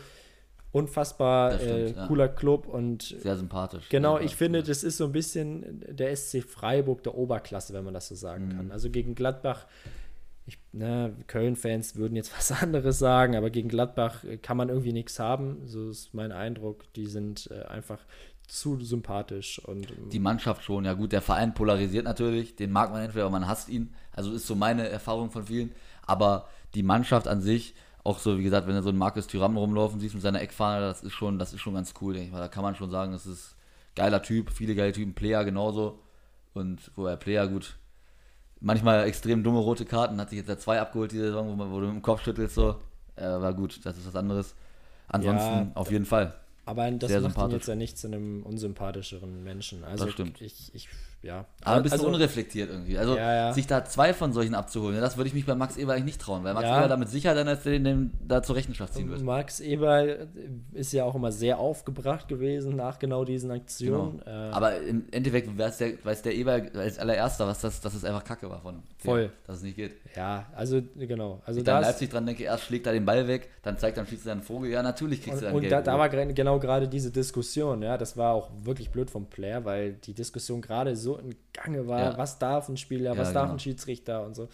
unfassbar 0.72 1.60
stimmt, 1.60 1.98
äh, 1.98 2.08
cooler 2.08 2.28
ja. 2.28 2.32
Club 2.32 2.68
und 2.68 3.04
sehr 3.04 3.36
sympathisch. 3.36 3.90
Genau, 3.90 4.20
ich 4.20 4.36
finde, 4.36 4.64
das 4.64 4.84
ist 4.84 4.98
so 4.98 5.06
ein 5.06 5.12
bisschen 5.12 5.84
der 5.88 6.16
SC 6.16 6.44
Freiburg 6.44 7.04
der 7.04 7.16
Oberklasse, 7.16 7.74
wenn 7.74 7.84
man 7.84 7.94
das 7.94 8.08
so 8.08 8.16
sagen 8.16 8.48
mhm. 8.48 8.58
kann. 8.58 8.72
Also 8.72 8.90
gegen 8.90 9.16
Gladbach, 9.16 9.66
ne, 10.72 11.14
Köln-Fans 11.28 11.96
würden 11.98 12.16
jetzt 12.16 12.32
was 12.38 12.52
anderes 12.52 13.00
sagen, 13.00 13.36
aber 13.36 13.50
gegen 13.50 13.70
Gladbach 13.70 14.24
kann 14.42 14.58
man 14.58 14.70
irgendwie 14.70 14.94
nichts 14.94 15.20
haben. 15.20 15.62
So 15.66 15.90
ist 15.90 16.14
mein 16.14 16.32
Eindruck. 16.32 16.92
Die 16.94 17.06
sind 17.06 17.50
äh, 17.52 17.64
einfach 17.66 18.00
zu 18.48 18.82
sympathisch 18.82 19.60
und 19.60 19.88
die 20.12 20.20
Mannschaft 20.20 20.64
schon. 20.64 20.84
Ja 20.84 20.94
gut, 20.94 21.14
der 21.14 21.22
Verein 21.22 21.54
polarisiert 21.54 22.04
natürlich. 22.04 22.56
Den 22.56 22.72
mag 22.72 22.92
man 22.92 23.02
entweder, 23.02 23.26
aber 23.26 23.40
man 23.40 23.48
hasst 23.48 23.70
ihn. 23.70 23.94
Also 24.12 24.34
ist 24.34 24.46
so 24.46 24.56
meine 24.56 24.90
Erfahrung 24.90 25.32
von 25.32 25.46
vielen. 25.46 25.72
Aber 26.06 26.50
die 26.76 26.84
Mannschaft 26.84 27.28
an 27.28 27.42
sich 27.42 27.76
auch 28.04 28.20
so, 28.20 28.38
wie 28.38 28.44
gesagt, 28.44 28.68
wenn 28.68 28.76
du 28.76 28.82
so 28.82 28.90
einen 28.90 28.98
Markus 28.98 29.28
Thuram 29.28 29.58
rumlaufen 29.58 30.00
siehst 30.00 30.16
mit 30.16 30.24
seiner 30.24 30.42
Eckfahne, 30.42 30.82
das 30.82 31.04
ist 31.04 31.14
schon, 31.14 31.38
das 31.38 31.54
ist 31.54 31.62
schon 31.62 31.76
ganz 31.76 31.94
cool, 32.02 32.14
denke 32.14 32.28
ich 32.28 32.34
mal. 32.34 32.40
Da 32.40 32.48
kann 32.48 32.64
man 32.64 32.76
schon 32.76 32.90
sagen, 32.90 33.12
das 33.12 33.26
ist 33.26 33.56
geiler 33.96 34.22
Typ, 34.22 34.52
viele 34.52 34.76
geile 34.76 34.92
Typen, 34.92 35.14
Player 35.14 35.44
genauso. 35.46 36.00
Und 36.54 36.92
wo 36.96 37.06
er 37.06 37.18
Player 37.18 37.48
gut, 37.48 37.78
manchmal 38.60 39.06
extrem 39.06 39.44
dumme 39.44 39.60
rote 39.60 39.86
Karten, 39.86 40.20
hat 40.20 40.30
sich 40.30 40.40
jetzt 40.40 40.50
ja 40.50 40.58
zwei 40.58 40.82
abgeholt 40.82 41.12
diese 41.12 41.26
Saison, 41.26 41.50
wo, 41.50 41.56
man, 41.56 41.72
wo 41.72 41.80
du 41.80 41.88
im 41.88 42.02
Kopf 42.02 42.24
schüttelst, 42.24 42.56
so. 42.56 42.76
Äh, 43.16 43.24
war 43.24 43.54
gut, 43.54 43.86
das 43.86 43.98
ist 43.98 44.08
was 44.08 44.16
anderes. 44.16 44.56
Ansonsten 45.08 45.50
ja, 45.50 45.72
auf 45.76 45.92
jeden 45.92 46.06
Fall. 46.06 46.34
Aber 46.66 46.90
das 46.92 47.10
Sehr 47.10 47.22
macht 47.22 47.38
ihn 47.38 47.52
jetzt 47.52 47.68
ja 47.68 47.76
nicht 47.76 47.98
zu 47.98 48.08
einem 48.08 48.44
unsympathischeren 48.44 49.44
Menschen. 49.44 49.84
Also 49.84 50.06
das 50.06 50.14
stimmt. 50.14 50.42
Ich, 50.42 50.74
ich, 50.74 50.88
ja. 51.22 51.46
Aber 51.64 51.78
ein 51.78 51.84
bisschen 51.84 52.00
also, 52.00 52.08
unreflektiert 52.08 52.70
irgendwie. 52.70 52.98
Also 52.98 53.16
ja, 53.16 53.36
ja. 53.36 53.54
sich 53.54 53.68
da 53.68 53.86
zwei 53.86 54.14
von 54.14 54.34
solchen 54.34 54.56
abzuholen, 54.56 55.00
das 55.00 55.18
würde 55.18 55.28
ich 55.28 55.34
mich 55.34 55.46
bei 55.46 55.54
Max 55.54 55.78
Eber 55.78 55.94
eigentlich 55.94 56.06
nicht 56.06 56.22
trauen, 56.22 56.44
weil 56.44 56.54
Max 56.54 56.66
ja. 56.66 56.80
Eber 56.80 56.88
damit 56.88 57.10
sicher 57.10 57.36
dann 57.36 57.48
als 57.48 57.64
den, 57.64 57.84
den 57.84 58.12
da 58.28 58.42
zur 58.42 58.56
Rechenschaft 58.56 58.94
ziehen 58.96 59.10
wird. 59.10 59.22
Max 59.22 59.60
Eber 59.60 60.06
ist 60.74 60.94
ja 60.94 61.04
auch 61.04 61.14
immer 61.14 61.32
sehr 61.32 61.60
aufgebracht 61.60 62.28
gewesen 62.28 62.76
nach 62.76 62.98
genau 62.98 63.24
diesen 63.24 63.52
Aktionen. 63.52 64.20
Genau. 64.26 64.32
Äh, 64.32 64.52
Aber 64.52 64.82
im 64.82 65.06
Endeffekt 65.12 65.56
weiß 65.56 65.78
der, 65.78 65.94
weiß 66.04 66.24
der 66.24 66.36
Eber 66.36 66.62
als 66.76 66.98
allererster, 66.98 67.46
was 67.46 67.62
das, 67.62 67.82
dass 67.82 67.94
es 67.94 68.04
einfach 68.04 68.24
Kacke 68.24 68.50
war 68.50 68.62
von. 68.62 68.82
Voll. 68.98 69.32
dass 69.46 69.58
es 69.58 69.64
nicht 69.64 69.76
geht. 69.76 69.94
Ja, 70.16 70.48
also 70.56 70.82
genau. 70.96 71.42
Also 71.46 71.60
ich 71.60 71.66
da 71.66 71.80
Leipzig 71.80 72.10
dran 72.10 72.26
denke, 72.26 72.44
erst 72.44 72.64
schlägt 72.64 72.88
er 72.88 72.94
den 72.94 73.06
Ball 73.06 73.28
weg, 73.28 73.50
dann 73.64 73.78
zeigt 73.78 73.98
dann 73.98 74.08
schießt 74.08 74.26
er 74.26 74.34
einen 74.34 74.42
Vogel. 74.42 74.72
Ja, 74.72 74.84
natürlich 74.84 75.22
kriegst 75.22 75.38
und, 75.38 75.42
du 75.42 75.46
dann 75.46 75.56
Und 75.56 75.62
Geld, 75.62 75.72
da, 75.72 75.82
da 75.82 75.98
war 75.98 76.10
genau 76.10 76.60
gerade 76.60 76.88
diese 76.88 77.12
Diskussion, 77.12 77.82
ja, 77.82 77.98
das 77.98 78.18
war 78.18 78.34
auch 78.34 78.50
wirklich 78.64 78.90
blöd 78.90 79.10
vom 79.10 79.26
Player, 79.28 79.66
weil 79.66 79.94
die 79.94 80.14
Diskussion 80.14 80.62
gerade 80.62 80.96
so 80.96 81.11
in 81.18 81.36
Gange 81.54 81.88
war, 81.88 82.00
ja. 82.00 82.18
was 82.18 82.40
darf 82.40 82.70
ein 82.70 82.78
Spieler, 82.78 83.18
was 83.18 83.34
darf 83.34 83.44
genau. 83.44 83.54
ein 83.54 83.60
Schiedsrichter 83.60 84.26
und 84.26 84.36
so. 84.36 84.50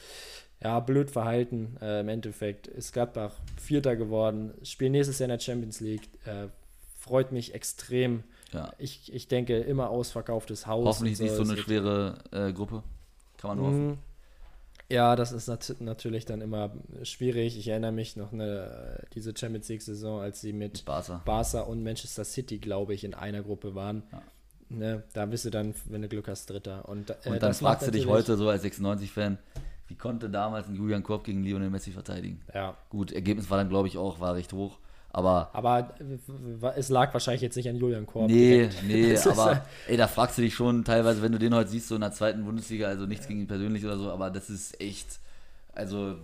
Ja, 0.63 0.79
blöd 0.79 1.11
verhalten 1.11 1.77
äh, 1.81 2.01
im 2.01 2.09
Endeffekt. 2.09 2.67
Ist 2.67 2.93
Gladbach 2.93 3.33
Vierter 3.61 3.95
geworden, 3.95 4.53
spielen 4.63 4.93
nächstes 4.93 5.19
Jahr 5.19 5.25
in 5.25 5.37
der 5.37 5.39
Champions 5.39 5.79
League. 5.79 6.09
Äh, 6.25 6.47
freut 6.97 7.31
mich 7.31 7.53
extrem. 7.53 8.23
Ja. 8.53 8.73
Ich, 8.77 9.13
ich 9.13 9.27
denke, 9.27 9.57
immer 9.59 9.89
ausverkauftes 9.89 10.65
Haus. 10.65 10.85
Hoffentlich 10.85 11.17
so. 11.17 11.23
nicht 11.23 11.35
so 11.35 11.43
eine 11.43 11.57
schwere 11.57 12.17
äh, 12.31 12.51
Gruppe. 12.53 12.83
Kann 13.37 13.49
man 13.49 13.57
nur 13.57 13.67
hoffen. 13.67 13.87
Mhm. 13.87 13.97
Ja, 14.89 15.17
das 15.17 15.33
ist 15.33 15.47
nat 15.47 15.75
natürlich 15.79 16.25
dann 16.25 16.39
immer 16.39 16.71
schwierig. 17.03 17.57
Ich 17.57 17.67
erinnere 17.67 17.91
mich 17.91 18.15
noch 18.15 18.31
eine, 18.31 19.05
diese 19.13 19.33
Champions 19.35 19.67
League-Saison, 19.67 20.21
als 20.21 20.39
sie 20.39 20.53
mit 20.53 20.85
Barca. 20.85 21.21
Barca 21.25 21.61
und 21.61 21.83
Manchester 21.83 22.23
City, 22.23 22.57
glaube 22.57 22.93
ich, 22.93 23.03
in 23.03 23.13
einer 23.13 23.43
Gruppe 23.43 23.75
waren. 23.75 24.03
Ja. 24.11 24.21
Ne, 24.69 25.03
da 25.13 25.25
bist 25.25 25.45
du 25.45 25.49
dann, 25.49 25.73
wenn 25.85 26.01
du 26.01 26.09
Glück 26.09 26.27
hast, 26.27 26.49
Dritter. 26.49 26.87
Und, 26.89 27.09
äh, 27.09 27.15
und 27.25 27.41
dann 27.41 27.53
fragst 27.53 27.87
du 27.87 27.91
dich 27.91 28.05
heute 28.05 28.35
so 28.35 28.49
als 28.49 28.63
96-Fan, 28.63 29.37
wie 29.87 29.95
konnte 29.95 30.29
damals 30.29 30.67
ein 30.67 30.75
Julian 30.75 31.03
Korb 31.03 31.23
gegen 31.23 31.43
Lionel 31.43 31.69
Messi 31.69 31.91
verteidigen? 31.91 32.41
Ja. 32.53 32.75
Gut, 32.89 33.11
Ergebnis 33.11 33.49
war 33.49 33.57
dann, 33.57 33.69
glaube 33.69 33.87
ich, 33.87 33.97
auch, 33.97 34.19
war 34.19 34.35
recht 34.35 34.51
hoch. 34.51 34.77
Aber, 35.09 35.49
aber 35.53 35.95
es 36.75 36.89
lag 36.89 37.13
wahrscheinlich 37.13 37.41
jetzt 37.41 37.55
nicht 37.55 37.69
an 37.69 37.77
Julian 37.77 38.05
Korb. 38.05 38.27
Nee, 38.27 38.67
direkt. 38.67 38.83
nee, 38.83 39.17
aber 39.31 39.65
ey, 39.87 39.97
da 39.97 40.07
fragst 40.07 40.37
du 40.37 40.41
dich 40.41 40.53
schon 40.53 40.83
teilweise, 40.83 41.21
wenn 41.21 41.31
du 41.31 41.39
den 41.39 41.55
heute 41.55 41.69
siehst, 41.69 41.87
so 41.87 41.95
in 41.95 42.01
der 42.01 42.11
zweiten 42.11 42.43
Bundesliga, 42.43 42.87
also 42.87 43.05
nichts 43.05 43.27
gegen 43.27 43.39
ihn 43.39 43.47
persönlich 43.47 43.85
oder 43.85 43.97
so, 43.97 44.11
aber 44.11 44.29
das 44.29 44.49
ist 44.49 44.79
echt, 44.81 45.19
also 45.73 46.17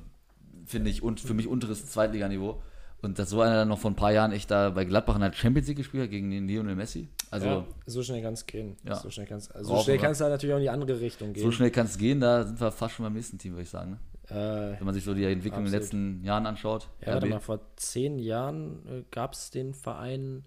finde 0.66 0.90
ich, 0.90 1.02
und 1.02 1.22
für 1.22 1.34
mich 1.34 1.48
unteres 1.48 1.90
Zweitliganiveau. 1.90 2.62
Und 3.04 3.20
dass 3.20 3.30
so 3.30 3.42
einer 3.42 3.56
dann 3.56 3.68
noch 3.68 3.80
vor 3.80 3.92
ein 3.92 3.96
paar 3.96 4.13
Jahren 4.13 4.32
echt 4.32 4.50
da 4.50 4.70
bei 4.70 4.86
Gladbach 4.86 5.16
in 5.16 5.22
der 5.22 5.34
Champions 5.34 5.68
League 5.68 5.78
gespielt 5.78 6.04
hat 6.04 6.10
gegen 6.10 6.32
den 6.32 6.48
Lionel 6.48 6.76
Messi. 6.76 7.10
Also 7.32 7.46
ja, 7.46 7.66
so 7.86 8.02
schnell 8.02 8.22
kann 8.22 8.34
es 8.34 8.46
gehen. 8.46 8.78
Ja. 8.88 8.96
So 8.96 9.10
schnell 9.10 9.28
kann 9.28 9.39
es 9.39 9.52
also 9.52 9.78
schnell 9.82 9.98
kann's 9.98 10.20
da 10.20 10.30
natürlich 10.30 10.54
auch 10.54 10.58
in 10.58 10.63
die 10.63 10.70
andere 10.70 11.02
Richtung 11.02 11.34
gehen. 11.34 11.44
So 11.44 11.52
schnell 11.52 11.70
kann 11.70 11.86
es 11.86 11.98
gehen, 11.98 12.22
da 12.22 12.46
sind 12.46 12.62
wir 12.62 12.72
fast 12.72 12.96
schon 12.96 13.04
beim 13.04 13.13
nächsten 13.13 13.38
Team, 13.38 13.54
würde 13.54 13.63
ich 13.63 13.70
sagen. 13.70 13.92
Ne? 13.92 14.00
Äh, 14.30 14.80
Wenn 14.80 14.86
man 14.86 14.94
sich 14.94 15.04
so 15.04 15.13
die 15.13 15.26
Entwicklung 15.26 15.66
absolut. 15.66 15.68
in 15.68 15.72
den 15.72 15.82
letzten 15.82 16.24
Jahren 16.24 16.46
anschaut. 16.46 16.88
Ja, 17.02 17.13
warte 17.13 17.28
mal, 17.28 17.39
vor 17.39 17.60
zehn 17.76 18.20
Jahren 18.20 18.88
äh, 18.88 19.04
gab 19.12 19.34
es 19.34 19.52
den 19.52 19.74
Verein 19.74 20.46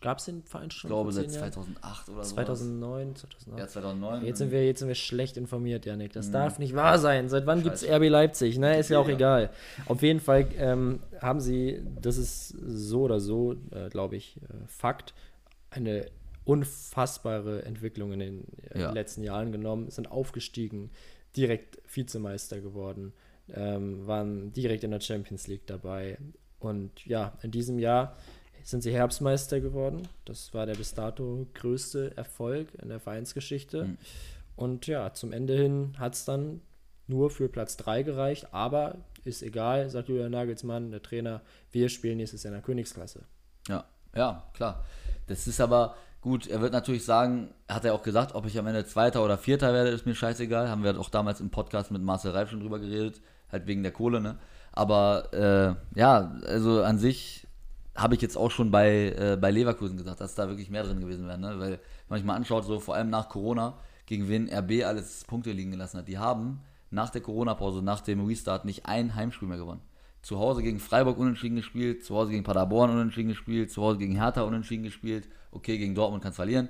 Gab 0.00 0.18
es 0.18 0.26
den 0.26 0.44
Verein 0.44 0.70
schon? 0.70 0.88
Ich 0.88 0.92
glaube 0.92 1.12
seit 1.12 1.30
2008 1.30 2.08
oder 2.10 2.24
so. 2.24 2.34
2009, 2.34 3.16
2009. 3.16 3.58
Ja, 3.58 3.68
2009. 3.68 4.24
Jetzt 4.24 4.38
sind 4.38 4.50
wir, 4.52 4.64
jetzt 4.64 4.78
sind 4.78 4.88
wir 4.88 4.94
schlecht 4.94 5.36
informiert, 5.36 5.86
Janik. 5.86 6.12
Das 6.12 6.28
mhm. 6.28 6.32
darf 6.32 6.58
nicht 6.60 6.74
wahr 6.76 6.98
sein. 6.98 7.28
Seit 7.28 7.46
wann 7.46 7.62
gibt 7.62 7.74
es 7.74 7.84
RB 7.84 8.08
Leipzig? 8.08 8.58
Ne, 8.58 8.78
ist 8.78 8.90
ja 8.90 8.98
auch 9.00 9.08
egal. 9.08 9.50
Auf 9.86 10.02
jeden 10.02 10.20
Fall 10.20 10.46
ähm, 10.56 11.00
haben 11.20 11.40
sie, 11.40 11.82
das 12.00 12.16
ist 12.16 12.48
so 12.48 13.02
oder 13.02 13.18
so, 13.18 13.56
äh, 13.72 13.88
glaube 13.88 14.14
ich, 14.14 14.36
äh, 14.36 14.66
Fakt, 14.68 15.14
eine 15.70 16.06
unfassbare 16.44 17.64
Entwicklung 17.64 18.12
in 18.12 18.20
den 18.20 18.44
äh, 18.70 18.80
ja. 18.80 18.92
letzten 18.92 19.24
Jahren 19.24 19.50
genommen, 19.50 19.90
sind 19.90 20.10
aufgestiegen, 20.10 20.90
direkt 21.36 21.82
Vizemeister 21.92 22.60
geworden, 22.60 23.12
ähm, 23.52 24.06
waren 24.06 24.52
direkt 24.52 24.84
in 24.84 24.92
der 24.92 25.00
Champions 25.00 25.48
League 25.48 25.66
dabei. 25.66 26.18
Und 26.60 27.04
ja, 27.04 27.32
in 27.42 27.50
diesem 27.50 27.80
Jahr 27.80 28.16
sind 28.66 28.82
sie 28.82 28.92
Herbstmeister 28.92 29.60
geworden. 29.60 30.08
Das 30.24 30.52
war 30.52 30.66
der 30.66 30.74
bis 30.74 30.92
dato 30.92 31.46
größte 31.54 32.16
Erfolg 32.16 32.74
in 32.82 32.88
der 32.88 32.98
Vereinsgeschichte. 32.98 33.84
Mhm. 33.84 33.98
Und 34.56 34.88
ja, 34.88 35.12
zum 35.14 35.32
Ende 35.32 35.56
hin 35.56 35.94
hat 35.98 36.14
es 36.14 36.24
dann 36.24 36.60
nur 37.06 37.30
für 37.30 37.48
Platz 37.48 37.76
3 37.76 38.02
gereicht, 38.02 38.48
aber 38.52 38.96
ist 39.22 39.44
egal, 39.44 39.88
sagt 39.88 40.08
Julian 40.08 40.32
Nagelsmann, 40.32 40.90
der 40.90 41.00
Trainer, 41.00 41.42
wir 41.70 41.88
spielen 41.88 42.16
nächstes 42.16 42.42
Jahr 42.42 42.52
in 42.52 42.58
der 42.58 42.64
Königsklasse. 42.64 43.22
Ja, 43.68 43.84
ja, 44.16 44.42
klar. 44.52 44.84
Das 45.28 45.46
ist 45.46 45.60
aber 45.60 45.94
gut, 46.20 46.48
er 46.48 46.60
wird 46.60 46.72
natürlich 46.72 47.04
sagen, 47.04 47.50
hat 47.68 47.84
er 47.84 47.94
auch 47.94 48.02
gesagt, 48.02 48.34
ob 48.34 48.46
ich 48.46 48.58
am 48.58 48.66
Ende 48.66 48.84
Zweiter 48.84 49.24
oder 49.24 49.38
Vierter 49.38 49.72
werde, 49.72 49.90
ist 49.90 50.06
mir 50.06 50.16
scheißegal. 50.16 50.68
Haben 50.68 50.82
wir 50.82 50.98
auch 50.98 51.10
damals 51.10 51.40
im 51.40 51.50
Podcast 51.50 51.92
mit 51.92 52.02
Marcel 52.02 52.32
Reif 52.32 52.50
schon 52.50 52.60
drüber 52.60 52.80
geredet, 52.80 53.20
halt 53.52 53.68
wegen 53.68 53.84
der 53.84 53.92
Kohle, 53.92 54.20
ne? 54.20 54.40
Aber 54.72 55.32
äh, 55.32 55.98
ja, 55.98 56.34
also 56.44 56.82
an 56.82 56.98
sich 56.98 57.45
habe 57.96 58.14
ich 58.14 58.22
jetzt 58.22 58.36
auch 58.36 58.50
schon 58.50 58.70
bei, 58.70 59.14
äh, 59.18 59.38
bei 59.40 59.50
Leverkusen 59.50 59.96
gesagt, 59.96 60.20
dass 60.20 60.34
da 60.34 60.48
wirklich 60.48 60.70
mehr 60.70 60.84
drin 60.84 61.00
gewesen 61.00 61.26
wäre. 61.26 61.38
Ne? 61.38 61.58
Weil, 61.58 61.70
wenn 62.08 62.18
man 62.18 62.26
mal 62.26 62.34
anschaut, 62.34 62.64
so 62.64 62.78
vor 62.78 62.94
allem 62.94 63.10
nach 63.10 63.28
Corona, 63.28 63.74
gegen 64.06 64.28
wen 64.28 64.48
RB 64.48 64.84
alles 64.84 65.24
Punkte 65.24 65.52
liegen 65.52 65.72
gelassen 65.72 65.98
hat, 65.98 66.08
die 66.08 66.18
haben 66.18 66.60
nach 66.90 67.10
der 67.10 67.20
Corona-Pause, 67.20 67.82
nach 67.82 68.00
dem 68.00 68.24
Restart 68.24 68.64
nicht 68.64 68.86
ein 68.86 69.14
Heimspiel 69.14 69.48
mehr 69.48 69.58
gewonnen. 69.58 69.80
Zu 70.22 70.38
Hause 70.38 70.62
gegen 70.62 70.78
Freiburg 70.78 71.18
unentschieden 71.18 71.56
gespielt, 71.56 72.04
zu 72.04 72.14
Hause 72.14 72.32
gegen 72.32 72.44
Paderborn 72.44 72.90
unentschieden 72.90 73.28
gespielt, 73.28 73.70
zu 73.70 73.82
Hause 73.82 73.98
gegen 73.98 74.16
Hertha 74.16 74.42
unentschieden 74.42 74.84
gespielt. 74.84 75.28
Okay, 75.50 75.78
gegen 75.78 75.94
Dortmund 75.94 76.22
kann 76.22 76.30
es 76.30 76.36
verlieren. 76.36 76.68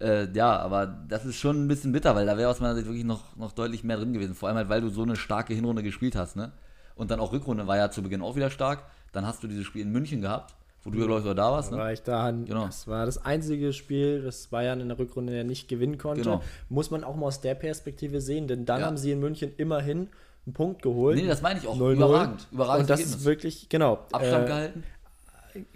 Äh, 0.00 0.30
ja, 0.32 0.58
aber 0.58 0.86
das 0.86 1.24
ist 1.24 1.36
schon 1.36 1.64
ein 1.64 1.68
bisschen 1.68 1.92
bitter, 1.92 2.14
weil 2.14 2.26
da 2.26 2.36
wäre 2.36 2.50
aus 2.50 2.60
meiner 2.60 2.74
Sicht 2.74 2.86
wirklich 2.86 3.04
noch, 3.04 3.36
noch 3.36 3.52
deutlich 3.52 3.82
mehr 3.82 3.96
drin 3.96 4.12
gewesen. 4.12 4.34
Vor 4.34 4.48
allem 4.48 4.58
halt, 4.58 4.68
weil 4.68 4.80
du 4.80 4.88
so 4.88 5.02
eine 5.02 5.16
starke 5.16 5.54
Hinrunde 5.54 5.82
gespielt 5.82 6.16
hast. 6.16 6.36
Ne? 6.36 6.52
Und 6.94 7.10
dann 7.10 7.20
auch 7.20 7.32
Rückrunde 7.32 7.66
war 7.66 7.76
ja 7.76 7.90
zu 7.90 8.02
Beginn 8.02 8.22
auch 8.22 8.36
wieder 8.36 8.50
stark. 8.50 8.82
Dann 9.12 9.26
hast 9.26 9.42
du 9.42 9.48
dieses 9.48 9.66
Spiel 9.66 9.82
in 9.82 9.92
München 9.92 10.20
gehabt 10.20 10.54
wo 10.86 10.90
du 10.90 11.00
ja, 11.00 11.06
glaube 11.06 11.28
ich, 11.28 11.34
da 11.34 11.50
warst, 11.50 11.72
ne? 11.72 11.78
War 11.78 11.92
ich 11.92 12.02
da. 12.02 12.30
Genau. 12.30 12.66
Das 12.66 12.86
war 12.86 13.04
das 13.06 13.24
einzige 13.24 13.72
Spiel, 13.72 14.22
das 14.22 14.46
Bayern 14.46 14.80
in 14.80 14.88
der 14.88 14.98
Rückrunde 14.98 15.36
ja 15.36 15.42
nicht 15.42 15.68
gewinnen 15.68 15.98
konnte. 15.98 16.22
Genau. 16.22 16.42
Muss 16.68 16.90
man 16.90 17.02
auch 17.02 17.16
mal 17.16 17.26
aus 17.26 17.40
der 17.40 17.56
Perspektive 17.56 18.20
sehen, 18.20 18.46
denn 18.46 18.64
dann 18.64 18.80
ja. 18.80 18.86
haben 18.86 18.96
sie 18.96 19.10
in 19.10 19.18
München 19.18 19.52
immerhin 19.56 20.08
einen 20.46 20.52
Punkt 20.54 20.82
geholt. 20.82 21.16
Nee, 21.16 21.26
das 21.26 21.42
meine 21.42 21.58
ich 21.58 21.66
auch. 21.66 21.76
0 21.76 21.94
-0. 21.94 21.96
Überragend. 21.96 22.46
Überragend. 22.52 22.80
Und 22.82 22.90
das 22.90 23.00
Ergebnis. 23.00 23.20
ist 23.20 23.24
wirklich, 23.24 23.68
genau. 23.68 23.94
Abstand 24.12 24.44
äh, 24.44 24.46
gehalten. 24.46 24.84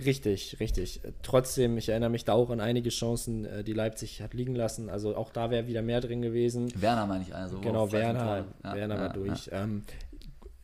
Richtig, 0.04 0.58
richtig. 0.60 1.00
Trotzdem, 1.22 1.78
ich 1.78 1.88
erinnere 1.88 2.10
mich 2.10 2.24
da 2.24 2.34
auch 2.34 2.50
an 2.50 2.60
einige 2.60 2.90
Chancen, 2.90 3.44
äh, 3.46 3.64
die 3.64 3.72
Leipzig 3.72 4.22
hat 4.22 4.34
liegen 4.34 4.54
lassen. 4.54 4.90
Also 4.90 5.16
auch 5.16 5.30
da 5.30 5.50
wäre 5.50 5.66
wieder 5.66 5.82
mehr 5.82 6.00
drin 6.00 6.22
gewesen. 6.22 6.72
Werner 6.80 7.06
meine 7.06 7.24
ich 7.24 7.34
also. 7.34 7.58
Genau, 7.60 7.90
Werner, 7.90 8.44
Werner 8.62 8.94
ja, 8.94 9.00
war 9.00 9.08
durch. 9.10 9.46
Ja. 9.46 9.64
Ähm, 9.64 9.82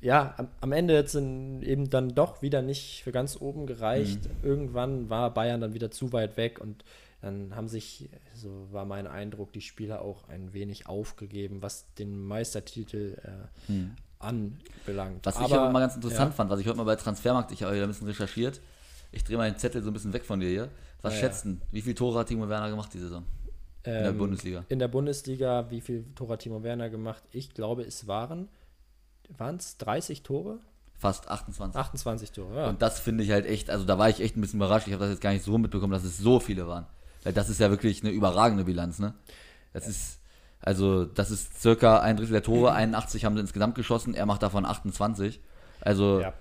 ja, 0.00 0.34
am, 0.36 0.48
am 0.60 0.72
Ende 0.72 0.98
hat 0.98 1.06
es 1.06 1.14
eben 1.14 1.90
dann 1.90 2.14
doch 2.14 2.42
wieder 2.42 2.62
nicht 2.62 3.02
für 3.02 3.12
ganz 3.12 3.40
oben 3.40 3.66
gereicht. 3.66 4.24
Mhm. 4.24 4.48
Irgendwann 4.48 5.10
war 5.10 5.32
Bayern 5.32 5.60
dann 5.60 5.74
wieder 5.74 5.90
zu 5.90 6.12
weit 6.12 6.36
weg 6.36 6.60
und 6.60 6.84
dann 7.22 7.56
haben 7.56 7.68
sich, 7.68 8.08
so 8.34 8.68
war 8.70 8.84
mein 8.84 9.06
Eindruck, 9.06 9.52
die 9.52 9.62
Spieler 9.62 10.02
auch 10.02 10.28
ein 10.28 10.52
wenig 10.52 10.86
aufgegeben, 10.86 11.62
was 11.62 11.92
den 11.94 12.24
Meistertitel 12.24 13.16
äh, 13.24 13.72
mhm. 13.72 13.96
anbelangt. 14.18 15.24
Was 15.24 15.36
aber, 15.36 15.46
ich 15.46 15.54
aber 15.54 15.70
mal 15.70 15.80
ganz 15.80 15.96
interessant 15.96 16.30
ja. 16.32 16.36
fand, 16.36 16.50
was 16.50 16.60
ich 16.60 16.66
heute 16.66 16.76
mal 16.76 16.84
bei 16.84 16.96
Transfermarkt, 16.96 17.52
ich 17.52 17.62
habe 17.62 17.74
wieder 17.74 17.84
ein 17.84 17.88
bisschen 17.88 18.06
recherchiert. 18.06 18.60
Ich 19.12 19.24
drehe 19.24 19.38
mal 19.38 19.50
den 19.50 19.58
Zettel 19.58 19.82
so 19.82 19.90
ein 19.90 19.92
bisschen 19.94 20.12
weg 20.12 20.24
von 20.24 20.40
dir 20.40 20.48
hier. 20.48 20.68
Was 21.00 21.14
ja, 21.14 21.20
schätzen, 21.20 21.62
wie 21.72 21.80
viele 21.80 21.94
Tore 21.94 22.18
hat 22.18 22.28
Timo 22.28 22.48
Werner 22.48 22.68
gemacht 22.68 22.90
diese 22.92 23.04
Saison? 23.04 23.24
In 23.84 23.92
der 23.92 24.06
ähm, 24.08 24.18
Bundesliga. 24.18 24.64
In 24.68 24.78
der 24.78 24.88
Bundesliga, 24.88 25.70
wie 25.70 25.80
viele 25.80 26.14
Tore 26.14 26.34
hat 26.34 26.40
Timo 26.40 26.62
Werner 26.62 26.90
gemacht? 26.90 27.22
Ich 27.32 27.54
glaube, 27.54 27.82
es 27.82 28.06
waren 28.06 28.48
waren 29.36 29.56
es 29.56 29.76
30 29.78 30.22
Tore? 30.22 30.58
Fast 30.98 31.28
28. 31.28 31.78
28 31.78 32.32
Tore, 32.32 32.56
ja. 32.56 32.68
Und 32.68 32.80
das 32.80 32.98
finde 32.98 33.24
ich 33.24 33.30
halt 33.30 33.46
echt, 33.46 33.68
also 33.70 33.84
da 33.84 33.98
war 33.98 34.08
ich 34.08 34.20
echt 34.20 34.36
ein 34.36 34.40
bisschen 34.40 34.58
überrascht. 34.58 34.86
Ich 34.86 34.92
habe 34.94 35.04
das 35.04 35.12
jetzt 35.12 35.20
gar 35.20 35.32
nicht 35.32 35.44
so 35.44 35.58
mitbekommen, 35.58 35.92
dass 35.92 36.04
es 36.04 36.18
so 36.18 36.40
viele 36.40 36.66
waren. 36.66 36.86
Weil 37.22 37.32
das 37.32 37.48
ist 37.48 37.60
ja 37.60 37.70
wirklich 37.70 38.02
eine 38.02 38.12
überragende 38.12 38.64
Bilanz, 38.64 38.98
ne? 38.98 39.14
Das 39.72 39.84
ja. 39.84 39.90
ist, 39.90 40.20
also 40.60 41.04
das 41.04 41.30
ist 41.30 41.60
circa 41.60 42.00
ein 42.00 42.16
Drittel 42.16 42.32
der 42.32 42.42
Tore, 42.42 42.72
81 42.72 43.24
haben 43.24 43.34
sie 43.34 43.40
insgesamt 43.40 43.74
geschossen, 43.74 44.14
er 44.14 44.26
macht 44.26 44.42
davon 44.42 44.64
28. 44.64 45.40
Also 45.80 46.20
ja. 46.20 46.32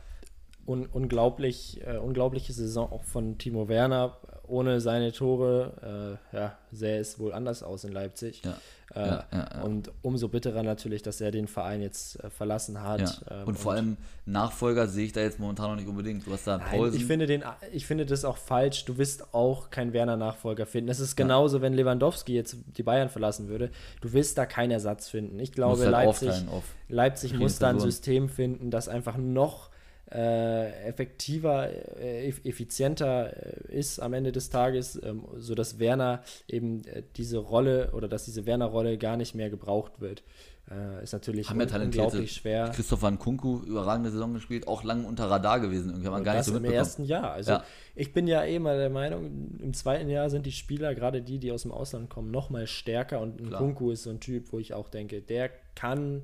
Un 0.66 0.88
unglaublich, 0.88 1.82
äh, 1.86 1.98
unglaubliche 1.98 2.54
Saison 2.54 2.92
auch 2.92 3.04
von 3.04 3.38
Timo 3.38 3.68
Werner. 3.68 4.18
Ohne 4.48 4.80
seine 4.80 5.12
Tore 5.12 6.20
äh, 6.32 6.38
ja, 6.38 6.58
sähe 6.72 7.00
es 7.00 7.18
wohl 7.18 7.34
anders 7.34 7.64
aus 7.64 7.84
in 7.84 7.92
Leipzig. 7.92 8.44
Ja. 8.44 8.58
Äh, 8.94 9.24
ja, 9.36 9.62
und 9.64 9.92
umso 10.04 10.28
bitterer 10.28 10.62
natürlich, 10.62 11.02
dass 11.02 11.20
er 11.20 11.32
den 11.32 11.48
Verein 11.48 11.82
jetzt 11.82 12.24
äh, 12.24 12.30
verlassen 12.30 12.84
hat. 12.84 13.26
Ähm, 13.30 13.48
und 13.48 13.58
vor 13.58 13.72
und 13.72 13.78
allem 13.78 13.98
Nachfolger 14.28 14.88
sehe 14.88 15.06
ich 15.06 15.14
da 15.14 15.22
jetzt 15.22 15.40
momentan 15.40 15.72
noch 15.72 15.76
nicht 15.78 15.88
unbedingt. 15.88 16.28
Du 16.28 16.32
hast 16.32 16.46
da 16.46 16.60
Nein, 16.60 16.94
Ich 16.94 17.06
finde, 17.06 17.26
den, 17.26 17.44
ich 17.74 17.88
finde 17.88 18.06
das 18.06 18.24
auch 18.24 18.38
falsch. 18.38 18.86
Du 18.86 19.00
wirst 19.00 19.34
auch 19.34 19.72
keinen 19.72 19.94
Werner-Nachfolger 19.94 20.68
finden. 20.68 20.88
Das 20.88 21.00
ist 21.00 21.16
genauso, 21.16 21.62
wenn 21.62 21.74
Lewandowski 21.74 22.36
jetzt 22.36 22.58
die 22.78 22.84
Bayern 22.84 23.10
verlassen 23.10 23.48
würde. 23.48 23.72
Du 24.02 24.14
wirst 24.14 24.38
da 24.38 24.46
keinen 24.46 24.72
Ersatz 24.72 25.10
finden. 25.10 25.40
Ich 25.40 25.52
glaube, 25.52 25.82
halt 25.82 25.92
Leipzig, 25.92 26.46
Leipzig 26.88 27.34
muss 27.34 27.58
da 27.58 27.70
ein 27.70 27.80
System 27.80 28.30
finden, 28.30 28.70
das 28.70 28.88
einfach 28.88 29.18
noch 29.18 29.72
äh, 30.12 30.88
effektiver, 30.88 31.70
äh, 32.00 32.28
effizienter 32.28 33.68
äh, 33.70 33.76
ist 33.76 34.00
am 34.00 34.14
Ende 34.14 34.32
des 34.32 34.50
Tages, 34.50 35.02
ähm, 35.04 35.26
sodass 35.38 35.80
Werner 35.80 36.22
eben 36.48 36.84
äh, 36.86 37.04
diese 37.16 37.40
Rolle 37.40 37.92
oder 37.94 38.08
dass 38.08 38.26
diese 38.26 38.46
Werner-Rolle 38.46 38.98
gar 38.98 39.18
nicht 39.18 39.34
mehr 39.34 39.50
gebraucht 39.50 40.00
wird. 40.00 40.24
Äh, 40.70 41.04
ist 41.04 41.14
natürlich 41.14 41.50
Haben 41.50 41.62
un 41.62 41.82
unglaublich 41.82 42.34
schwer. 42.34 42.72
Christoph 42.74 43.02
Kunku, 43.20 43.60
überragende 43.66 44.10
Saison 44.10 44.34
gespielt, 44.34 44.68
auch 44.68 44.84
lange 44.84 45.08
unter 45.08 45.30
Radar 45.30 45.60
gewesen. 45.60 45.90
Irgendwie 45.90 46.08
haben 46.08 46.24
gar 46.24 46.36
das 46.36 46.48
nicht 46.48 46.58
so 46.58 46.64
im 46.64 46.72
ersten 46.72 47.04
Jahr. 47.04 47.32
Also 47.34 47.52
ja. 47.52 47.64
ich 47.96 48.14
bin 48.14 48.26
ja 48.28 48.44
eh 48.44 48.58
mal 48.58 48.78
der 48.78 48.90
Meinung, 48.90 49.60
im 49.60 49.74
zweiten 49.76 50.10
Jahr 50.10 50.30
sind 50.32 50.46
die 50.46 50.52
Spieler, 50.52 50.96
gerade 50.96 51.22
die, 51.22 51.38
die 51.38 51.52
aus 51.52 51.64
dem 51.64 51.72
Ausland 51.72 52.10
kommen, 52.10 52.32
noch 52.32 52.50
mal 52.50 52.66
stärker 52.66 53.22
und 53.22 53.40
ein 53.40 53.52
Kunku 53.52 53.92
ist 53.92 54.04
so 54.04 54.10
ein 54.10 54.20
Typ, 54.20 54.52
wo 54.52 54.60
ich 54.60 54.74
auch 54.74 54.90
denke, 54.90 55.22
der 55.22 55.52
kann 55.76 56.24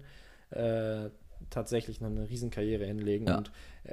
äh, 0.49 1.09
tatsächlich 1.51 2.01
noch 2.01 2.09
eine 2.09 2.27
Riesenkarriere 2.29 2.85
hinlegen 2.85 3.27
ja. 3.27 3.37
und 3.37 3.51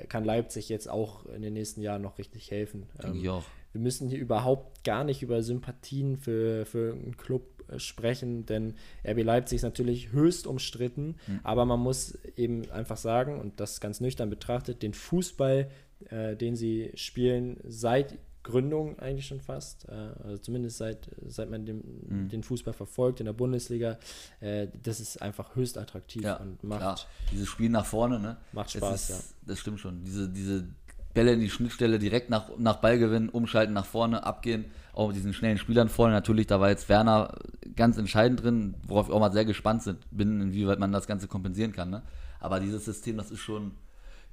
kann 0.09 0.24
Leipzig 0.24 0.68
jetzt 0.68 0.89
auch 0.89 1.26
in 1.26 1.43
den 1.43 1.55
nächsten 1.55 1.80
Jahren 1.80 2.03
noch 2.03 2.18
richtig 2.18 2.51
helfen. 2.51 2.86
Ähm, 3.03 3.14
auch. 3.14 3.45
Wir 3.72 3.80
müssen 3.80 4.09
hier 4.09 4.18
überhaupt 4.18 4.84
gar 4.84 5.05
nicht 5.05 5.22
über 5.22 5.43
Sympathien 5.43 6.16
für, 6.16 6.66
für 6.66 6.93
einen 6.93 7.16
Club 7.16 7.64
äh, 7.68 7.78
sprechen, 7.78 8.47
denn 8.47 8.74
RB 9.07 9.22
Leipzig 9.22 9.57
ist 9.57 9.62
natürlich 9.62 10.12
höchst 10.12 10.47
umstritten, 10.47 11.16
mhm. 11.26 11.41
aber 11.43 11.64
man 11.64 11.80
muss 11.80 12.18
eben 12.36 12.70
einfach 12.70 12.97
sagen, 12.97 13.39
und 13.39 13.61
das 13.61 13.80
ganz 13.80 14.01
nüchtern 14.01 14.30
betrachtet, 14.30 14.82
den 14.82 14.95
Fußball, 14.95 15.70
äh, 16.11 16.36
den 16.36 16.57
sie 16.57 16.91
spielen, 16.95 17.59
seit 17.64 18.18
Gründung 18.49 18.99
eigentlich 18.99 19.26
schon 19.26 19.40
fast, 19.40 19.86
äh, 19.88 19.92
also 20.24 20.38
zumindest 20.38 20.78
seit, 20.78 21.11
seit 21.26 21.51
man 21.51 21.66
dem, 21.66 21.82
mhm. 22.09 22.28
den 22.30 22.42
Fußball 22.42 22.72
verfolgt 22.72 23.20
in 23.20 23.26
der 23.26 23.34
Bundesliga. 23.34 23.99
Äh, 24.40 24.68
das 24.82 25.01
ist 25.01 25.20
einfach 25.20 25.55
höchst 25.55 25.76
attraktiv 25.76 26.22
ja, 26.22 26.36
und 26.36 26.64
macht. 26.64 26.80
Klar. 26.80 26.99
Dieses 27.30 27.49
Spiel 27.49 27.68
nach 27.68 27.84
vorne, 27.84 28.18
ne? 28.18 28.38
Macht 28.53 28.70
Spaß, 28.70 28.90
das 28.90 29.03
ist, 29.03 29.11
ja. 29.11 29.36
Das 29.46 29.59
stimmt 29.61 29.80
schon. 29.80 30.03
Diese, 30.03 30.28
diese 30.28 30.66
Bälle 31.12 31.32
in 31.32 31.40
die 31.40 31.51
Schnittstelle 31.51 31.99
direkt 31.99 32.30
nach, 32.30 32.57
nach 32.57 32.76
Ballgewinn, 32.76 33.28
umschalten, 33.28 33.74
nach 33.74 33.86
vorne, 33.86 34.24
abgehen. 34.24 34.64
Auch 34.94 35.09
mit 35.09 35.16
diesen 35.16 35.34
schnellen 35.34 35.59
Spielern 35.59 35.90
vorne. 35.90 36.14
Natürlich, 36.14 36.46
da 36.46 36.59
war 36.59 36.70
jetzt 36.70 36.88
Werner 36.88 37.34
ganz 37.76 37.99
entscheidend 37.99 38.42
drin, 38.42 38.74
worauf 38.86 39.09
ich 39.09 39.14
auch 39.14 39.20
mal 39.20 39.32
sehr 39.32 39.44
gespannt 39.44 39.82
bin, 40.11 40.40
inwieweit 40.40 40.78
man 40.78 40.90
das 40.90 41.07
Ganze 41.07 41.28
kompensieren 41.28 41.72
kann. 41.72 41.90
Ne? 41.90 42.03
Aber 42.40 42.61
dieses 42.61 42.84
System, 42.84 43.18
das 43.18 43.30
ist 43.30 43.40
schon 43.40 43.72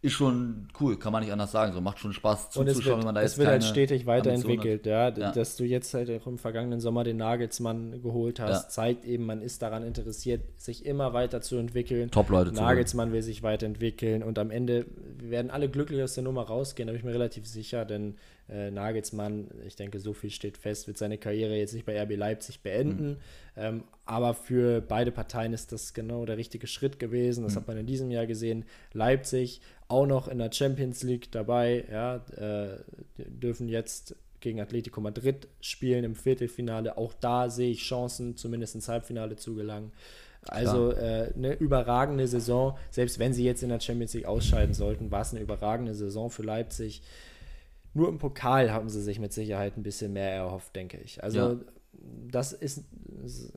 ist 0.05 0.13
schon 0.13 0.67
cool, 0.79 0.97
kann 0.97 1.11
man 1.11 1.23
nicht 1.23 1.31
anders 1.31 1.51
sagen. 1.51 1.73
So 1.73 1.81
macht 1.81 1.99
schon 1.99 2.13
Spaß 2.13 2.51
zuzuschauen, 2.51 2.99
wenn 2.99 3.05
man 3.05 3.15
da 3.15 3.21
jetzt 3.21 3.33
Es 3.33 3.37
wird 3.37 3.49
halt 3.49 3.63
stetig 3.63 4.05
weiterentwickelt, 4.05 4.85
ja? 4.85 5.09
ja? 5.09 5.31
Dass 5.31 5.57
du 5.57 5.65
jetzt 5.65 5.93
halt 5.93 6.09
auch 6.09 6.27
im 6.27 6.37
vergangenen 6.37 6.79
Sommer 6.79 7.03
den 7.03 7.17
Nagelsmann 7.17 8.01
geholt 8.01 8.39
hast, 8.39 8.63
ja. 8.63 8.69
zeigt 8.69 9.05
eben, 9.05 9.25
man 9.25 9.41
ist 9.41 9.61
daran 9.61 9.83
interessiert, 9.83 10.41
sich 10.57 10.85
immer 10.85 11.13
weiter 11.13 11.41
zu 11.41 11.57
entwickeln. 11.57 12.11
Top-Leute 12.11 12.53
Nagelsmann 12.53 13.11
will 13.11 13.21
sich 13.21 13.43
weiterentwickeln 13.43 14.23
und 14.23 14.39
am 14.39 14.51
Ende 14.51 14.85
werden 15.17 15.51
alle 15.51 15.69
glücklich 15.69 16.01
aus 16.01 16.13
der 16.13 16.23
Nummer 16.23 16.43
rausgehen, 16.43 16.87
da 16.87 16.93
bin 16.93 16.99
ich 16.99 17.05
mir 17.05 17.13
relativ 17.13 17.45
sicher, 17.45 17.83
denn 17.83 18.15
äh, 18.47 18.69
Nagelsmann, 18.69 19.49
ich 19.65 19.75
denke, 19.75 19.99
so 19.99 20.13
viel 20.13 20.29
steht 20.29 20.57
fest, 20.57 20.85
wird 20.85 20.97
seine 20.97 21.17
Karriere 21.17 21.55
jetzt 21.55 21.73
nicht 21.73 21.85
bei 21.85 21.99
RB 21.99 22.15
Leipzig 22.15 22.61
beenden. 22.61 23.09
Mhm. 23.09 23.17
Ähm, 23.57 23.83
aber 24.05 24.35
für 24.35 24.81
beide 24.81 25.11
Parteien 25.11 25.53
ist 25.53 25.71
das 25.71 25.93
genau 25.95 26.25
der 26.25 26.37
richtige 26.37 26.67
Schritt 26.67 26.99
gewesen. 26.99 27.43
Das 27.43 27.53
mhm. 27.53 27.59
hat 27.59 27.67
man 27.67 27.77
in 27.77 27.87
diesem 27.87 28.11
Jahr 28.11 28.27
gesehen. 28.27 28.65
Leipzig 28.93 29.61
auch 29.87 30.05
noch 30.05 30.27
in 30.27 30.39
der 30.39 30.51
Champions 30.51 31.03
League 31.03 31.31
dabei, 31.31 31.85
ja, 31.91 32.15
äh, 32.37 32.79
dürfen 33.17 33.67
jetzt 33.67 34.15
gegen 34.39 34.59
Atletico 34.61 35.01
Madrid 35.01 35.47
spielen 35.61 36.03
im 36.03 36.15
Viertelfinale. 36.15 36.97
Auch 36.97 37.13
da 37.13 37.49
sehe 37.49 37.71
ich 37.71 37.81
Chancen, 37.81 38.37
zumindest 38.37 38.75
ins 38.75 38.87
Halbfinale 38.87 39.35
zu 39.35 39.55
gelangen. 39.55 39.91
Also 40.47 40.91
äh, 40.91 41.31
eine 41.35 41.53
überragende 41.53 42.27
Saison. 42.27 42.77
Selbst 42.91 43.17
wenn 43.17 43.33
sie 43.33 43.43
jetzt 43.43 43.63
in 43.63 43.69
der 43.69 43.79
Champions 43.79 44.13
League 44.13 44.25
ausscheiden 44.25 44.75
sollten, 44.75 45.09
war 45.09 45.21
es 45.21 45.31
eine 45.31 45.41
überragende 45.41 45.95
Saison 45.95 46.29
für 46.29 46.43
Leipzig. 46.43 47.01
Nur 47.93 48.09
im 48.09 48.19
Pokal 48.19 48.71
haben 48.71 48.89
sie 48.89 49.01
sich 49.01 49.19
mit 49.19 49.33
Sicherheit 49.33 49.77
ein 49.77 49.83
bisschen 49.83 50.13
mehr 50.13 50.31
erhofft, 50.31 50.75
denke 50.75 50.97
ich. 50.97 51.23
Also 51.23 51.39
ja. 51.39 51.55
Das 52.31 52.53
ist, 52.53 52.83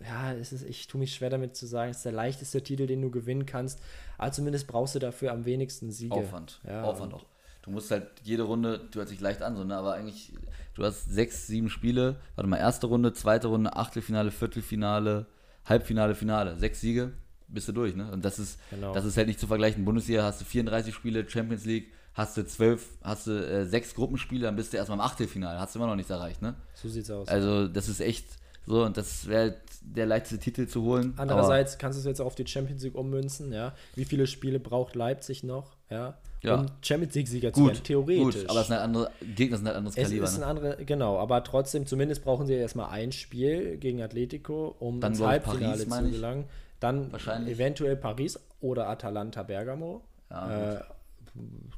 ja, 0.03 0.32
es 0.32 0.53
ist, 0.53 0.64
ich 0.64 0.86
tue 0.86 1.01
mich 1.01 1.14
schwer 1.14 1.30
damit 1.30 1.57
zu 1.57 1.66
sagen, 1.66 1.91
es 1.91 1.99
ist 1.99 2.05
der 2.05 2.12
leichteste 2.12 2.62
Titel, 2.62 2.86
den 2.86 3.03
du 3.03 3.11
gewinnen 3.11 3.47
kannst. 3.47 3.80
Aber 4.16 4.32
zumindest 4.32 4.66
brauchst 4.66 4.95
du 4.95 4.99
dafür 4.99 5.32
am 5.32 5.45
wenigsten 5.45 5.91
Siege. 5.91 6.14
Aufwand. 6.14 6.61
Ja, 6.66 6.84
Aufwand 6.84 7.14
auch. 7.14 7.24
Du 7.62 7.70
musst 7.70 7.91
halt 7.91 8.07
jede 8.22 8.45
Runde, 8.45 8.80
du 8.91 8.99
hört 8.99 9.09
sich 9.09 9.20
leicht 9.20 9.43
an, 9.43 9.57
so, 9.57 9.64
ne? 9.64 9.76
aber 9.76 9.95
eigentlich, 9.95 10.32
du 10.74 10.84
hast 10.84 11.11
sechs, 11.11 11.47
sieben 11.47 11.68
Spiele. 11.68 12.16
Warte 12.34 12.49
mal, 12.49 12.57
erste 12.57 12.86
Runde, 12.86 13.12
zweite 13.12 13.49
Runde, 13.49 13.76
Achtelfinale, 13.76 14.30
Viertelfinale, 14.30 15.26
Halbfinale, 15.66 16.14
Finale. 16.14 16.57
Sechs 16.57 16.80
Siege, 16.80 17.12
bist 17.49 17.68
du 17.68 17.72
durch. 17.72 17.95
Ne? 17.95 18.11
Und 18.11 18.24
das 18.24 18.39
ist, 18.39 18.59
genau. 18.70 18.95
das 18.95 19.05
ist 19.05 19.16
halt 19.16 19.26
nicht 19.26 19.41
zu 19.41 19.47
vergleichen. 19.47 19.84
Bundesliga 19.84 20.22
hast 20.22 20.41
du 20.41 20.45
34 20.45 20.95
Spiele, 20.95 21.28
Champions 21.28 21.64
League 21.64 21.93
hast 22.18 22.36
du 22.36 22.44
zwölf, 22.44 22.84
hast 23.00 23.28
du 23.28 23.30
äh, 23.30 23.64
sechs 23.64 23.94
Gruppenspiele, 23.94 24.42
dann 24.42 24.56
bist 24.56 24.72
du 24.72 24.76
erstmal 24.76 24.98
im 24.98 25.02
Achtelfinale, 25.02 25.60
hast 25.60 25.74
du 25.74 25.78
immer 25.78 25.86
noch 25.86 25.94
nichts 25.94 26.10
erreicht, 26.10 26.42
ne? 26.42 26.56
So 26.74 26.88
sieht's 26.88 27.10
aus. 27.10 27.28
Also 27.28 27.68
das 27.68 27.88
ist 27.88 28.00
echt 28.00 28.26
so 28.66 28.84
und 28.84 28.96
das 28.96 29.28
wäre 29.28 29.54
der 29.82 30.04
leichteste 30.04 30.38
Titel 30.38 30.66
zu 30.66 30.82
holen. 30.82 31.14
Andererseits 31.16 31.78
kannst 31.78 31.96
du 31.96 32.00
es 32.00 32.06
jetzt 32.06 32.20
auch 32.20 32.26
auf 32.26 32.34
die 32.34 32.46
Champions 32.46 32.82
League 32.82 32.96
ummünzen, 32.96 33.52
ja? 33.52 33.72
Wie 33.94 34.04
viele 34.04 34.26
Spiele 34.26 34.58
braucht 34.58 34.96
Leipzig 34.96 35.44
noch, 35.44 35.76
ja? 35.90 36.18
ja. 36.42 36.56
Um 36.56 36.66
Champions 36.82 37.14
League 37.14 37.28
Sieger 37.28 37.52
zu 37.52 37.64
werden, 37.64 37.84
theoretisch. 37.84 38.42
Gut, 38.42 38.50
aber 38.50 38.60
es 38.62 38.66
sind 38.66 38.76
halt 38.76 38.84
andere 38.84 39.10
Gegner 39.36 39.56
sind 39.56 39.66
halt 39.66 39.76
anderes 39.76 39.96
es 39.96 40.02
Kaliber. 40.02 40.24
Ist 40.24 40.38
ne? 40.38 40.44
ein 40.44 40.50
andere, 40.50 40.84
genau, 40.84 41.18
aber 41.20 41.44
trotzdem 41.44 41.86
zumindest 41.86 42.24
brauchen 42.24 42.48
sie 42.48 42.54
erstmal 42.54 42.90
ein 42.90 43.12
Spiel 43.12 43.76
gegen 43.76 44.02
Atletico, 44.02 44.74
um 44.80 45.00
Dann 45.00 45.12
ins 45.12 45.22
Halbfinale 45.22 45.86
Paris, 45.86 46.04
zu 46.04 46.10
gelangen. 46.10 46.44
Dann 46.80 47.12
eventuell 47.46 47.94
Paris 47.94 48.40
oder 48.60 48.88
Atalanta 48.88 49.44
Bergamo. 49.44 50.02
Ja, 50.30 50.74
äh, 50.74 50.80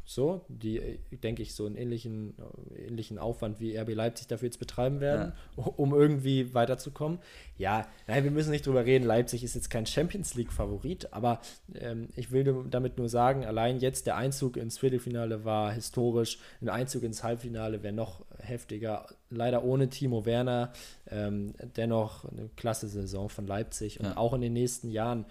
so, 0.04 0.44
die, 0.48 0.98
denke 1.22 1.42
ich, 1.42 1.54
so 1.54 1.66
einen 1.66 1.76
ähnlichen, 1.76 2.34
ähnlichen 2.76 3.18
Aufwand 3.18 3.60
wie 3.60 3.76
RB 3.76 3.94
Leipzig 3.94 4.26
dafür 4.26 4.46
jetzt 4.46 4.58
betreiben 4.58 5.00
werden, 5.00 5.32
ja. 5.56 5.64
um 5.64 5.92
irgendwie 5.92 6.54
weiterzukommen. 6.54 7.18
Ja, 7.58 7.86
nein, 8.06 8.24
wir 8.24 8.30
müssen 8.30 8.50
nicht 8.50 8.66
drüber 8.66 8.84
reden, 8.84 9.04
Leipzig 9.04 9.44
ist 9.44 9.54
jetzt 9.54 9.70
kein 9.70 9.86
Champions 9.86 10.34
League-Favorit, 10.34 11.12
aber 11.12 11.40
ähm, 11.74 12.08
ich 12.16 12.32
will 12.32 12.64
damit 12.70 12.98
nur 12.98 13.08
sagen, 13.08 13.44
allein 13.44 13.78
jetzt 13.78 14.06
der 14.06 14.16
Einzug 14.16 14.56
ins 14.56 14.78
Viertelfinale 14.78 15.44
war 15.44 15.72
historisch, 15.72 16.38
ein 16.60 16.68
Einzug 16.68 17.02
ins 17.02 17.22
Halbfinale 17.22 17.82
wäre 17.82 17.94
noch 17.94 18.24
heftiger, 18.38 19.06
leider 19.30 19.64
ohne 19.64 19.88
Timo 19.88 20.24
Werner, 20.24 20.72
ähm, 21.08 21.54
dennoch 21.76 22.24
eine 22.24 22.48
klasse 22.56 22.88
Saison 22.88 23.28
von 23.28 23.46
Leipzig 23.46 24.00
und 24.00 24.06
ja. 24.06 24.16
auch 24.16 24.34
in 24.34 24.40
den 24.40 24.52
nächsten 24.52 24.90
Jahren 24.90 25.26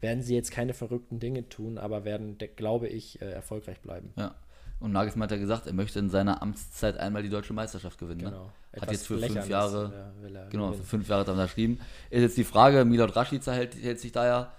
werden 0.00 0.22
sie 0.22 0.34
jetzt 0.34 0.50
keine 0.50 0.74
verrückten 0.74 1.20
Dinge 1.20 1.48
tun, 1.48 1.78
aber 1.78 2.04
werden, 2.04 2.38
glaube 2.56 2.88
ich, 2.88 3.20
äh, 3.22 3.30
erfolgreich 3.30 3.80
bleiben. 3.80 4.12
Ja. 4.16 4.34
Und 4.78 4.92
Nagelsmann 4.92 5.24
hat 5.24 5.30
ja 5.30 5.38
gesagt, 5.38 5.66
er 5.66 5.72
möchte 5.72 5.98
in 5.98 6.10
seiner 6.10 6.42
Amtszeit 6.42 6.98
einmal 6.98 7.22
die 7.22 7.30
deutsche 7.30 7.54
Meisterschaft 7.54 7.98
gewinnen. 7.98 8.24
Ne? 8.24 8.30
Genau. 8.30 8.44
Ne? 8.74 8.80
Hat 8.82 8.92
jetzt 8.92 9.06
für 9.06 9.18
fünf 9.18 9.48
Jahre, 9.48 10.12
ja, 10.30 10.48
genau, 10.50 10.72
für 10.72 10.82
fünf 10.82 11.08
Jahre 11.08 11.24
dann 11.24 11.38
geschrieben. 11.38 11.80
Ist 12.10 12.20
jetzt 12.20 12.36
die 12.36 12.44
Frage, 12.44 12.84
Milot 12.84 13.16
Rashica 13.16 13.52
hält, 13.52 13.74
hält 13.74 14.00
sich 14.00 14.12
da 14.12 14.26
ja, 14.26 14.52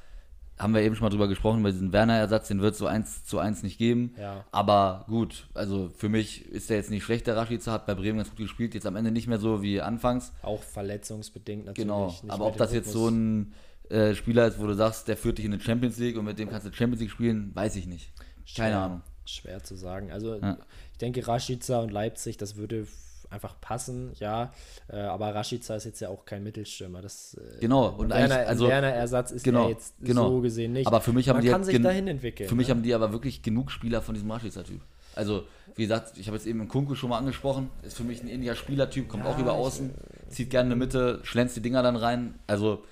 haben 0.57 0.73
wir 0.73 0.82
eben 0.82 0.95
schon 0.95 1.05
mal 1.05 1.09
drüber 1.11 1.28
gesprochen, 1.28 1.59
über 1.59 1.71
diesen 1.71 1.93
Werner-Ersatz, 1.93 2.47
den 2.47 2.61
wird 2.61 2.73
es 2.73 2.80
so 2.80 2.88
eins 2.88 3.25
zu 3.25 3.38
eins 3.38 3.61
nicht 3.61 3.78
geben. 3.78 4.15
Ja. 4.19 4.43
Aber 4.51 5.05
gut, 5.07 5.47
also 5.53 5.91
für 5.95 6.09
mich 6.09 6.45
ist 6.47 6.71
der 6.71 6.78
jetzt 6.78 6.89
nicht 6.89 7.03
schlecht, 7.03 7.28
der 7.28 7.38
Rashica, 7.38 7.71
hat 7.71 7.86
bei 7.86 7.93
Bremen 7.93 8.17
ganz 8.17 8.30
gut 8.30 8.39
gespielt, 8.39 8.73
jetzt 8.73 8.88
am 8.88 8.95
Ende 8.95 9.11
nicht 9.11 9.28
mehr 9.28 9.38
so 9.38 9.61
wie 9.61 9.82
anfangs. 9.82 10.34
Auch 10.41 10.63
verletzungsbedingt 10.63 11.65
natürlich. 11.65 11.88
Genau, 11.88 12.15
aber 12.28 12.47
ob 12.47 12.57
das 12.57 12.73
jetzt 12.73 12.91
so 12.91 13.07
ein 13.07 13.53
äh, 13.90 14.16
Spieler 14.16 14.48
ist, 14.48 14.60
wo 14.60 14.68
du 14.68 14.74
sagst, 14.74 15.08
der 15.08 15.18
führt 15.18 15.38
dich 15.38 15.46
in 15.46 15.52
die 15.52 15.60
Champions 15.60 15.98
League 15.98 16.18
und 16.18 16.26
mit 16.26 16.40
dem 16.40 16.50
kannst 16.50 16.68
du 16.68 16.74
Champions 16.74 17.02
League 17.02 17.12
spielen, 17.12 17.52
weiß 17.54 17.76
ich 17.76 17.88
nicht. 17.88 18.12
Keine 18.56 18.72
schwer, 18.72 18.80
Ahnung. 18.80 19.02
Schwer 19.26 19.64
zu 19.64 19.76
sagen. 19.76 20.12
Also 20.12 20.36
ja. 20.36 20.58
ich 20.92 20.98
denke, 20.98 21.28
Rashica 21.28 21.80
und 21.80 21.92
Leipzig, 21.92 22.38
das 22.38 22.56
würde 22.56 22.88
einfach 23.30 23.60
passen, 23.60 24.12
ja. 24.20 24.54
Äh, 24.88 24.98
aber 24.98 25.34
Rashica 25.36 25.76
ist 25.76 25.86
jetzt 25.86 26.00
ja 26.00 26.10
auch 26.10 26.26
kein 26.26 26.44
Mittelstürmer. 26.44 27.02
Das, 27.02 27.36
äh, 27.36 27.60
genau, 27.60 27.90
und 27.90 28.10
Werner, 28.10 28.48
also, 28.48 28.68
Werner 28.68 28.90
Ersatz 28.90 29.32
ist 29.32 29.44
genau, 29.44 29.64
ja 29.64 29.70
jetzt 29.70 29.96
genau. 30.02 30.30
so 30.30 30.42
gesehen 30.42 30.74
nicht. 30.74 30.88
Aber 30.88 31.02
für 31.02 31.14
mich 31.14 31.30
haben 31.30 31.38
Man 31.38 31.46
die 31.46 31.52
kann 31.52 31.64
sich 31.64 31.82
dahin 31.82 32.08
entwickeln. 32.08 32.48
Für 32.48 32.56
mich 32.56 32.68
ne? 32.68 32.76
haben 32.76 32.84
die 32.84 32.94
aber 32.94 33.12
wirklich 33.12 33.42
genug 33.42 33.72
Spieler 33.72 34.02
von 34.02 34.16
diesem 34.16 34.32
Rashica-Typ. 34.32 34.82
Also, 35.16 35.46
wie 35.76 35.82
gesagt, 35.82 36.18
ich 36.18 36.28
habe 36.28 36.38
jetzt 36.38 36.46
eben 36.46 36.60
einen 36.60 36.70
Kunku 36.70 36.94
schon 36.94 37.10
mal 37.10 37.18
angesprochen, 37.18 37.70
ist 37.82 37.98
für 37.98 38.04
mich 38.04 38.22
ein 38.22 38.28
ähnlicher 38.28 38.56
Spielertyp, 38.56 39.10
kommt 39.10 39.26
ja, 39.26 39.32
auch 39.32 39.40
über 39.40 39.54
außen, 39.54 39.90
zieht 40.30 40.52
gerne 40.52 40.72
in 40.72 40.80
der 40.80 40.88
Mitte, 40.88 41.20
schlänzt 41.24 41.56
die 41.56 41.62
Dinger 41.62 41.82
dann 41.82 41.96
rein. 41.96 42.36
Also 42.46 42.84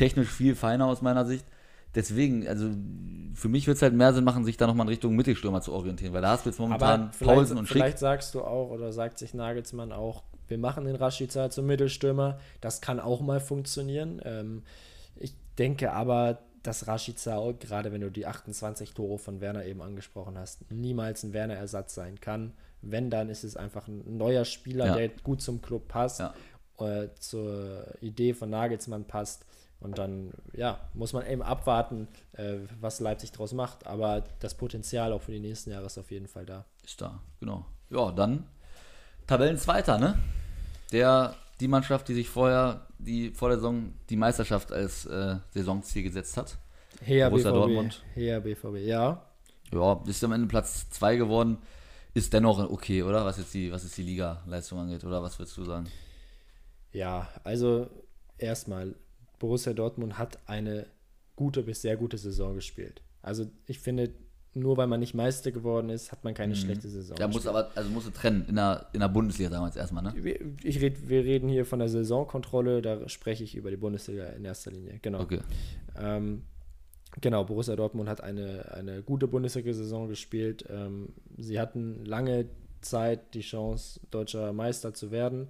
technisch 0.00 0.28
viel 0.28 0.54
feiner 0.54 0.86
aus 0.86 1.02
meiner 1.02 1.26
Sicht. 1.26 1.44
deswegen, 1.94 2.46
also 2.46 2.70
für 3.34 3.48
mich 3.48 3.66
wird 3.66 3.76
es 3.76 3.82
halt 3.82 3.94
mehr 3.94 4.14
Sinn 4.14 4.24
machen, 4.24 4.44
sich 4.44 4.56
da 4.56 4.66
nochmal 4.66 4.86
in 4.86 4.90
Richtung 4.90 5.14
Mittelstürmer 5.14 5.60
zu 5.60 5.72
orientieren, 5.72 6.12
weil 6.12 6.22
da 6.22 6.30
hast 6.30 6.46
du 6.46 6.50
jetzt 6.50 6.58
momentan 6.58 7.10
Paulsen 7.18 7.58
und 7.58 7.66
Schick. 7.66 7.76
Vielleicht 7.76 7.98
sagst 7.98 8.34
du 8.34 8.42
auch 8.42 8.70
oder 8.70 8.92
sagt 8.92 9.18
sich 9.18 9.34
Nagelsmann 9.34 9.92
auch, 9.92 10.22
wir 10.48 10.56
machen 10.58 10.84
den 10.84 10.96
Rashica 10.96 11.50
zum 11.50 11.66
Mittelstürmer. 11.66 12.38
Das 12.60 12.80
kann 12.80 12.98
auch 12.98 13.20
mal 13.20 13.40
funktionieren. 13.40 14.20
Ähm, 14.24 14.62
ich 15.16 15.34
denke 15.58 15.92
aber, 15.92 16.38
dass 16.62 16.86
Rashica, 16.86 17.52
gerade 17.58 17.92
wenn 17.92 18.00
du 18.00 18.10
die 18.10 18.26
28 18.26 18.92
Tore 18.94 19.18
von 19.18 19.40
Werner 19.40 19.64
eben 19.64 19.82
angesprochen 19.82 20.38
hast, 20.38 20.70
niemals 20.70 21.22
ein 21.24 21.32
Werner-Ersatz 21.32 21.94
sein 21.94 22.20
kann. 22.20 22.52
Wenn, 22.82 23.10
dann 23.10 23.28
ist 23.28 23.44
es 23.44 23.56
einfach 23.56 23.86
ein 23.88 24.16
neuer 24.16 24.44
Spieler, 24.44 24.86
ja. 24.86 24.94
der 24.96 25.08
gut 25.08 25.42
zum 25.42 25.60
Club 25.60 25.88
passt, 25.88 26.20
ja. 26.20 26.34
äh, 26.78 27.08
zur 27.18 27.86
Idee 28.00 28.32
von 28.32 28.48
Nagelsmann 28.50 29.04
passt. 29.04 29.44
Und 29.80 29.96
dann, 29.96 30.32
ja, 30.52 30.78
muss 30.92 31.12
man 31.12 31.26
eben 31.26 31.42
abwarten, 31.42 32.08
äh, 32.32 32.58
was 32.80 33.00
Leipzig 33.00 33.32
daraus 33.32 33.52
macht. 33.52 33.86
Aber 33.86 34.24
das 34.40 34.54
Potenzial 34.54 35.12
auch 35.12 35.22
für 35.22 35.32
die 35.32 35.40
nächsten 35.40 35.70
Jahre 35.70 35.86
ist 35.86 35.98
auf 35.98 36.10
jeden 36.10 36.28
Fall 36.28 36.44
da. 36.44 36.66
Ist 36.84 37.00
da, 37.00 37.20
genau. 37.40 37.64
Ja, 37.88 38.12
dann 38.12 38.44
Tabellenzweiter, 39.26 39.98
ne? 39.98 40.18
Der, 40.92 41.34
die 41.60 41.68
Mannschaft, 41.68 42.08
die 42.08 42.14
sich 42.14 42.28
vorher, 42.28 42.86
die 42.98 43.30
vor 43.30 43.48
der 43.48 43.58
Saison 43.58 43.94
die 44.10 44.16
Meisterschaft 44.16 44.72
als 44.72 45.06
äh, 45.06 45.36
Saisonziel 45.50 46.02
gesetzt 46.02 46.36
hat. 46.36 46.58
Her 47.02 47.30
BVB. 47.30 47.44
Dortmund. 47.44 48.02
Her 48.14 48.40
BVB, 48.40 48.76
ja. 48.78 49.24
Ja, 49.72 50.02
ist 50.06 50.24
am 50.24 50.32
Ende 50.32 50.48
Platz 50.48 50.90
2 50.90 51.16
geworden. 51.16 51.58
Ist 52.12 52.32
dennoch 52.32 52.58
okay, 52.70 53.02
oder? 53.02 53.24
Was 53.24 53.38
jetzt 53.38 53.54
die, 53.54 53.70
was 53.70 53.84
jetzt 53.84 53.96
die 53.96 54.02
Liga-Leistung 54.02 54.80
angeht, 54.80 55.04
oder 55.04 55.22
was 55.22 55.38
würdest 55.38 55.56
du 55.56 55.64
sagen? 55.64 55.88
Ja, 56.92 57.28
also 57.44 57.88
erstmal, 58.36 58.96
Borussia 59.40 59.72
Dortmund 59.72 60.18
hat 60.18 60.38
eine 60.46 60.86
gute 61.34 61.64
bis 61.64 61.82
sehr 61.82 61.96
gute 61.96 62.16
Saison 62.18 62.54
gespielt. 62.54 63.02
Also 63.22 63.46
ich 63.66 63.80
finde, 63.80 64.10
nur 64.54 64.76
weil 64.76 64.86
man 64.86 65.00
nicht 65.00 65.14
Meister 65.14 65.50
geworden 65.50 65.90
ist, 65.90 66.12
hat 66.12 66.22
man 66.22 66.34
keine 66.34 66.54
mhm. 66.54 66.58
schlechte 66.58 66.88
Saison. 66.88 67.16
Ja, 67.18 67.26
muss 67.26 67.46
aber, 67.46 67.70
also 67.74 67.90
musst 67.90 68.06
du 68.06 68.10
trennen, 68.10 68.44
in 68.48 68.56
der, 68.56 68.86
in 68.92 69.00
der 69.00 69.08
Bundesliga 69.08 69.50
damals 69.50 69.76
erstmal, 69.76 70.02
ne? 70.02 70.14
Ich 70.62 70.80
red, 70.80 71.08
wir 71.08 71.24
reden 71.24 71.48
hier 71.48 71.64
von 71.64 71.78
der 71.78 71.88
Saisonkontrolle, 71.88 72.82
da 72.82 73.08
spreche 73.08 73.42
ich 73.42 73.56
über 73.56 73.70
die 73.70 73.76
Bundesliga 73.76 74.26
in 74.26 74.44
erster 74.44 74.70
Linie, 74.70 74.98
genau. 75.00 75.20
Okay. 75.20 75.40
Ähm, 75.96 76.42
genau, 77.20 77.44
Borussia 77.44 77.74
Dortmund 77.76 78.08
hat 78.08 78.22
eine, 78.22 78.72
eine 78.72 79.02
gute 79.02 79.26
Bundesliga-Saison 79.26 80.08
gespielt. 80.08 80.66
Ähm, 80.68 81.14
sie 81.38 81.58
hatten 81.58 82.04
lange 82.04 82.46
Zeit 82.82 83.34
die 83.34 83.40
Chance, 83.40 84.00
deutscher 84.10 84.52
Meister 84.52 84.92
zu 84.92 85.10
werden. 85.10 85.48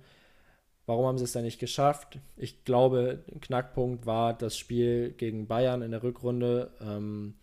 Warum 0.91 1.07
haben 1.07 1.19
sie 1.19 1.25
es 1.25 1.31
dann 1.31 1.45
nicht 1.45 1.61
geschafft? 1.61 2.19
Ich 2.37 2.65
glaube, 2.65 3.21
Knackpunkt 3.43 4.07
war 4.07 4.35
das 4.35 4.59
Spiel 4.59 5.13
gegen 5.13 5.47
Bayern 5.47 5.83
in 5.83 5.93
der 5.93 6.03
Rückrunde 6.03 6.73
ähm, 6.81 7.35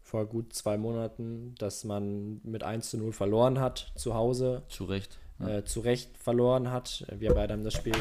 vor 0.00 0.26
gut 0.26 0.52
zwei 0.52 0.78
Monaten, 0.78 1.56
dass 1.58 1.82
man 1.82 2.40
mit 2.44 2.62
1 2.62 2.90
zu 2.90 2.98
0 2.98 3.12
verloren 3.12 3.58
hat 3.58 3.90
zu 3.96 4.14
Hause. 4.14 4.62
Zu 4.68 4.84
Recht. 4.84 5.18
Ja. 5.40 5.58
Äh, 5.58 5.64
zu 5.64 5.80
Recht 5.80 6.16
verloren 6.16 6.70
hat. 6.70 7.04
Wir 7.12 7.34
beide 7.34 7.54
haben 7.54 7.64
das 7.64 7.74
Spiel. 7.74 7.94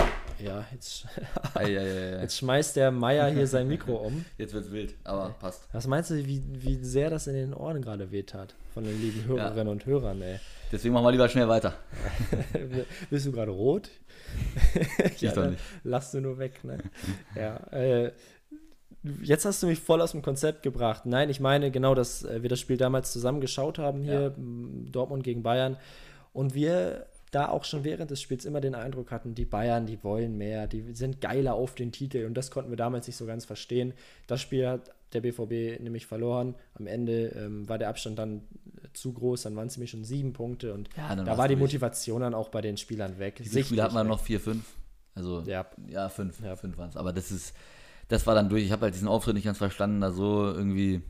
Ja, 0.44 0.66
jetzt, 0.72 1.08
ei, 1.56 1.66
ei, 1.66 1.80
ei, 1.80 2.22
jetzt 2.22 2.38
schmeißt 2.38 2.76
der 2.76 2.92
Meier 2.92 3.30
hier 3.30 3.48
sein 3.48 3.68
Mikro 3.68 3.96
um. 3.96 4.24
Jetzt 4.38 4.54
wird's 4.54 4.72
wild, 4.72 4.94
aber 5.04 5.30
passt. 5.40 5.68
Was 5.72 5.88
meinst 5.88 6.12
du, 6.12 6.16
wie, 6.26 6.44
wie 6.48 6.84
sehr 6.84 7.10
das 7.10 7.28
in 7.28 7.34
den 7.34 7.54
Ohren 7.54 7.82
gerade 7.82 8.12
wehtat? 8.12 8.54
Von 8.74 8.84
den 8.84 9.00
lieben 9.02 9.26
Hörerinnen 9.26 9.68
ja. 9.68 9.72
und 9.72 9.86
Hörern, 9.86 10.22
ey. 10.22 10.40
Deswegen 10.72 10.94
machen 10.94 11.06
wir 11.06 11.12
lieber 11.12 11.30
schnell 11.30 11.48
weiter. 11.48 11.74
Bist 13.10 13.26
du 13.26 13.32
gerade 13.32 13.52
rot? 13.52 13.90
ja, 15.20 15.32
doch 15.32 15.50
nicht. 15.50 15.62
Lass 15.84 16.12
du 16.12 16.22
nur 16.22 16.38
weg, 16.40 16.64
ne? 16.64 16.80
ja. 17.36 17.58
Äh, 17.72 18.12
jetzt 19.22 19.46
hast 19.46 19.62
du 19.62 19.68
mich 19.68 19.80
voll 19.80 20.02
aus 20.02 20.12
dem 20.12 20.22
Konzept 20.22 20.64
gebracht. 20.64 21.06
Nein, 21.06 21.30
ich 21.30 21.40
meine 21.40 21.72
genau, 21.72 21.94
dass 21.96 22.24
äh, 22.24 22.42
wir 22.42 22.50
das 22.50 22.60
Spiel 22.60 22.78
damals 22.78 23.12
zusammen 23.12 23.42
geschaut 23.42 23.78
haben 23.78 24.04
hier, 24.04 24.22
ja. 24.22 24.34
Dortmund 24.92 25.24
gegen 25.24 25.44
Bayern. 25.44 25.78
Und 26.32 26.56
wir 26.56 27.06
da 27.34 27.50
auch 27.50 27.64
schon 27.64 27.84
während 27.84 28.12
des 28.12 28.22
Spiels 28.22 28.46
immer 28.46 28.62
den 28.62 28.76
Eindruck 28.76 29.12
hatten, 29.12 29.36
die 29.36 29.46
Bayern, 29.46 29.86
die 29.86 30.04
wollen 30.04 30.38
mehr, 30.38 30.68
die 30.68 30.94
sind 30.94 31.22
geiler 31.22 31.56
auf 31.56 31.76
den 31.76 31.92
Titel. 31.92 32.26
Und 32.26 32.36
das 32.36 32.52
konnten 32.52 32.70
wir 32.70 32.78
damals 32.78 33.08
nicht 33.08 33.18
so 33.18 33.26
ganz 33.26 33.46
verstehen. 33.46 33.94
Das 34.28 34.42
Spiel 34.42 34.68
hat 34.68 34.92
der 35.14 35.22
BVB 35.22 35.82
nämlich 35.82 36.06
verloren. 36.06 36.56
Am 36.76 36.88
Ende 36.88 37.28
ähm, 37.30 37.68
war 37.68 37.78
der 37.78 37.90
Abstand 37.90 38.20
dann 38.20 38.44
zu 38.94 39.14
groß, 39.14 39.44
dann 39.44 39.56
waren 39.56 39.68
es 39.68 39.78
nämlich 39.78 39.92
schon 39.92 40.04
sieben 40.04 40.34
Punkte 40.34 40.74
und 40.74 40.90
ja, 40.96 41.16
da 41.16 41.38
war 41.38 41.48
die 41.48 41.56
Motivation 41.56 42.22
dann 42.22 42.36
auch 42.36 42.50
bei 42.50 42.62
den 42.62 42.78
Spielern 42.78 43.18
weg. 43.18 43.42
Wie 43.44 43.64
viele 43.64 43.82
hatten 43.82 43.96
wir 43.96 44.04
noch? 44.04 44.20
Vier, 44.20 44.40
fünf? 44.40 44.64
Also, 45.16 45.42
ja, 45.46 45.66
ja 45.88 46.10
fünf. 46.10 46.40
Ja. 46.42 46.56
Fünf 46.56 46.78
waren 46.78 46.90
es. 46.90 46.98
Aber 46.98 47.14
das 47.14 47.32
ist, 47.32 47.56
das 48.08 48.28
war 48.28 48.36
dann 48.36 48.50
durch. 48.50 48.64
Ich 48.64 48.72
habe 48.72 48.84
halt 48.84 48.94
diesen 48.94 49.08
Auftritt 49.08 49.36
nicht 49.36 49.46
ganz 49.46 49.58
verstanden, 49.58 50.02
da 50.02 50.12
so 50.12 50.46
irgendwie. 50.46 51.02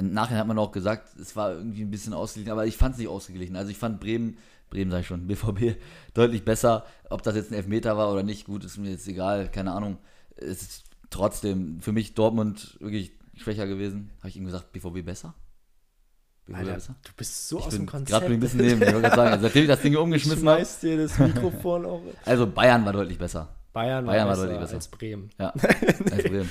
Nachher 0.00 0.38
hat 0.38 0.46
man 0.46 0.58
auch 0.58 0.72
gesagt, 0.72 1.16
es 1.18 1.36
war 1.36 1.52
irgendwie 1.52 1.82
ein 1.82 1.90
bisschen 1.90 2.12
ausgeglichen, 2.12 2.52
aber 2.52 2.66
ich 2.66 2.76
fand 2.76 2.94
es 2.94 2.98
nicht 2.98 3.08
ausgeglichen. 3.08 3.56
Also 3.56 3.70
ich 3.70 3.78
fand 3.78 4.00
Bremen, 4.00 4.36
Bremen 4.68 4.90
sage 4.90 5.02
ich 5.02 5.06
schon, 5.06 5.26
BVB 5.26 5.76
deutlich 6.14 6.44
besser. 6.44 6.84
Ob 7.08 7.22
das 7.22 7.36
jetzt 7.36 7.50
ein 7.50 7.54
Elfmeter 7.54 7.96
war 7.96 8.12
oder 8.12 8.22
nicht, 8.22 8.46
gut, 8.46 8.64
ist 8.64 8.76
mir 8.78 8.90
jetzt 8.90 9.08
egal, 9.08 9.50
keine 9.50 9.72
Ahnung. 9.72 9.98
Es 10.36 10.62
ist 10.62 10.84
trotzdem 11.10 11.80
für 11.80 11.92
mich 11.92 12.14
Dortmund 12.14 12.76
wirklich 12.80 13.12
schwächer 13.36 13.66
gewesen. 13.66 14.10
Habe 14.18 14.28
ich 14.28 14.36
ihm 14.36 14.44
gesagt, 14.44 14.72
BVB 14.72 15.04
besser? 15.04 15.34
BVB 16.46 16.58
Alter, 16.58 16.74
besser? 16.74 16.96
Du 17.04 17.12
bist 17.16 17.48
so 17.48 17.58
ich 17.58 17.66
aus 17.66 17.74
dem 17.74 17.86
Konzept. 17.86 18.10
Gerade 18.10 18.26
ein 18.26 18.40
bisschen 18.40 18.60
neben, 18.60 18.82
ich 18.82 18.92
wollte 18.92 19.10
sagen, 19.10 19.30
also 19.30 19.42
seitdem 19.42 19.62
ich 19.62 19.68
das 19.68 19.80
Ding 19.80 19.96
umgeschmissen 19.96 20.48
habe. 20.48 20.66
dir 20.82 20.98
das 20.98 21.18
Mikrofon 21.18 21.86
auch. 21.86 22.02
Also 22.24 22.46
Bayern 22.46 22.84
war 22.84 22.92
deutlich 22.92 23.18
besser. 23.18 23.55
Bayern, 23.76 24.06
Bayern 24.06 24.26
war, 24.26 24.36
deutlich 24.36 24.58
besser 24.58 24.76
als 24.76 24.88
Bremen. 24.88 25.28
Ja, 25.38 25.50
als 26.10 26.22
Bremen. 26.22 26.50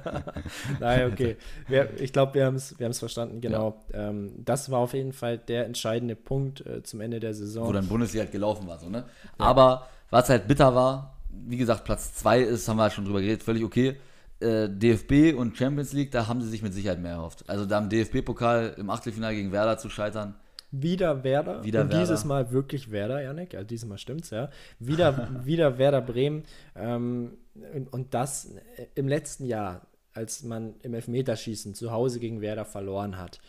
Nein, 0.80 1.12
okay. 1.12 1.36
Wir, 1.68 1.90
ich 2.00 2.10
glaube, 2.10 2.32
wir 2.32 2.46
haben 2.46 2.54
es 2.54 2.78
wir 2.78 2.90
verstanden, 2.94 3.42
genau. 3.42 3.82
Ja. 3.92 4.08
Ähm, 4.08 4.32
das 4.42 4.70
war 4.70 4.78
auf 4.78 4.94
jeden 4.94 5.12
Fall 5.12 5.36
der 5.36 5.66
entscheidende 5.66 6.16
Punkt 6.16 6.64
äh, 6.64 6.82
zum 6.82 7.02
Ende 7.02 7.20
der 7.20 7.34
Saison. 7.34 7.68
Wo 7.68 7.72
dann 7.72 7.86
Bundesliga 7.86 8.22
halt 8.22 8.32
gelaufen 8.32 8.66
war, 8.66 8.78
so, 8.78 8.88
ne? 8.88 9.04
Ja. 9.38 9.44
Aber 9.44 9.88
was 10.08 10.30
halt 10.30 10.48
bitter 10.48 10.74
war, 10.74 11.18
wie 11.28 11.58
gesagt, 11.58 11.84
Platz 11.84 12.14
2 12.14 12.40
ist, 12.40 12.66
haben 12.66 12.78
wir 12.78 12.84
halt 12.84 12.94
schon 12.94 13.04
drüber 13.04 13.20
geredet, 13.20 13.42
völlig 13.42 13.62
okay. 13.62 13.96
Äh, 14.40 14.70
DFB 14.70 15.38
und 15.38 15.54
Champions 15.58 15.92
League, 15.92 16.12
da 16.12 16.28
haben 16.28 16.40
sie 16.40 16.48
sich 16.48 16.62
mit 16.62 16.72
Sicherheit 16.72 16.98
mehr 16.98 17.12
erhofft. 17.12 17.44
Also 17.46 17.66
da 17.66 17.78
im 17.78 17.90
DFB-Pokal 17.90 18.76
im 18.78 18.88
Achtelfinale 18.88 19.34
gegen 19.34 19.52
Werder 19.52 19.76
zu 19.76 19.90
scheitern. 19.90 20.34
Wieder 20.70 21.24
Werder. 21.24 21.64
Wieder 21.64 21.82
und 21.82 21.88
Werder. 21.88 22.00
dieses 22.00 22.24
Mal 22.24 22.50
wirklich 22.50 22.90
Werder, 22.90 23.22
Janik. 23.22 23.54
Also 23.54 23.66
dieses 23.66 23.88
Mal 23.88 23.98
stimmt's, 23.98 24.30
ja. 24.30 24.50
Wieder, 24.78 25.40
wieder 25.44 25.78
Werder 25.78 26.02
Bremen. 26.02 26.44
Ähm, 26.74 27.38
und, 27.74 27.92
und 27.92 28.14
das 28.14 28.50
im 28.94 29.08
letzten 29.08 29.44
Jahr, 29.44 29.86
als 30.12 30.42
man 30.42 30.74
im 30.82 30.94
Elfmeterschießen 30.94 31.74
zu 31.74 31.90
Hause 31.90 32.20
gegen 32.20 32.40
Werder 32.40 32.64
verloren 32.64 33.18
hat. 33.18 33.40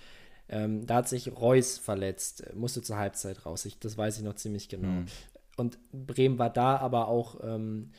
Ähm, 0.49 0.85
da 0.85 0.95
hat 0.95 1.09
sich 1.09 1.35
Reus 1.35 1.77
verletzt, 1.77 2.53
musste 2.55 2.81
zur 2.81 2.97
Halbzeit 2.97 3.45
raus. 3.45 3.65
Ich, 3.65 3.79
das 3.79 3.97
weiß 3.97 4.17
ich 4.17 4.23
noch 4.23 4.35
ziemlich 4.35 4.69
genau. 4.69 4.87
Mhm. 4.87 5.05
Und 5.57 5.79
Bremen 5.91 6.39
war 6.39 6.51
da 6.51 6.77
aber 6.77 7.07
auch 7.07 7.39
ähm, 7.43 7.91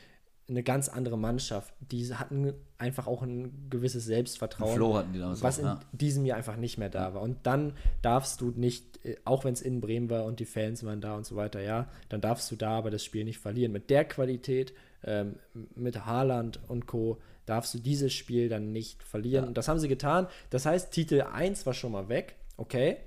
eine 0.49 0.63
ganz 0.63 0.89
andere 0.89 1.17
Mannschaft. 1.17 1.73
Die 1.79 2.13
hatten 2.13 2.53
einfach 2.77 3.07
auch 3.07 3.21
ein 3.21 3.69
gewisses 3.69 4.05
Selbstvertrauen, 4.05 4.75
Flo 4.75 4.95
hatten 4.95 5.13
die 5.13 5.19
damals 5.19 5.41
was 5.41 5.59
auch, 5.59 5.63
ja. 5.63 5.79
in 5.91 5.97
diesem 5.97 6.25
Jahr 6.25 6.37
einfach 6.37 6.55
nicht 6.55 6.77
mehr 6.77 6.89
da 6.89 7.13
war. 7.13 7.21
Und 7.21 7.45
dann 7.45 7.73
darfst 8.01 8.41
du 8.41 8.51
nicht, 8.51 9.05
äh, 9.05 9.17
auch 9.25 9.45
wenn 9.45 9.53
es 9.53 9.61
in 9.61 9.81
Bremen 9.81 10.09
war 10.09 10.25
und 10.25 10.39
die 10.39 10.45
Fans 10.45 10.83
waren 10.83 11.01
da 11.01 11.15
und 11.15 11.25
so 11.25 11.35
weiter, 11.35 11.61
ja, 11.61 11.87
dann 12.09 12.21
darfst 12.21 12.51
du 12.51 12.55
da 12.55 12.71
aber 12.71 12.89
das 12.89 13.03
Spiel 13.03 13.23
nicht 13.23 13.39
verlieren. 13.39 13.71
Mit 13.71 13.89
der 13.89 14.05
Qualität, 14.05 14.73
ähm, 15.03 15.35
mit 15.75 16.05
Haaland 16.05 16.59
und 16.67 16.87
Co., 16.87 17.19
darfst 17.45 17.73
du 17.73 17.79
dieses 17.79 18.13
Spiel 18.13 18.47
dann 18.47 18.71
nicht 18.71 19.01
verlieren. 19.03 19.45
Ja. 19.45 19.47
Und 19.47 19.57
das 19.57 19.67
haben 19.67 19.79
sie 19.79 19.87
getan. 19.87 20.27
Das 20.51 20.65
heißt, 20.65 20.91
Titel 20.91 21.21
1 21.21 21.65
war 21.65 21.73
schon 21.73 21.91
mal 21.91 22.07
weg, 22.07 22.35
okay. 22.57 22.97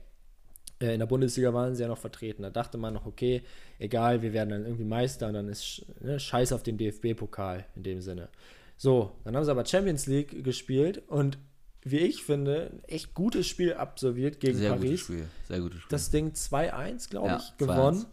Äh, 0.83 0.95
in 0.95 0.99
der 0.99 1.07
Bundesliga 1.07 1.55
waren 1.55 1.75
sie 1.75 1.83
ja 1.83 1.89
noch 1.89 1.99
vertreten. 1.99 2.43
Da 2.43 2.51
dachte 2.51 2.77
man 2.77 2.93
noch, 2.93 3.07
okay, 3.07 3.43
egal, 3.79 4.23
wir 4.23 4.33
werden 4.33 4.51
dann 4.51 4.65
irgendwie 4.65 4.85
Meister 4.85 5.29
und 5.29 5.35
dann 5.35 5.49
ist 5.49 5.87
ne, 6.01 6.19
Scheiß 6.19 6.53
auf 6.53 6.63
den 6.63 6.77
DFB-Pokal 6.77 7.65
in 7.77 7.85
dem 7.85 8.01
Sinne. 8.01 8.29
So, 8.77 9.13
dann 9.25 9.37
haben 9.37 9.45
sie 9.45 9.51
aber 9.51 9.65
Champions 9.65 10.07
League 10.07 10.43
gespielt 10.43 11.03
und 11.07 11.39
wie 11.85 11.99
ich 11.99 12.23
finde, 12.23 12.71
ein 12.73 12.85
echt 12.85 13.15
gutes 13.15 13.47
Spiel 13.47 13.75
absolviert 13.75 14.41
gegen 14.41 14.59
Sehr 14.59 14.71
Paris. 14.71 14.83
Gutes 14.83 15.01
Spiel. 15.01 15.25
Sehr 15.49 15.61
gutes 15.61 15.79
Spiel. 15.81 15.91
Das 15.91 16.11
Ding 16.11 16.31
2-1, 16.31 17.11
glaube 17.11 17.29
ja, 17.29 17.37
ich, 17.39 17.57
gewonnen. 17.59 18.07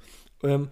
Ähm, 0.43 0.69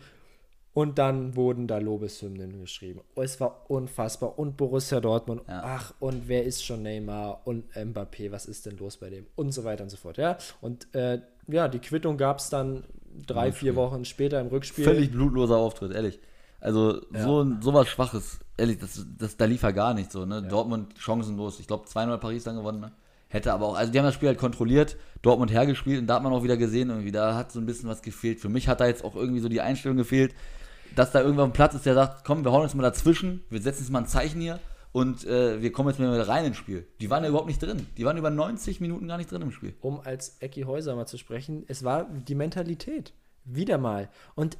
und 0.73 0.99
dann 0.99 1.35
wurden 1.35 1.67
da 1.67 1.79
Lobeshymnen 1.79 2.59
geschrieben. 2.59 3.01
Oh, 3.15 3.23
es 3.23 3.39
war 3.39 3.69
unfassbar. 3.69 4.37
Und 4.37 4.57
Borussia 4.57 4.99
Dortmund. 4.99 5.41
Ja. 5.47 5.61
Ach, 5.63 5.93
und 5.99 6.27
wer 6.27 6.43
ist 6.43 6.63
schon 6.63 6.83
Neymar? 6.83 7.41
Und 7.45 7.71
Mbappé, 7.73 8.31
was 8.31 8.45
ist 8.45 8.67
denn 8.67 8.77
los 8.77 8.97
bei 8.97 9.09
dem? 9.09 9.25
Und 9.35 9.51
so 9.53 9.63
weiter 9.63 9.83
und 9.83 9.89
so 9.89 9.97
fort. 9.97 10.17
Ja, 10.17 10.37
und 10.61 10.93
äh, 10.93 11.21
ja, 11.47 11.67
die 11.67 11.79
Quittung 11.79 12.17
gab 12.17 12.39
es 12.39 12.49
dann 12.49 12.83
drei, 13.25 13.51
vier 13.51 13.75
Wochen 13.75 14.05
später 14.05 14.39
im 14.39 14.47
Rückspiel. 14.47 14.85
Völlig 14.85 15.11
blutloser 15.11 15.57
Auftritt, 15.57 15.91
ehrlich. 15.91 16.19
Also 16.59 17.01
ja. 17.13 17.23
so, 17.23 17.45
so 17.61 17.73
was 17.73 17.87
Schwaches, 17.87 18.39
ehrlich, 18.57 18.79
das, 18.79 19.05
das, 19.17 19.37
da 19.37 19.45
lief 19.45 19.63
ja 19.63 19.71
gar 19.71 19.93
nicht 19.93 20.11
so. 20.11 20.25
Ne? 20.25 20.35
Ja. 20.35 20.41
Dortmund 20.41 20.93
chancenlos. 20.97 21.59
Ich 21.59 21.67
glaube 21.67 21.87
2-0 21.87 22.17
Paris 22.17 22.43
dann 22.43 22.57
gewonnen. 22.57 22.79
Ne? 22.79 22.91
Hätte 23.29 23.53
aber 23.53 23.67
auch, 23.67 23.75
also 23.75 23.91
die 23.91 23.99
haben 23.99 24.05
das 24.05 24.15
Spiel 24.15 24.29
halt 24.29 24.37
kontrolliert, 24.37 24.97
Dortmund 25.21 25.51
hergespielt 25.51 25.99
und 25.99 26.07
da 26.07 26.15
hat 26.15 26.23
man 26.23 26.31
auch 26.31 26.43
wieder 26.43 26.57
gesehen, 26.57 26.89
irgendwie, 26.89 27.11
da 27.11 27.35
hat 27.35 27.51
so 27.51 27.59
ein 27.59 27.65
bisschen 27.65 27.89
was 27.89 28.01
gefehlt. 28.01 28.39
Für 28.39 28.49
mich 28.49 28.67
hat 28.67 28.79
da 28.79 28.87
jetzt 28.87 29.03
auch 29.03 29.15
irgendwie 29.15 29.41
so 29.41 29.49
die 29.49 29.61
Einstellung 29.61 29.97
gefehlt, 29.97 30.33
dass 30.95 31.11
da 31.11 31.21
irgendwann 31.21 31.49
ein 31.49 31.53
Platz 31.53 31.75
ist, 31.75 31.85
der 31.85 31.93
sagt, 31.93 32.23
komm, 32.23 32.45
wir 32.45 32.51
hauen 32.53 32.63
uns 32.63 32.73
mal 32.73 32.83
dazwischen, 32.83 33.43
wir 33.49 33.61
setzen 33.61 33.83
jetzt 33.83 33.91
mal 33.91 33.99
ein 33.99 34.07
Zeichen 34.07 34.39
hier 34.39 34.59
und 34.97 35.27
äh, 35.27 35.61
wir 35.61 35.71
kommen 35.71 35.89
jetzt 35.89 35.99
mal 35.99 36.19
rein 36.21 36.45
ins 36.45 36.57
Spiel. 36.57 36.87
Die 36.99 37.11
waren 37.11 37.21
ja 37.21 37.29
überhaupt 37.29 37.47
nicht 37.47 37.61
drin. 37.61 37.85
Die 37.97 38.03
waren 38.03 38.17
über 38.17 38.31
90 38.31 38.81
Minuten 38.81 39.07
gar 39.07 39.17
nicht 39.17 39.31
drin 39.31 39.43
im 39.43 39.51
Spiel. 39.51 39.75
Um 39.79 39.99
als 39.99 40.37
Ecki 40.39 40.63
Häuser 40.63 40.95
mal 40.95 41.05
zu 41.05 41.19
sprechen, 41.19 41.65
es 41.67 41.83
war 41.83 42.05
die 42.05 42.33
Mentalität. 42.33 43.13
Wieder 43.45 43.77
mal. 43.77 44.09
Und, 44.33 44.57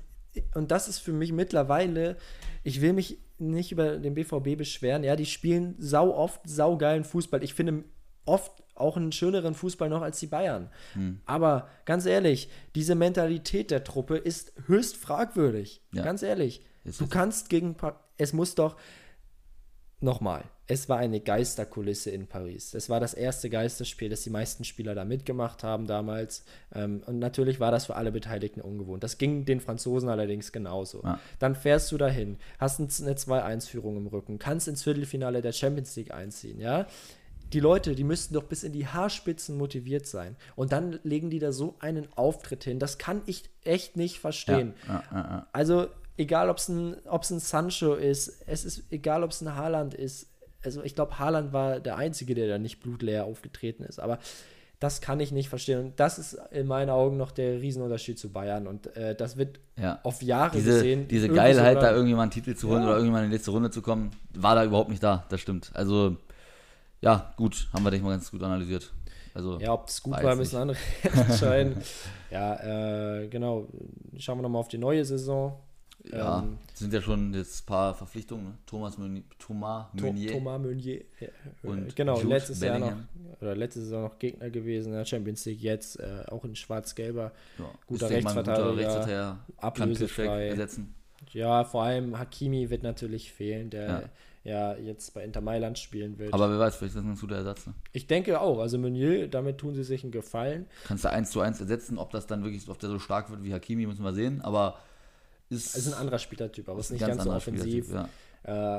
und 0.53 0.69
das 0.69 0.89
ist 0.89 0.99
für 0.99 1.11
mich 1.11 1.31
mittlerweile, 1.31 2.17
ich 2.63 2.81
will 2.81 2.93
mich 2.93 3.17
nicht 3.39 3.71
über 3.71 3.97
den 3.97 4.13
BVB 4.13 4.55
beschweren. 4.59 5.03
Ja, 5.03 5.15
die 5.15 5.25
spielen 5.25 5.73
sau 5.79 6.13
oft 6.13 6.47
saugeilen 6.47 7.03
Fußball. 7.03 7.43
Ich 7.43 7.55
finde 7.55 7.83
oft 8.25 8.51
auch 8.75 8.95
einen 8.95 9.13
schöneren 9.13 9.55
Fußball 9.55 9.89
noch 9.89 10.03
als 10.03 10.19
die 10.19 10.27
Bayern. 10.27 10.69
Hm. 10.93 11.19
Aber 11.25 11.67
ganz 11.85 12.05
ehrlich, 12.05 12.51
diese 12.75 12.93
Mentalität 12.93 13.71
der 13.71 13.83
Truppe 13.83 14.17
ist 14.17 14.53
höchst 14.67 14.97
fragwürdig. 14.97 15.81
Ja. 15.93 16.03
Ganz 16.03 16.21
ehrlich. 16.21 16.63
du 16.83 17.07
kannst 17.07 17.49
gegen. 17.49 17.75
Es 18.19 18.33
muss 18.33 18.53
doch 18.53 18.75
nochmal, 19.99 20.43
es 20.67 20.89
war 20.89 20.97
eine 20.97 21.21
Geisterkulisse 21.21 22.11
in 22.11 22.27
Paris. 22.27 22.73
Es 22.73 22.89
war 22.89 22.99
das 22.99 23.13
erste 23.13 23.49
Geisterspiel, 23.49 24.09
das 24.09 24.23
die 24.23 24.29
meisten 24.29 24.65
Spieler 24.65 24.95
da 24.95 25.05
mitgemacht 25.05 25.63
haben 25.63 25.87
damals. 25.87 26.43
Ähm, 26.75 27.01
und 27.05 27.19
natürlich 27.19 27.59
war 27.59 27.71
das 27.71 27.85
für 27.85 27.95
alle 27.95 28.11
Beteiligten 28.11 28.59
ungewohnt. 28.59 29.03
Das 29.03 29.17
ging 29.17 29.45
den 29.45 29.61
Franzosen 29.61 30.09
allerdings 30.09 30.51
genauso. 30.51 31.01
Ja. 31.03 31.19
Dann 31.39 31.55
fährst 31.55 31.91
du 31.91 31.97
dahin, 31.97 32.37
hast 32.59 32.79
eine 32.79 32.89
2-1-Führung 32.89 33.95
im 33.97 34.07
Rücken, 34.07 34.39
kannst 34.39 34.67
ins 34.67 34.83
Viertelfinale 34.83 35.41
der 35.41 35.53
Champions 35.53 35.95
League 35.95 36.13
einziehen, 36.13 36.59
ja. 36.59 36.85
Die 37.53 37.61
Leute, 37.61 37.95
die 37.95 38.03
müssten 38.03 38.33
doch 38.33 38.43
bis 38.43 38.63
in 38.63 38.73
die 38.73 38.87
Haarspitzen 38.87 39.57
motiviert 39.57 40.05
sein. 40.05 40.35
Und 40.57 40.73
dann 40.73 40.99
legen 41.03 41.29
die 41.29 41.39
da 41.39 41.53
so 41.53 41.75
einen 41.79 42.09
Auftritt 42.17 42.65
hin. 42.65 42.77
Das 42.77 42.97
kann 42.97 43.21
ich 43.25 43.43
echt 43.63 43.95
nicht 43.95 44.19
verstehen. 44.19 44.73
Ja, 44.85 45.47
also 45.53 45.87
egal 46.18 46.49
ob 46.49 46.57
es 46.57 46.68
ein, 46.68 46.95
ein 47.05 47.39
Sancho 47.39 47.93
ist, 47.95 48.43
es 48.45 48.65
ist 48.65 48.84
egal, 48.91 49.24
ob 49.24 49.32
es 49.32 49.41
ein 49.41 49.55
Haaland 49.55 49.93
ist. 49.93 50.30
Also 50.63 50.84
ich 50.84 50.95
glaube, 50.95 51.20
Haaland 51.20 51.53
war 51.53 51.80
der 51.80 51.97
Einzige, 51.97 52.36
der 52.36 52.47
da 52.47 52.57
nicht 52.57 52.82
blutleer 52.82 53.26
aufgetreten 53.26 53.84
ist. 53.84 53.99
Aber 53.99 54.20
das 54.80 55.01
kann 55.01 55.20
ich 55.20 55.32
nicht 55.32 55.49
verstehen. 55.49 55.80
Und 55.80 55.99
das 55.99 56.20
ist 56.20 56.38
in 56.51 56.68
meinen 56.68 56.89
Augen 56.89 57.18
noch 57.18 57.32
der 57.32 57.61
Riesenunterschied 57.61 58.20
zu 58.20 58.32
Bayern. 58.32 58.68
Und 58.68 58.95
äh, 58.95 59.15
das 59.15 59.38
wird 59.38 59.59
ja. 59.76 59.99
auf 60.03 60.22
Jahre 60.22 60.55
diese, 60.55 60.72
gesehen. 60.72 61.07
Diese 61.07 61.30
Geilheit, 61.30 61.82
da 61.82 61.91
irgendjemand 61.91 62.34
einen 62.34 62.43
Titel 62.43 62.55
zu 62.55 62.68
holen 62.68 62.82
ja. 62.82 62.88
oder 62.88 62.93
irgendjemand 62.95 63.26
in 63.26 63.32
die 63.32 63.38
letzte 63.38 63.51
Runde 63.51 63.72
zu 63.72 63.82
kommen, 63.82 64.11
war 64.36 64.55
da 64.55 64.63
überhaupt 64.63 64.89
nicht 64.89 65.01
da. 65.01 65.26
Das 65.30 65.41
stimmt. 65.41 65.72
Also, 65.74 66.18
ja, 67.01 67.34
gut, 67.38 67.70
haben 67.74 67.84
wir, 67.84 67.91
denke 67.91 68.03
ich 68.03 68.07
mal, 68.07 68.11
ganz 68.11 68.30
gut 68.30 68.43
analysiert. 68.43 68.91
Also, 69.34 69.59
ja, 69.59 69.74
ob 69.74 69.88
es 69.88 70.01
gut 70.01 70.13
war, 70.22 70.36
müssen 70.36 70.57
andere 70.57 70.78
entscheiden. 71.03 71.78
ja, 72.32 73.20
äh, 73.20 73.28
genau. 73.28 73.68
Schauen 74.18 74.39
wir 74.39 74.43
nochmal 74.43 74.59
auf 74.59 74.68
die 74.68 74.80
neue 74.80 75.05
Saison. 75.05 75.59
Ja, 76.11 76.39
ähm, 76.39 76.57
sind 76.73 76.93
ja 76.93 77.01
schon 77.01 77.33
jetzt 77.33 77.63
ein 77.63 77.65
paar 77.65 77.93
Verpflichtungen. 77.93 78.45
Ne? 78.45 78.53
Thomas 78.65 78.97
Meunier, 78.97 79.23
Thomas 79.39 79.87
Meunier. 79.93 80.31
Thomas 80.31 80.61
Meunier. 80.61 81.01
Ja, 81.19 81.27
und 81.63 81.95
genau, 81.95 82.17
Jude 82.17 82.29
letztes 82.29 82.59
Bellingham. 82.59 82.89
Jahr 82.89 82.97
noch, 83.31 83.41
oder 83.41 83.55
letzte 83.55 83.81
Saison 83.81 84.03
noch 84.03 84.19
Gegner 84.19 84.49
gewesen 84.49 84.89
in 84.89 84.97
der 84.97 85.05
Champions 85.05 85.45
League, 85.45 85.61
jetzt 85.61 85.99
äh, 85.99 86.23
auch 86.29 86.43
in 86.45 86.55
Schwarz-Gelber. 86.55 87.31
Ja, 87.57 87.65
guter 87.87 88.09
Rechtsverteidiger, 88.09 88.69
guter 88.69 88.77
Rechtsverteidiger 88.77 89.39
ablösefrei. 89.57 90.47
ersetzen. 90.47 90.93
Ja, 91.31 91.63
vor 91.63 91.83
allem 91.83 92.17
Hakimi 92.17 92.69
wird 92.69 92.83
natürlich 92.83 93.31
fehlen, 93.31 93.69
der 93.69 93.87
ja 93.87 94.03
ja 94.47 94.75
jetzt 94.77 95.13
bei 95.13 95.23
Inter 95.23 95.41
Mailand 95.41 95.77
spielen 95.77 96.17
wird. 96.17 96.33
Aber 96.33 96.49
wer 96.49 96.57
weiß, 96.57 96.77
vielleicht 96.77 96.95
ist 96.95 97.03
das 97.03 97.03
ein 97.03 97.19
guter 97.19 97.35
Ersatz. 97.35 97.67
Ne? 97.67 97.73
Ich 97.91 98.07
denke 98.07 98.39
auch. 98.39 98.59
Also 98.59 98.77
Meunier, 98.77 99.27
damit 99.27 99.57
tun 99.57 99.75
sie 99.75 99.83
sich 99.83 100.03
einen 100.03 100.11
Gefallen. 100.11 100.65
Kannst 100.85 101.03
du 101.03 101.09
eins 101.09 101.31
zu 101.31 101.41
eins 101.41 101.59
ersetzen, 101.59 101.97
ob 101.97 102.11
das 102.11 102.27
dann 102.27 102.43
wirklich, 102.43 102.67
ob 102.69 102.79
der 102.79 102.89
so 102.89 102.97
stark 102.97 103.29
wird 103.29 103.43
wie 103.43 103.53
Hakimi, 103.53 103.85
müssen 103.85 104.03
wir 104.03 104.13
sehen. 104.13 104.41
Aber 104.41 104.79
ist, 105.49 105.75
ist 105.75 105.87
ein 105.87 105.93
anderer 105.93 106.19
Spielertyp, 106.19 106.69
aber 106.69 106.79
ist 106.79 106.91
nicht 106.91 107.01
ganz, 107.01 107.17
ganz 107.17 107.23
so 107.23 107.33
offensiv. 107.33 107.91
Ja. 107.91 108.09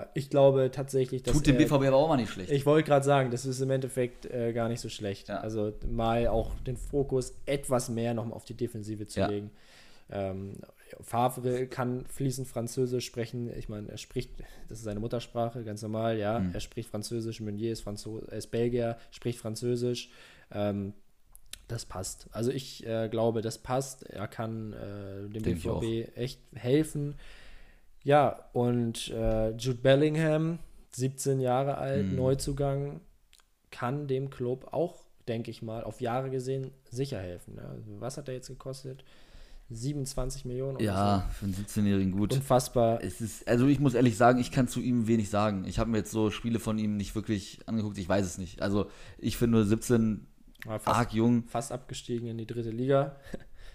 Äh, 0.01 0.07
ich 0.15 0.31
glaube 0.31 0.71
tatsächlich, 0.73 1.23
dass. 1.23 1.35
Tut 1.35 1.47
dem 1.47 1.57
BVB 1.57 1.73
aber 1.73 1.97
auch 1.97 2.09
mal 2.09 2.17
nicht 2.17 2.31
schlecht. 2.31 2.51
Ich 2.51 2.67
wollte 2.67 2.89
gerade 2.89 3.05
sagen, 3.05 3.31
das 3.31 3.45
ist 3.45 3.61
im 3.61 3.71
Endeffekt 3.71 4.27
äh, 4.27 4.53
gar 4.53 4.69
nicht 4.69 4.81
so 4.81 4.89
schlecht. 4.89 5.29
Ja. 5.29 5.41
Also 5.41 5.73
mal 5.91 6.27
auch 6.29 6.55
den 6.67 6.77
Fokus 6.77 7.35
etwas 7.47 7.89
mehr 7.89 8.15
noch 8.15 8.31
auf 8.31 8.45
die 8.45 8.55
Defensive 8.55 9.07
zu 9.07 9.21
ja. 9.21 9.29
legen. 9.29 9.51
Ähm, 10.11 10.55
Favre 11.01 11.67
kann 11.67 12.07
fließend 12.07 12.49
Französisch 12.49 13.05
sprechen. 13.05 13.51
Ich 13.59 13.69
meine, 13.69 13.91
er 13.91 13.99
spricht, 13.99 14.31
das 14.69 14.79
ist 14.79 14.85
seine 14.85 15.01
Muttersprache, 15.01 15.63
ganz 15.63 15.83
normal, 15.83 16.19
ja. 16.19 16.39
Mhm. 16.39 16.55
Er 16.55 16.61
spricht 16.61 16.89
Französisch. 16.89 17.41
Meunier 17.41 17.73
ist, 17.73 17.83
Franzo 17.83 18.19
ist 18.19 18.51
Belgier, 18.51 18.97
spricht 19.11 19.39
Französisch. 19.39 20.11
Ähm, 20.51 20.95
das 21.69 21.85
passt. 21.85 22.29
Also 22.33 22.51
ich 22.51 22.87
äh, 22.87 23.09
glaube, 23.09 23.43
das 23.43 23.59
passt. 23.59 24.05
Er 24.05 24.27
kann 24.27 24.73
äh, 24.73 25.29
dem 25.29 25.43
Denk 25.43 25.63
BVB 25.63 26.17
echt 26.17 26.41
helfen. 26.55 27.15
Ja, 28.03 28.49
und 28.53 29.09
äh, 29.09 29.51
Jude 29.51 29.79
Bellingham, 29.79 30.59
17 30.93 31.41
Jahre 31.41 31.79
alt, 31.79 32.07
mhm. 32.07 32.17
Neuzugang, 32.17 33.01
kann 33.71 34.09
dem 34.09 34.31
Club 34.31 34.69
auch, 34.73 35.05
denke 35.29 35.51
ich 35.51 35.63
mal, 35.63 35.85
auf 35.85 36.01
Jahre 36.01 36.31
gesehen 36.31 36.71
sicher 36.91 37.19
helfen. 37.19 37.57
Ne? 37.57 37.63
Also 37.63 38.01
was 38.01 38.17
hat 38.17 38.29
er 38.29 38.35
jetzt 38.35 38.49
gekostet? 38.49 39.05
27 39.71 40.47
Millionen. 40.47 40.81
Ja, 40.81 41.29
so. 41.29 41.35
für 41.35 41.45
einen 41.45 41.55
17-Jährigen 41.55 42.13
gut. 42.13 42.33
Unfassbar. 42.33 43.03
Es 43.03 43.21
ist, 43.21 43.47
also 43.47 43.67
ich 43.67 43.81
muss 43.81 43.93
ehrlich 43.93 44.17
sagen, 44.17 44.39
ich 44.39 44.51
kann 44.51 44.67
zu 44.67 44.81
ihm 44.81 45.07
wenig 45.07 45.29
sagen. 45.29 45.67
Ich 45.67 45.79
habe 45.79 45.91
mir 45.91 45.99
jetzt 45.99 46.11
so 46.11 46.31
Spiele 46.31 46.59
von 46.59 46.79
ihm 46.79 46.97
nicht 46.97 47.15
wirklich 47.15 47.61
angeguckt. 47.67 47.99
Ich 47.99 48.09
weiß 48.09 48.25
es 48.25 48.39
nicht. 48.39 48.63
Also 48.63 48.91
ich 49.19 49.37
finde 49.37 49.67
17 49.67 50.27
war 50.65 50.81
fast, 50.81 50.99
arg 50.99 51.13
jung. 51.13 51.45
Fast 51.45 51.73
abgestiegen 51.73 52.29
in 52.29 52.39
die 52.39 52.47
dritte 52.47 52.71
Liga. 52.71 53.17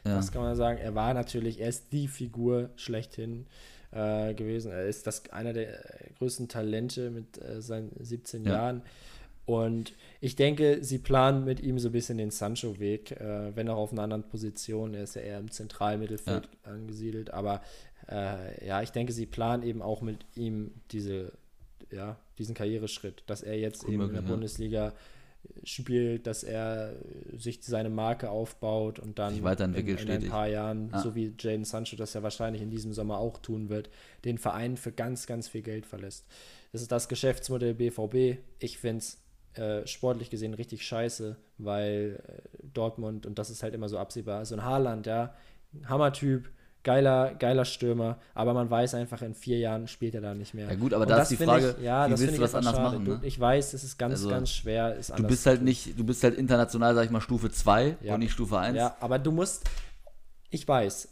Ja. 0.06 0.16
Das 0.16 0.34
kann 0.34 0.42
man 0.42 0.56
sagen. 0.56 0.80
Er 0.80 0.96
war 0.96 1.14
natürlich, 1.14 1.62
er 1.62 1.70
ist 1.70 1.94
die 1.94 2.10
Figur 2.10 2.72
schlechthin 2.76 3.46
äh, 3.92 4.34
gewesen. 4.34 4.72
Er 4.72 4.86
ist 4.86 5.08
das 5.08 5.30
einer 5.30 5.54
der 5.54 5.80
äh, 5.80 6.10
größten 6.18 6.50
Talente 6.50 7.10
mit 7.10 7.42
äh, 7.42 7.62
seinen 7.62 7.92
17 7.98 8.44
ja. 8.44 8.52
Jahren. 8.52 8.82
Und 9.46 9.94
ich 10.22 10.36
denke, 10.36 10.84
sie 10.84 11.00
planen 11.00 11.44
mit 11.44 11.60
ihm 11.60 11.78
so 11.78 11.90
ein 11.90 11.92
bisschen 11.92 12.18
den 12.18 12.32
Sancho-Weg, 12.32 13.12
äh, 13.12 13.56
wenn 13.56 13.70
auch 13.70 13.78
auf 13.78 13.92
einer 13.92 14.04
anderen 14.04 14.24
Position. 14.24 14.94
Er 14.94 15.04
ist 15.04 15.16
ja 15.16 15.22
eher 15.22 15.40
im 15.40 15.52
Zentralmittelfeld 15.52 16.50
ja. 16.66 16.72
angesiedelt. 16.72 17.32
Aber 17.32 17.62
äh, 18.10 18.66
ja, 18.66 18.82
ich 18.82 18.92
denke, 18.92 19.14
sie 19.14 19.26
planen 19.26 19.64
eben 19.64 19.82
auch 19.82 20.02
mit 20.02 20.26
ihm 20.36 20.72
diese, 20.92 21.34
ja, 21.92 22.18
diesen 22.38 22.56
Karriereschritt, 22.56 23.24
dass 23.28 23.42
er 23.42 23.58
jetzt 23.58 23.84
Gut 23.84 23.94
eben 23.94 24.04
in 24.04 24.14
der 24.14 24.24
ja. 24.24 24.28
Bundesliga 24.28 24.94
spielt, 25.64 26.28
dass 26.28 26.44
er 26.44 26.96
sich 27.38 27.60
seine 27.64 27.90
Marke 27.90 28.30
aufbaut 28.30 29.00
und 29.00 29.20
dann 29.20 29.36
in, 29.38 29.88
in, 29.88 30.10
ein 30.10 30.28
paar 30.28 30.48
Jahren, 30.48 30.90
ah. 30.92 31.00
so 31.00 31.16
wie 31.16 31.34
Jaden 31.38 31.66
Sancho 31.66 31.96
das 31.96 32.14
ja 32.14 32.24
wahrscheinlich 32.24 32.62
in 32.62 32.70
diesem 32.70 32.94
Sommer 32.94 33.18
auch 33.18 33.38
tun 33.40 33.70
wird, 33.70 33.90
den 34.26 34.38
Verein 34.38 34.78
für 34.78 34.92
ganz, 34.92 35.26
ganz 35.28 35.48
viel 35.48 35.62
Geld 35.62 35.86
verlässt. 35.86 36.26
Das 36.72 36.82
ist 36.82 36.92
das 36.92 37.08
Geschäftsmodell 37.08 37.74
BVB. 37.76 38.40
Ich 38.60 38.78
finde 38.78 39.00
es 39.00 39.22
äh, 39.56 39.86
sportlich 39.88 40.30
gesehen 40.30 40.54
richtig 40.54 40.86
scheiße, 40.86 41.38
weil 41.58 42.24
äh, 42.28 42.68
Dortmund, 42.74 43.26
und 43.26 43.38
das 43.38 43.50
ist 43.50 43.64
halt 43.64 43.74
immer 43.74 43.90
so 43.90 43.98
absehbar, 43.98 44.46
so 44.46 44.56
ein 44.56 44.64
Haaland, 44.64 45.06
ja, 45.06 45.36
Hammertyp, 45.86 46.50
geiler, 46.84 47.34
geiler 47.36 47.66
Stürmer, 47.66 48.18
aber 48.34 48.54
man 48.54 48.70
weiß 48.70 48.96
einfach, 48.96 49.22
in 49.22 49.34
vier 49.34 49.58
Jahren 49.58 49.88
spielt 49.88 50.16
er 50.16 50.22
da 50.22 50.34
nicht 50.34 50.54
mehr. 50.54 50.68
Ja 50.68 50.76
gut, 50.76 50.94
aber 50.94 51.06
da 51.06 51.22
ist 51.22 51.30
die 51.30 51.38
Frage, 51.38 51.76
ich, 51.78 51.84
ja, 51.84 52.08
wie 52.08 52.20
willst 52.20 52.38
du 52.38 52.42
was 52.42 52.56
anders 52.56 52.76
schade. 52.76 52.84
machen? 52.84 53.04
Ne? 53.04 53.20
Du, 53.22 53.26
ich 53.26 53.40
weiß, 53.40 53.74
es 53.74 53.84
ist 53.84 53.98
ganz, 53.98 54.14
also, 54.14 54.30
ganz 54.30 54.50
schwer. 54.50 54.98
du 55.16 55.24
bist 55.24 55.46
halt 55.46 55.62
nicht, 55.62 55.98
du 55.98 56.04
bist 56.04 56.24
halt 56.24 56.36
international, 56.36 56.96
sag 56.96 57.06
ich 57.06 57.12
mal, 57.12 57.22
Stufe 57.22 57.52
2 57.52 57.98
ja. 58.02 58.14
und 58.14 58.20
nicht 58.20 58.32
Stufe 58.32 58.58
1. 58.58 58.78
Ja, 58.78 58.96
aber 59.00 59.20
du 59.20 59.32
musst, 59.32 59.64
ich 60.50 60.68
weiß, 60.68 61.08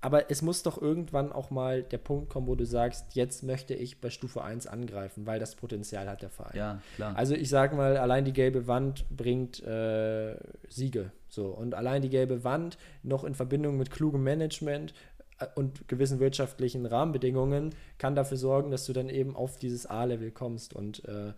aber 0.00 0.30
es 0.30 0.42
muss 0.42 0.62
doch 0.62 0.80
irgendwann 0.80 1.30
auch 1.30 1.50
mal 1.50 1.82
der 1.82 1.98
Punkt 1.98 2.30
kommen, 2.30 2.46
wo 2.46 2.54
du 2.54 2.64
sagst, 2.64 3.14
jetzt 3.14 3.42
möchte 3.42 3.74
ich 3.74 4.00
bei 4.00 4.10
Stufe 4.10 4.42
1 4.42 4.66
angreifen, 4.66 5.26
weil 5.26 5.38
das 5.38 5.54
Potenzial 5.54 6.08
hat 6.08 6.22
der 6.22 6.30
Verein. 6.30 6.56
Ja, 6.56 6.82
klar. 6.96 7.14
Also 7.16 7.34
ich 7.34 7.50
sage 7.50 7.76
mal, 7.76 7.98
allein 7.98 8.24
die 8.24 8.32
gelbe 8.32 8.66
Wand 8.66 9.04
bringt 9.10 9.62
äh, 9.62 10.36
Siege. 10.68 11.12
So. 11.30 11.46
Und 11.46 11.74
allein 11.74 12.02
die 12.02 12.10
gelbe 12.10 12.44
Wand 12.44 12.78
noch 13.02 13.24
in 13.24 13.34
Verbindung 13.34 13.76
mit 13.76 13.90
klugem 13.90 14.22
Management 14.22 14.92
äh, 15.38 15.46
und 15.54 15.88
gewissen 15.88 16.20
wirtschaftlichen 16.20 16.86
Rahmenbedingungen 16.86 17.74
kann 17.98 18.14
dafür 18.14 18.36
sorgen, 18.36 18.70
dass 18.70 18.84
du 18.84 18.92
dann 18.92 19.08
eben 19.08 19.36
auf 19.36 19.58
dieses 19.58 19.86
A-Level 19.86 20.30
kommst. 20.30 20.74
Und 20.74 21.04
äh, 21.06 21.32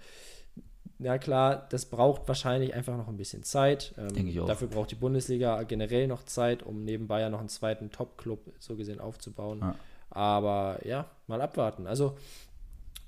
ja 0.99 1.19
klar, 1.19 1.67
das 1.71 1.87
braucht 1.87 2.29
wahrscheinlich 2.29 2.75
einfach 2.75 2.97
noch 2.97 3.09
ein 3.09 3.17
bisschen 3.17 3.43
Zeit. 3.43 3.95
Ähm, 3.99 4.09
Denke 4.09 4.31
ich 4.31 4.41
auch. 4.41 4.47
Dafür 4.47 4.69
braucht 4.69 4.91
die 4.91 4.97
Bundesliga 4.97 5.63
generell 5.65 6.07
noch 6.07 6.25
Zeit, 6.25 6.63
um 6.63 6.85
nebenbei 6.85 7.21
ja 7.21 7.29
noch 7.29 7.41
einen 7.41 7.49
zweiten 7.49 7.91
Top-Club 7.91 8.41
so 8.59 8.77
gesehen 8.77 9.01
aufzubauen. 9.01 9.61
Ja. 9.61 9.75
Aber 10.11 10.81
ja, 10.85 11.11
mal 11.27 11.41
abwarten. 11.41 11.87
Also 11.87 12.17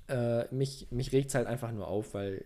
äh, 0.07 0.53
mich, 0.53 0.87
mich 0.91 1.11
regt 1.11 1.29
es 1.29 1.35
halt 1.35 1.47
einfach 1.47 1.71
nur 1.71 1.87
auf, 1.87 2.13
weil 2.13 2.45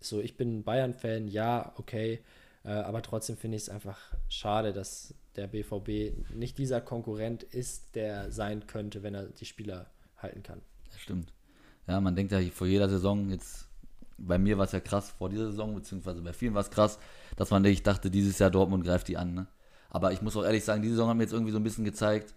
so, 0.00 0.20
ich 0.20 0.36
bin 0.36 0.64
Bayern-Fan, 0.64 1.28
ja, 1.28 1.72
okay, 1.76 2.20
äh, 2.64 2.70
aber 2.70 3.02
trotzdem 3.02 3.36
finde 3.36 3.56
ich 3.56 3.64
es 3.64 3.68
einfach 3.68 3.98
schade, 4.28 4.72
dass 4.72 5.14
der 5.36 5.46
BVB 5.46 6.34
nicht 6.34 6.58
dieser 6.58 6.80
Konkurrent 6.80 7.42
ist, 7.42 7.94
der 7.94 8.30
sein 8.30 8.66
könnte, 8.66 9.02
wenn 9.02 9.14
er 9.14 9.26
die 9.26 9.46
Spieler 9.46 9.86
halten 10.18 10.42
kann. 10.42 10.60
Das 10.90 11.00
stimmt. 11.00 11.32
Ja, 11.86 12.00
man 12.00 12.14
denkt 12.14 12.32
ja 12.32 12.40
vor 12.52 12.66
jeder 12.66 12.88
Saison 12.88 13.30
jetzt 13.30 13.68
bei 14.18 14.38
mir 14.38 14.58
war 14.58 14.64
es 14.64 14.72
ja 14.72 14.80
krass 14.80 15.10
vor 15.10 15.28
dieser 15.28 15.50
Saison, 15.50 15.74
beziehungsweise 15.74 16.22
bei 16.22 16.32
vielen 16.32 16.54
war 16.54 16.60
es 16.60 16.70
krass, 16.70 16.98
dass 17.36 17.50
man 17.50 17.64
ich 17.64 17.82
dachte, 17.82 18.10
dieses 18.10 18.38
Jahr 18.38 18.50
Dortmund 18.50 18.84
greift 18.84 19.08
die 19.08 19.16
an. 19.16 19.34
Ne? 19.34 19.46
Aber 19.90 20.12
ich 20.12 20.22
muss 20.22 20.36
auch 20.36 20.44
ehrlich 20.44 20.64
sagen, 20.64 20.82
die 20.82 20.88
Saison 20.88 21.08
hat 21.08 21.16
mir 21.16 21.24
jetzt 21.24 21.32
irgendwie 21.32 21.52
so 21.52 21.58
ein 21.58 21.64
bisschen 21.64 21.84
gezeigt, 21.84 22.34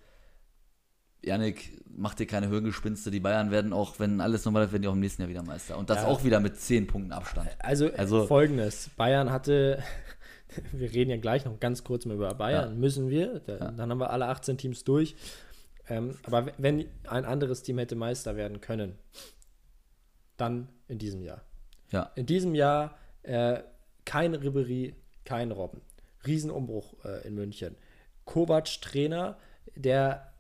Janik, 1.25 1.81
mach 1.97 2.13
dir 2.13 2.27
keine 2.27 2.49
Hirngespinste. 2.49 3.11
Die 3.11 3.19
Bayern 3.19 3.51
werden 3.51 3.73
auch, 3.73 3.99
wenn 3.99 4.21
alles 4.21 4.45
normal 4.45 4.65
ist, 4.65 4.71
werden 4.71 4.83
die 4.83 4.87
auch 4.87 4.93
im 4.93 4.99
nächsten 4.99 5.21
Jahr 5.23 5.29
wieder 5.29 5.43
Meister. 5.43 5.77
Und 5.77 5.89
das 5.89 5.99
ja. 5.99 6.07
auch 6.07 6.23
wieder 6.23 6.39
mit 6.39 6.57
10 6.57 6.87
Punkten 6.87 7.11
Abstand. 7.11 7.49
Also, 7.59 7.91
also 7.93 8.25
folgendes: 8.27 8.89
Bayern 8.95 9.31
hatte, 9.31 9.83
wir 10.71 10.91
reden 10.91 11.09
ja 11.09 11.17
gleich 11.17 11.45
noch 11.45 11.59
ganz 11.59 11.83
kurz 11.83 12.05
mal 12.05 12.15
über 12.15 12.33
Bayern, 12.33 12.69
ja. 12.69 12.75
müssen 12.75 13.09
wir. 13.09 13.39
Da, 13.39 13.57
ja. 13.57 13.71
Dann 13.71 13.89
haben 13.89 13.99
wir 13.99 14.11
alle 14.11 14.27
18 14.27 14.57
Teams 14.57 14.83
durch. 14.83 15.15
Ähm, 15.87 16.15
aber 16.23 16.47
wenn 16.57 16.85
ein 17.07 17.25
anderes 17.25 17.61
Team 17.63 17.77
hätte 17.77 17.95
Meister 17.95 18.35
werden 18.35 18.61
können, 18.61 18.95
dann 20.37 20.69
in 20.87 20.97
diesem 20.97 21.21
Jahr. 21.21 21.41
Ja. 21.91 22.11
In 22.15 22.25
diesem 22.25 22.55
Jahr 22.55 22.97
äh, 23.23 23.59
kein 24.03 24.35
Ribery, 24.35 24.95
kein 25.23 25.51
Robben. 25.51 25.81
Riesenumbruch 26.25 26.95
äh, 27.05 27.27
in 27.27 27.35
München. 27.35 27.75
Kovac 28.25 28.81
Trainer, 28.81 29.37
der 29.75 30.33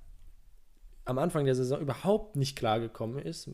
am 1.05 1.19
Anfang 1.19 1.45
der 1.45 1.55
Saison 1.55 1.79
überhaupt 1.79 2.35
nicht 2.35 2.57
klargekommen 2.57 3.19
ist. 3.19 3.49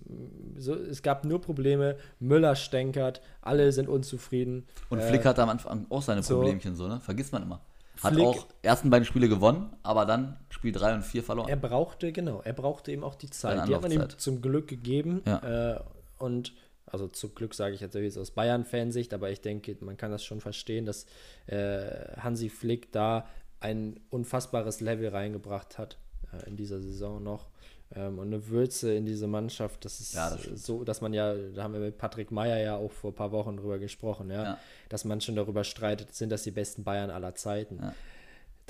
So, 0.58 0.74
es 0.74 1.04
gab 1.04 1.26
nur 1.26 1.42
Probleme. 1.42 1.98
Müller 2.20 2.56
stänkert, 2.56 3.22
alle 3.42 3.72
sind 3.74 3.90
unzufrieden. 3.90 4.66
Und 4.90 5.00
äh, 5.00 5.08
Flick 5.08 5.26
hatte 5.26 5.44
am 5.44 5.50
Anfang 5.50 5.86
auch 5.90 6.02
seine 6.02 6.24
so, 6.24 6.36
Problemchen, 6.36 6.76
so, 6.76 6.88
ne? 6.88 7.02
Vergisst 7.02 7.34
man 7.34 7.44
immer. 7.44 7.62
Hat 8.02 8.14
Flick, 8.14 8.26
auch 8.26 8.48
ersten 8.62 8.90
beiden 8.90 9.06
Spiele 9.06 9.28
gewonnen, 9.28 9.76
aber 9.84 10.06
dann 10.06 10.38
Spiel 10.50 10.72
3 10.72 10.96
und 10.96 11.02
4 11.04 11.24
verloren. 11.24 11.50
Er 11.50 11.58
brauchte, 11.58 12.12
genau, 12.12 12.42
er 12.42 12.54
brauchte 12.54 12.92
eben 12.92 13.04
auch 13.04 13.16
die 13.16 13.30
Zeit. 13.30 13.68
Die 13.68 13.76
hat 13.76 13.82
man 13.82 13.92
ihm 13.92 14.08
zum 14.18 14.42
Glück 14.42 14.68
gegeben. 14.68 15.22
Ja. 15.26 15.76
Äh, 15.76 15.80
und 16.18 16.54
also 16.86 17.08
zum 17.08 17.36
Glück 17.36 17.54
sage 17.54 17.76
ich 17.76 17.82
jetzt 17.82 18.18
aus 18.18 18.32
Bayern-Fansicht, 18.32 19.14
aber 19.14 19.30
ich 19.30 19.42
denke, 19.42 19.76
man 19.82 19.98
kann 19.98 20.12
das 20.12 20.24
schon 20.24 20.42
verstehen, 20.42 20.86
dass 20.86 21.06
äh, 21.48 22.16
Hansi 22.18 22.50
Flick 22.50 22.92
da 22.92 23.28
ein 23.60 24.00
unfassbares 24.10 24.80
Level 24.80 25.10
reingebracht 25.10 25.78
hat 25.78 25.98
äh, 26.34 26.48
in 26.48 26.58
dieser 26.58 26.82
Saison 26.82 27.24
noch. 27.24 27.48
Ähm, 27.94 28.20
und 28.20 28.28
eine 28.28 28.48
Würze 28.48 28.94
in 28.94 29.06
diese 29.06 29.28
Mannschaft, 29.28 29.84
das 29.86 30.00
ist 30.00 30.14
ja, 30.14 30.30
das 30.30 30.66
so, 30.66 30.84
dass 30.84 31.02
man 31.02 31.14
ja, 31.14 31.34
da 31.34 31.64
haben 31.64 31.74
wir 31.74 31.82
mit 31.82 31.98
Patrick 31.98 32.32
Meyer 32.32 32.58
ja 32.58 32.76
auch 32.76 32.92
vor 32.92 33.12
ein 33.12 33.16
paar 33.16 33.32
Wochen 33.32 33.58
drüber 33.58 33.80
gesprochen, 33.80 34.30
ja, 34.30 34.44
ja. 34.44 34.58
dass 34.90 35.04
man 35.06 35.20
schon 35.22 35.36
darüber 35.36 35.64
streitet, 35.64 36.14
sind 36.14 36.30
das 36.30 36.44
die 36.44 36.52
besten 36.52 36.84
Bayern 36.84 37.10
aller 37.10 37.36
Zeiten. 37.36 37.80
Ja 37.82 37.94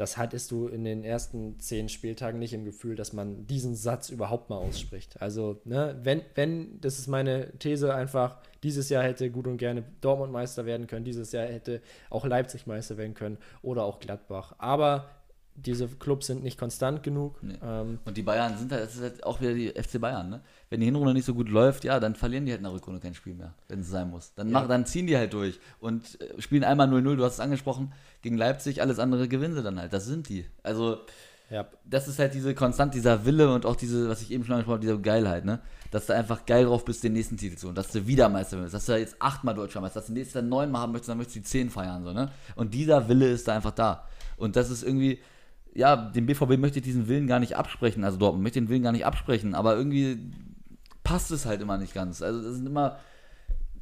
das 0.02 0.18
hattest 0.18 0.50
du 0.50 0.68
in 0.68 0.84
den 0.84 1.04
ersten 1.04 1.60
zehn 1.60 1.88
Spieltagen 1.88 2.40
nicht 2.40 2.54
im 2.54 2.66
Gefühl, 2.66 2.96
dass 2.96 3.14
man 3.14 3.46
diesen 3.46 3.76
Satz 3.76 4.10
überhaupt 4.10 4.50
mal 4.50 4.58
ausspricht. 4.58 5.22
Also, 5.22 5.62
ne, 5.64 6.00
wenn, 6.02 6.24
wenn, 6.34 6.82
das 6.82 6.98
ist 6.98 7.08
meine 7.08 7.52
These 7.60 7.94
einfach, 7.94 8.38
dieses 8.64 8.90
Jahr 8.90 9.04
hätte 9.04 9.30
gut 9.30 9.46
und 9.46 9.58
gerne 9.58 9.84
Dortmund 10.02 10.32
Meister 10.32 10.66
werden 10.66 10.88
können, 10.88 11.06
dieses 11.06 11.32
Jahr 11.34 11.46
hätte 11.46 11.82
auch 12.10 12.26
Leipzig 12.26 12.66
Meister 12.66 12.98
werden 12.98 13.14
können 13.14 13.38
oder 13.62 13.84
auch 13.84 14.00
Gladbach. 14.00 14.56
Aber 14.58 15.08
diese 15.56 15.88
Clubs 15.88 16.28
sind 16.28 16.44
nicht 16.44 16.58
konstant 16.58 17.04
genug. 17.04 17.42
Nee. 17.44 17.56
Ähm, 17.64 18.00
und 18.06 18.18
die 18.18 18.24
Bayern 18.24 18.58
sind 18.58 18.72
halt, 18.72 18.84
das 18.84 18.96
ist 18.96 19.02
halt 19.02 19.24
auch 19.24 19.42
wieder 19.42 19.54
die 19.54 19.70
FC 19.70 20.00
Bayern, 20.00 20.30
ne? 20.30 20.42
Wenn 20.70 20.80
die 20.80 20.86
Hinrunde 20.86 21.14
nicht 21.14 21.26
so 21.26 21.34
gut 21.34 21.50
läuft, 21.50 21.84
ja, 21.84 22.00
dann 22.00 22.16
verlieren 22.16 22.46
die 22.46 22.52
halt 22.52 22.60
in 22.60 22.64
der 22.64 22.74
Rückrunde 22.74 23.00
kein 23.00 23.14
Spiel 23.14 23.34
mehr, 23.34 23.54
wenn 23.68 23.82
es 23.82 23.90
sein 23.90 24.10
muss. 24.10 24.34
Dann, 24.36 24.48
ja. 24.48 24.54
mach, 24.54 24.68
dann 24.68 24.86
ziehen 24.86 25.08
die 25.08 25.18
halt 25.18 25.34
durch 25.34 25.60
und 25.80 26.20
äh, 26.22 26.42
spielen 26.42 26.64
einmal 26.64 26.88
0-0, 26.88 27.16
du 27.16 27.24
hast 27.24 27.34
es 27.34 27.40
angesprochen, 27.40 27.92
gegen 28.22 28.38
Leipzig, 28.38 28.82
alles 28.82 29.00
andere 29.00 29.28
gewinnen 29.28 29.56
sie 29.56 29.64
dann 29.64 29.80
halt. 29.80 29.94
Das 29.94 30.06
sind 30.06 30.30
die. 30.30 30.46
Also, 30.64 31.00
ja. 31.50 31.68
das 31.86 32.08
ist 32.08 32.18
halt 32.20 32.34
diese 32.34 32.56
konstant, 32.56 32.94
dieser 32.94 33.26
Wille 33.26 33.54
und 33.54 33.66
auch 33.66 33.76
diese, 33.76 34.08
was 34.08 34.22
ich 34.22 34.32
eben 34.32 34.46
schon 34.46 34.54
angesprochen 34.54 34.76
habe, 34.76 34.86
diese 34.86 35.00
Geilheit, 35.00 35.44
ne? 35.44 35.60
Dass 35.92 36.06
du 36.06 36.16
einfach 36.16 36.46
geil 36.46 36.66
drauf 36.66 36.86
bist, 36.86 37.04
den 37.04 37.14
nächsten 37.14 37.36
Titel 37.36 37.58
zu 37.58 37.68
und 37.68 37.78
dass 37.78 37.92
du 37.92 38.08
wieder 38.08 38.30
Meister 38.30 38.58
bist, 38.58 38.74
dass 38.74 38.86
du 38.86 38.98
jetzt 38.98 39.18
achtmal 39.20 39.54
Deutscher 39.54 39.82
Meister, 39.82 40.00
dass 40.00 40.08
du 40.08 40.14
nächstes 40.14 40.36
Jahr 40.36 40.44
neunmal 40.44 40.84
haben 40.84 40.94
möchtest, 40.94 41.10
dann 41.10 41.18
möchtest 41.18 41.36
du 41.36 41.40
die 41.42 41.46
zehn 41.46 41.70
feiern, 41.70 42.06
so, 42.06 42.14
ne? 42.14 42.32
Und 42.56 42.74
dieser 42.74 43.10
Wille 43.10 43.30
ist 43.30 43.48
da 43.48 43.56
einfach 43.56 43.72
da. 43.72 44.08
Und 44.38 44.56
das 44.56 44.70
ist 44.72 44.84
irgendwie, 44.84 45.20
ja, 45.74 45.96
dem 45.96 46.26
BVB 46.26 46.58
möchte 46.58 46.80
ich 46.80 46.84
diesen 46.84 47.08
Willen 47.08 47.28
gar 47.28 47.40
nicht 47.40 47.56
absprechen, 47.56 48.04
also 48.04 48.18
Dortmund 48.18 48.44
möchte 48.44 48.60
den 48.60 48.70
Willen 48.70 48.84
gar 48.84 48.92
nicht 48.92 49.06
absprechen, 49.06 49.56
aber 49.56 49.76
irgendwie 49.76 50.32
passt 51.04 51.32
es 51.32 51.46
halt 51.46 51.62
immer 51.62 51.78
nicht 51.78 51.94
ganz. 51.94 52.22
Also 52.22 52.42
das 52.42 52.56
sind 52.56 52.66
immer 52.66 52.98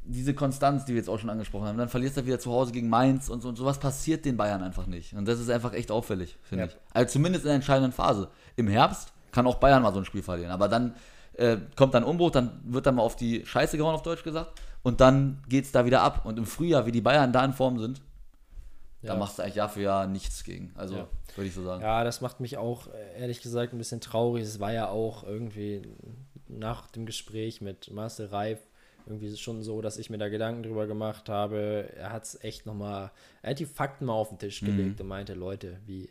diese 0.04 0.34
Konstanz, 0.34 0.84
die 0.84 0.92
wir 0.92 0.98
jetzt 0.98 1.08
auch 1.08 1.18
schon 1.18 1.30
angesprochen 1.30 1.66
haben. 1.66 1.78
Dann 1.78 1.88
verlierst 1.88 2.16
du 2.16 2.26
wieder 2.26 2.38
zu 2.38 2.50
Hause 2.50 2.72
gegen 2.72 2.88
Mainz 2.88 3.28
und 3.28 3.42
so 3.42 3.48
und 3.48 3.56
sowas 3.56 3.78
passiert 3.78 4.24
den 4.24 4.36
Bayern 4.36 4.62
einfach 4.62 4.86
nicht. 4.86 5.14
Und 5.14 5.26
das 5.26 5.38
ist 5.38 5.50
einfach 5.50 5.72
echt 5.72 5.90
auffällig, 5.90 6.36
finde 6.42 6.64
ja. 6.64 6.70
ich. 6.70 6.76
Also 6.92 7.12
zumindest 7.12 7.44
in 7.44 7.48
der 7.48 7.56
entscheidenden 7.56 7.92
Phase. 7.92 8.28
Im 8.56 8.68
Herbst 8.68 9.12
kann 9.32 9.46
auch 9.46 9.56
Bayern 9.56 9.82
mal 9.82 9.92
so 9.92 10.00
ein 10.00 10.04
Spiel 10.04 10.22
verlieren, 10.22 10.50
aber 10.50 10.68
dann 10.68 10.94
äh, 11.34 11.58
kommt 11.76 11.94
dann 11.94 12.04
Umbruch, 12.04 12.30
dann 12.30 12.60
wird 12.64 12.86
dann 12.86 12.96
mal 12.96 13.02
auf 13.02 13.16
die 13.16 13.44
Scheiße 13.46 13.76
gehauen, 13.76 13.94
auf 13.94 14.02
Deutsch 14.02 14.24
gesagt, 14.24 14.60
und 14.82 15.00
dann 15.00 15.42
geht 15.48 15.64
es 15.64 15.72
da 15.72 15.84
wieder 15.84 16.02
ab. 16.02 16.24
Und 16.24 16.38
im 16.38 16.46
Frühjahr, 16.46 16.86
wie 16.86 16.92
die 16.92 17.00
Bayern 17.00 17.32
da 17.32 17.44
in 17.44 17.52
Form 17.52 17.78
sind. 17.78 18.00
Da 19.02 19.16
machst 19.16 19.38
du 19.38 19.42
eigentlich 19.42 19.56
Jahr 19.56 19.68
für 19.68 19.82
Jahr 19.82 20.06
nichts 20.06 20.44
gegen. 20.44 20.72
Also 20.74 20.96
ja. 20.96 21.08
würde 21.36 21.48
ich 21.48 21.54
so 21.54 21.62
sagen. 21.62 21.82
Ja, 21.82 22.04
das 22.04 22.20
macht 22.20 22.40
mich 22.40 22.58
auch 22.58 22.88
ehrlich 23.16 23.40
gesagt 23.40 23.72
ein 23.72 23.78
bisschen 23.78 24.00
traurig. 24.00 24.44
Es 24.44 24.60
war 24.60 24.72
ja 24.72 24.88
auch 24.88 25.24
irgendwie 25.24 25.82
nach 26.48 26.90
dem 26.90 27.06
Gespräch 27.06 27.60
mit 27.60 27.90
Marcel 27.90 28.26
Reif 28.26 28.58
irgendwie 29.06 29.34
schon 29.36 29.62
so, 29.62 29.80
dass 29.80 29.98
ich 29.98 30.10
mir 30.10 30.18
da 30.18 30.28
Gedanken 30.28 30.62
drüber 30.62 30.86
gemacht 30.86 31.28
habe. 31.28 31.88
Er 31.96 32.12
hat 32.12 32.24
es 32.24 32.44
echt 32.44 32.66
nochmal, 32.66 33.10
er 33.42 33.50
hat 33.50 33.58
die 33.58 33.66
Fakten 33.66 34.04
mal 34.04 34.12
auf 34.12 34.28
den 34.28 34.38
Tisch 34.38 34.60
gelegt 34.60 34.98
mhm. 34.98 35.02
und 35.02 35.08
meinte, 35.08 35.34
Leute, 35.34 35.78
wie, 35.86 36.08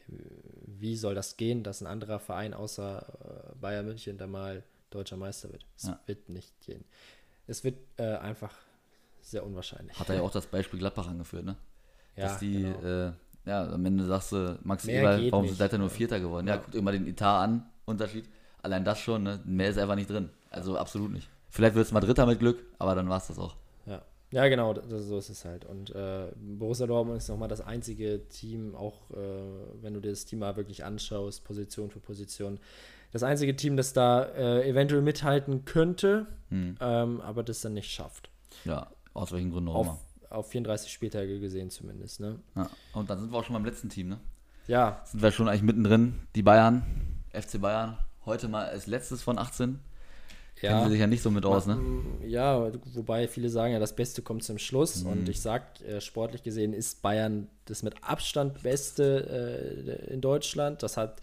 wie 0.66 0.96
soll 0.96 1.16
das 1.16 1.38
gehen, 1.38 1.64
dass 1.64 1.82
ein 1.82 1.88
anderer 1.88 2.20
Verein 2.20 2.54
außer 2.54 3.54
äh, 3.54 3.56
Bayern 3.62 3.86
München 3.86 4.18
da 4.18 4.28
mal 4.28 4.64
deutscher 4.90 5.18
Meister 5.18 5.52
wird? 5.52 5.66
Es 5.78 5.84
ja. 5.84 6.00
wird 6.06 6.30
nicht 6.30 6.60
gehen. 6.62 6.84
Es 7.48 7.64
wird 7.64 7.78
äh, 7.98 8.18
einfach 8.18 8.54
sehr 9.22 9.46
unwahrscheinlich. 9.46 10.00
Hat 10.00 10.10
er 10.10 10.16
ja 10.16 10.22
auch 10.22 10.32
das 10.32 10.48
Beispiel 10.48 10.80
Gladbach 10.80 11.08
angeführt, 11.08 11.46
ne? 11.46 11.56
Ja, 12.20 12.26
Dass 12.28 12.40
die, 12.40 12.64
genau. 12.64 13.08
äh, 13.08 13.12
ja, 13.46 13.72
am 13.72 13.86
Ende 13.86 14.06
sagst 14.06 14.34
du, 14.34 14.60
Max 14.64 14.86
Eberl, 14.86 15.32
warum 15.32 15.48
seid 15.48 15.72
ihr 15.72 15.80
nur 15.80 15.90
Vierter 15.90 16.20
geworden? 16.20 16.48
Ja, 16.48 16.56
ja 16.56 16.62
guckt 16.62 16.76
immer 16.76 16.92
den 16.92 17.08
Etat 17.08 17.44
an, 17.44 17.66
Unterschied. 17.86 18.26
Allein 18.62 18.84
das 18.84 19.00
schon, 19.00 19.24
ne? 19.24 19.40
Mehr 19.46 19.70
ist 19.70 19.80
einfach 19.80 19.96
nicht 19.96 20.10
drin. 20.10 20.30
Also 20.52 20.78
absolut 20.78 21.12
nicht. 21.12 21.30
Vielleicht 21.50 21.76
wird 21.76 21.86
es 21.86 21.94
mal 21.94 22.02
Dritter 22.02 22.26
mit 22.26 22.40
Glück, 22.40 22.60
aber 22.78 22.94
dann 22.94 23.08
war 23.08 23.18
es 23.18 23.28
das 23.28 23.40
auch. 23.40 23.56
Ja. 23.86 24.02
Ja, 24.32 24.48
genau, 24.50 24.74
das, 24.74 25.06
so 25.06 25.18
ist 25.18 25.30
es 25.30 25.46
halt. 25.46 25.64
Und 25.64 25.96
äh, 25.96 26.28
Borussia 26.36 26.86
Dortmund 26.86 27.18
ist 27.18 27.30
nochmal 27.30 27.48
das 27.48 27.62
einzige 27.62 28.28
Team, 28.28 28.76
auch 28.76 29.10
äh, 29.12 29.16
wenn 29.82 29.94
du 29.94 30.02
dir 30.02 30.10
das 30.10 30.26
Team 30.26 30.40
mal 30.40 30.58
wirklich 30.58 30.84
anschaust, 30.84 31.46
Position 31.46 31.90
für 31.90 32.00
Position, 32.00 32.60
das 33.12 33.24
einzige 33.24 33.56
Team, 33.56 33.78
das 33.78 33.94
da 33.94 34.24
äh, 34.24 34.70
eventuell 34.70 35.02
mithalten 35.02 35.66
könnte, 35.66 36.28
hm. 36.50 36.76
ähm, 36.80 37.22
aber 37.22 37.44
das 37.44 37.62
dann 37.62 37.74
nicht 37.74 37.90
schafft. 37.90 38.30
Ja, 38.66 38.92
aus 39.16 39.32
welchen 39.32 39.52
Gründen 39.52 39.70
auch 39.70 39.82
immer. 39.82 40.00
Auf 40.30 40.50
34 40.50 40.92
Spieltage 40.92 41.40
gesehen 41.40 41.70
zumindest, 41.70 42.20
ne? 42.20 42.40
Ja. 42.56 42.70
Und 42.94 43.10
dann 43.10 43.20
sind 43.20 43.32
wir 43.32 43.38
auch 43.38 43.44
schon 43.44 43.54
beim 43.54 43.66
letzten 43.66 43.90
Team, 43.90 44.10
ne? 44.10 44.20
Ja. 44.68 45.02
Sind 45.06 45.22
wir 45.22 45.32
schon 45.32 45.48
eigentlich 45.48 45.64
mittendrin, 45.64 46.20
die 46.36 46.44
Bayern, 46.44 46.84
FC 47.32 47.60
Bayern, 47.60 47.98
heute 48.26 48.48
mal 48.48 48.66
als 48.66 48.86
letztes 48.86 49.24
von 49.24 49.40
18 49.40 49.80
ja, 50.62 50.72
kennen 50.72 50.86
sie 50.86 50.92
sich 50.92 51.00
ja 51.00 51.08
nicht 51.08 51.24
so 51.24 51.32
mit 51.32 51.46
aus, 51.46 51.68
ne? 51.68 51.80
Ja, 52.28 52.70
wobei 52.94 53.28
viele 53.28 53.50
sagen 53.50 53.74
ja, 53.74 53.80
das 53.80 53.96
Beste 53.96 54.22
kommt 54.22 54.44
zum 54.44 54.58
Schluss. 54.58 55.04
Mhm. 55.04 55.12
Und 55.12 55.30
ich 55.30 55.42
sag, 55.42 55.82
äh, 55.82 56.02
sportlich 56.02 56.44
gesehen 56.44 56.74
ist 56.74 57.02
Bayern 57.02 57.48
das 57.66 57.82
mit 57.82 57.96
Abstand 58.04 58.62
Beste 58.62 60.08
äh, 60.10 60.14
in 60.14 60.22
Deutschland. 60.22 60.84
Das 60.84 60.98
hat 60.98 61.22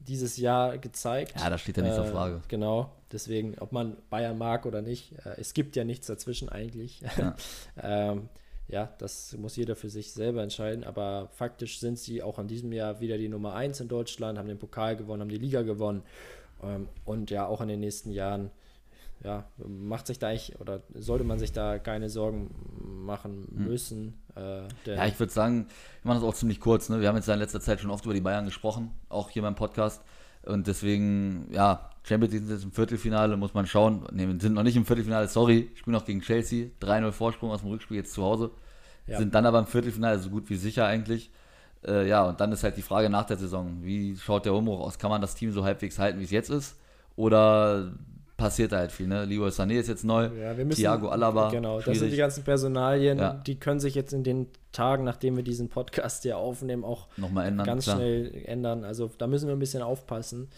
dieses 0.00 0.36
Jahr 0.36 0.78
gezeigt. 0.78 1.34
Ja, 1.38 1.50
das 1.50 1.60
steht 1.60 1.76
ja 1.76 1.82
nicht 1.82 1.94
zur 1.94 2.06
äh, 2.06 2.10
Frage. 2.10 2.42
Genau. 2.48 2.90
Deswegen, 3.12 3.56
ob 3.58 3.72
man 3.72 3.96
Bayern 4.08 4.38
mag 4.38 4.66
oder 4.66 4.82
nicht, 4.82 5.12
äh, 5.24 5.36
es 5.38 5.54
gibt 5.54 5.76
ja 5.76 5.84
nichts 5.84 6.06
dazwischen 6.06 6.48
eigentlich. 6.48 7.02
Ja. 7.16 7.36
ähm, 7.82 8.28
ja, 8.68 8.88
das 8.98 9.36
muss 9.36 9.56
jeder 9.56 9.74
für 9.74 9.90
sich 9.90 10.12
selber 10.12 10.42
entscheiden. 10.42 10.84
Aber 10.84 11.28
faktisch 11.32 11.80
sind 11.80 11.98
sie 11.98 12.22
auch 12.22 12.38
in 12.38 12.48
diesem 12.48 12.72
Jahr 12.72 13.00
wieder 13.00 13.18
die 13.18 13.28
Nummer 13.28 13.54
1 13.54 13.80
in 13.80 13.88
Deutschland, 13.88 14.38
haben 14.38 14.48
den 14.48 14.58
Pokal 14.58 14.96
gewonnen, 14.96 15.22
haben 15.22 15.28
die 15.28 15.38
Liga 15.38 15.62
gewonnen. 15.62 16.02
Ähm, 16.62 16.88
und 17.04 17.30
ja, 17.30 17.46
auch 17.46 17.60
in 17.60 17.68
den 17.68 17.80
nächsten 17.80 18.10
Jahren 18.10 18.50
ja, 19.22 19.44
macht 19.66 20.06
sich 20.06 20.18
da 20.18 20.28
eigentlich 20.28 20.58
oder 20.60 20.82
sollte 20.94 21.24
man 21.24 21.38
sich 21.38 21.52
da 21.52 21.78
keine 21.78 22.08
Sorgen 22.08 22.50
machen 23.04 23.48
hm. 23.54 23.64
müssen. 23.64 24.14
Hm. 24.34 24.68
Äh, 24.86 24.94
ja, 24.94 25.06
ich 25.06 25.18
würde 25.18 25.32
sagen, 25.32 25.66
wir 26.02 26.08
machen 26.08 26.22
das 26.22 26.28
auch 26.28 26.34
ziemlich 26.34 26.60
kurz. 26.60 26.88
Ne? 26.88 27.00
Wir 27.00 27.08
haben 27.08 27.16
jetzt 27.16 27.28
in 27.28 27.38
letzter 27.38 27.60
Zeit 27.60 27.80
schon 27.80 27.90
oft 27.90 28.04
über 28.04 28.14
die 28.14 28.20
Bayern 28.20 28.44
gesprochen, 28.44 28.92
auch 29.08 29.30
hier 29.30 29.42
beim 29.42 29.54
Podcast. 29.54 30.02
Und 30.42 30.66
deswegen, 30.66 31.48
ja, 31.52 31.90
Champions 32.02 32.32
League 32.32 32.44
sind 32.44 32.54
jetzt 32.54 32.64
im 32.64 32.72
Viertelfinale, 32.72 33.36
muss 33.36 33.52
man 33.52 33.66
schauen. 33.66 34.06
Ne, 34.12 34.26
wir 34.26 34.40
sind 34.40 34.54
noch 34.54 34.62
nicht 34.62 34.76
im 34.76 34.86
Viertelfinale, 34.86 35.28
sorry, 35.28 35.70
spielen 35.74 35.92
noch 35.92 36.06
gegen 36.06 36.22
Chelsea. 36.22 36.68
3-0 36.80 37.12
Vorsprung 37.12 37.50
aus 37.50 37.60
dem 37.60 37.68
Rückspiel 37.68 37.98
jetzt 37.98 38.14
zu 38.14 38.22
Hause. 38.22 38.50
Ja. 39.06 39.18
Sind 39.18 39.34
dann 39.34 39.44
aber 39.44 39.58
im 39.58 39.66
Viertelfinale 39.66 40.18
so 40.18 40.30
gut 40.30 40.48
wie 40.48 40.56
sicher 40.56 40.86
eigentlich. 40.86 41.30
Äh, 41.86 42.08
ja, 42.08 42.24
und 42.24 42.40
dann 42.40 42.52
ist 42.52 42.62
halt 42.62 42.76
die 42.76 42.82
Frage 42.82 43.10
nach 43.10 43.24
der 43.24 43.36
Saison, 43.36 43.82
wie 43.82 44.16
schaut 44.16 44.46
der 44.46 44.54
Umbruch 44.54 44.80
aus? 44.80 44.98
Kann 44.98 45.10
man 45.10 45.20
das 45.20 45.34
Team 45.34 45.52
so 45.52 45.64
halbwegs 45.64 45.98
halten, 45.98 46.20
wie 46.20 46.24
es 46.24 46.30
jetzt 46.30 46.50
ist? 46.50 46.76
Oder 47.16 47.92
passiert 48.40 48.72
halt 48.72 48.90
viel. 48.90 49.06
Ne? 49.06 49.24
Leroy 49.26 49.50
Sané 49.50 49.74
ist 49.78 49.88
jetzt 49.88 50.02
neu, 50.02 50.24
ja, 50.24 50.54
müssen, 50.54 50.80
Thiago 50.80 51.08
Alaba. 51.10 51.50
Genau, 51.50 51.80
schwierig. 51.80 51.84
das 51.84 51.98
sind 51.98 52.12
die 52.12 52.16
ganzen 52.16 52.44
Personalien, 52.44 53.18
ja. 53.18 53.34
die 53.34 53.60
können 53.60 53.80
sich 53.80 53.94
jetzt 53.94 54.12
in 54.12 54.24
den 54.24 54.48
Tagen, 54.72 55.04
nachdem 55.04 55.36
wir 55.36 55.44
diesen 55.44 55.68
Podcast 55.68 56.24
ja 56.24 56.36
aufnehmen, 56.36 56.82
auch 56.82 57.08
Nochmal 57.16 57.48
ändern, 57.48 57.66
ganz 57.66 57.84
klar. 57.84 57.96
schnell 57.96 58.42
ändern. 58.46 58.84
Also 58.84 59.10
da 59.18 59.26
müssen 59.26 59.46
wir 59.46 59.54
ein 59.54 59.58
bisschen 59.58 59.82
aufpassen. 59.82 60.48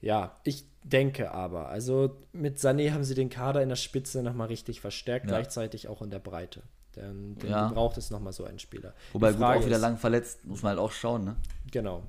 Ja, 0.00 0.36
ich 0.44 0.64
denke 0.82 1.32
aber, 1.32 1.68
also 1.68 2.16
mit 2.32 2.58
Sané 2.58 2.92
haben 2.92 3.04
sie 3.04 3.14
den 3.14 3.28
Kader 3.28 3.62
in 3.62 3.68
der 3.68 3.76
Spitze 3.76 4.22
nochmal 4.22 4.48
richtig 4.48 4.80
verstärkt, 4.80 5.26
ja. 5.26 5.32
gleichzeitig 5.32 5.88
auch 5.88 6.00
in 6.00 6.10
der 6.10 6.18
Breite. 6.18 6.62
Denn, 6.94 7.34
denn 7.36 7.50
ja. 7.50 7.68
braucht 7.68 7.98
es 7.98 8.10
nochmal 8.10 8.32
so 8.32 8.44
einen 8.44 8.58
Spieler. 8.58 8.94
Wobei 9.12 9.32
gut 9.32 9.42
auch 9.42 9.66
wieder 9.66 9.76
ist, 9.76 9.82
lang 9.82 9.98
verletzt, 9.98 10.46
muss 10.46 10.62
man 10.62 10.70
halt 10.70 10.78
auch 10.78 10.92
schauen, 10.92 11.24
ne? 11.24 11.36
Genau, 11.70 12.04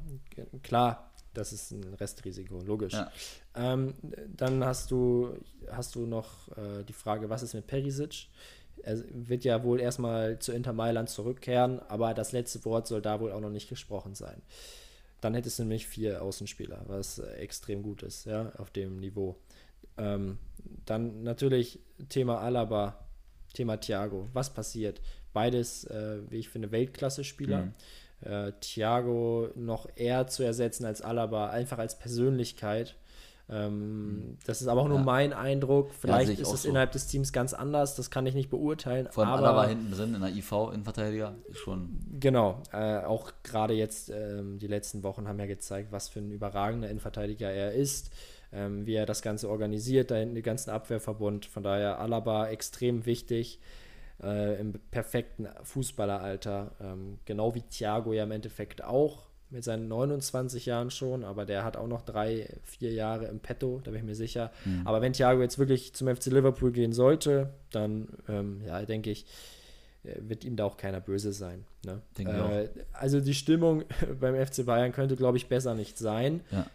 klar, 0.64 1.12
das 1.34 1.54
ist 1.54 1.72
ein 1.72 1.84
Restrisiko, 1.94 2.62
logisch. 2.62 2.94
Ja. 2.94 3.12
Ähm, 3.58 3.94
dann 4.36 4.64
hast 4.64 4.92
du, 4.92 5.34
hast 5.72 5.96
du 5.96 6.06
noch 6.06 6.50
äh, 6.58 6.84
die 6.88 6.94
Frage, 6.94 7.30
was 7.30 7.44
ist 7.44 7.54
mit 7.54 7.68
Perisic? 7.68 8.28
Er 8.84 9.04
wird 9.10 9.44
ja 9.44 9.64
wohl 9.64 9.80
erstmal 9.80 10.40
zu 10.40 10.52
Inter 10.52 10.74
Mailand 10.74 11.10
zurückkehren, 11.10 11.80
aber 11.90 12.14
das 12.14 12.32
letzte 12.32 12.64
Wort 12.66 12.88
soll 12.88 13.02
da 13.02 13.20
wohl 13.20 13.32
auch 13.32 13.42
noch 13.42 13.50
nicht 13.50 13.70
gesprochen 13.70 14.16
sein. 14.16 14.42
Dann 15.22 15.34
hättest 15.34 15.58
du 15.58 15.64
nämlich 15.64 15.88
vier 15.88 16.22
Außenspieler, 16.22 16.84
was 16.88 17.20
äh, 17.20 17.28
extrem 17.38 17.82
gut 17.82 18.04
ist, 18.04 18.26
ja, 18.26 18.52
auf 18.58 18.70
dem 18.70 18.98
Niveau. 18.98 19.36
Ähm, 19.98 20.38
dann 20.86 21.24
natürlich 21.24 21.80
Thema 22.10 22.40
Alaba, 22.40 23.00
Thema 23.54 23.78
Thiago. 23.78 24.30
Was 24.34 24.54
passiert? 24.54 25.02
Beides, 25.34 25.86
äh, 25.86 26.20
wie 26.30 26.38
ich 26.38 26.50
finde, 26.50 26.72
Weltklasse-Spieler. 26.72 27.66
Mhm. 27.66 27.74
Äh, 28.22 28.52
Thiago 28.62 29.50
noch 29.56 29.88
eher 29.96 30.28
zu 30.28 30.44
ersetzen 30.44 30.86
als 30.86 31.02
Alaba, 31.02 31.50
einfach 31.50 31.80
als 31.80 31.98
Persönlichkeit. 31.98 32.96
Ähm, 33.50 34.38
das 34.46 34.62
ist 34.62 34.68
aber 34.68 34.82
auch 34.82 34.88
nur 34.88 34.98
ja. 34.98 35.04
mein 35.04 35.34
Eindruck. 35.34 35.92
Vielleicht 35.94 36.34
ja, 36.34 36.42
ist 36.42 36.54
es 36.54 36.64
so. 36.64 36.70
innerhalb 36.70 36.92
des 36.92 37.08
Teams 37.08 37.32
ganz 37.32 37.54
anders, 37.54 37.96
das 37.96 38.12
kann 38.12 38.26
ich 38.26 38.36
nicht 38.36 38.50
beurteilen. 38.50 39.08
Vor 39.12 39.26
allem 39.26 39.34
aber, 39.34 39.48
Alaba 39.48 39.68
hinten 39.68 39.92
drin 39.92 40.14
in 40.16 40.22
der 40.22 40.32
IV 40.32 40.52
Innenverteidiger 40.74 41.36
ist 41.48 41.60
schon. 41.60 41.98
Genau, 42.20 42.62
äh, 42.74 43.00
auch 43.00 43.32
gerade 43.44 43.74
jetzt 43.74 44.10
ähm, 44.10 44.60
die 44.60 44.68
letzten 44.68 45.04
Wochen 45.04 45.28
haben 45.28 45.40
ja 45.40 45.46
gezeigt, 45.46 45.92
was 45.92 46.10
für 46.10 46.20
ein 46.20 46.32
überragender 46.32 46.90
Innenverteidiger 46.90 47.50
er 47.50 47.72
ist 47.74 48.12
ähm, 48.52 48.86
wie 48.86 48.96
er 48.96 49.06
das 49.06 49.22
Ganze 49.22 49.50
organisiert, 49.50 50.12
da 50.12 50.16
hinten 50.16 50.36
den 50.36 50.44
ganzen 50.44 50.70
Abwehrverbund. 50.70 51.46
Von 51.46 51.64
daher 51.64 52.00
Alaba 52.00 52.48
extrem 52.50 53.06
wichtig. 53.06 53.60
Äh, 54.22 54.60
im 54.60 54.74
perfekten 54.90 55.48
Fußballeralter, 55.62 56.72
ähm, 56.82 57.20
genau 57.26 57.54
wie 57.54 57.62
Thiago 57.62 58.14
ja 58.14 58.24
im 58.24 58.32
Endeffekt 58.32 58.84
auch 58.84 59.27
mit 59.50 59.64
seinen 59.64 59.88
29 59.88 60.66
Jahren 60.66 60.92
schon, 60.92 61.24
aber 61.24 61.46
der 61.46 61.64
hat 61.64 61.78
auch 61.78 61.88
noch 61.88 62.02
drei, 62.02 62.50
vier 62.64 62.92
Jahre 62.92 63.26
im 63.28 63.40
Petto, 63.40 63.80
da 63.84 63.92
bin 63.92 64.02
ich 64.02 64.06
mir 64.06 64.16
sicher. 64.16 64.52
Mhm. 64.66 64.82
Aber 64.86 65.02
wenn 65.02 65.14
Thiago 65.14 65.42
jetzt 65.42 65.58
wirklich 65.58 65.94
zum 65.94 66.14
FC 66.14 66.26
Liverpool 66.28 66.72
gehen 66.72 66.94
sollte, 66.94 67.54
dann 67.72 68.10
ähm, 68.28 68.62
ja, 68.66 68.84
denke 68.84 69.10
ich, 69.10 69.26
äh, 70.04 70.16
wird 70.20 70.44
ihm 70.44 70.58
da 70.58 70.66
auch 70.66 70.76
keiner 70.76 71.00
böse 71.00 71.32
sein. 71.32 71.64
Ne? 71.86 72.02
Äh, 72.18 72.68
also 72.92 73.22
die 73.22 73.34
Stimmung 73.34 73.86
beim 74.20 74.36
FC 74.36 74.66
Bayern 74.66 74.92
könnte, 74.92 75.16
glaube 75.16 75.38
ich, 75.38 75.48
besser 75.48 75.76
nicht 75.76 75.98
sein. 75.98 76.42
Ja 76.52 76.66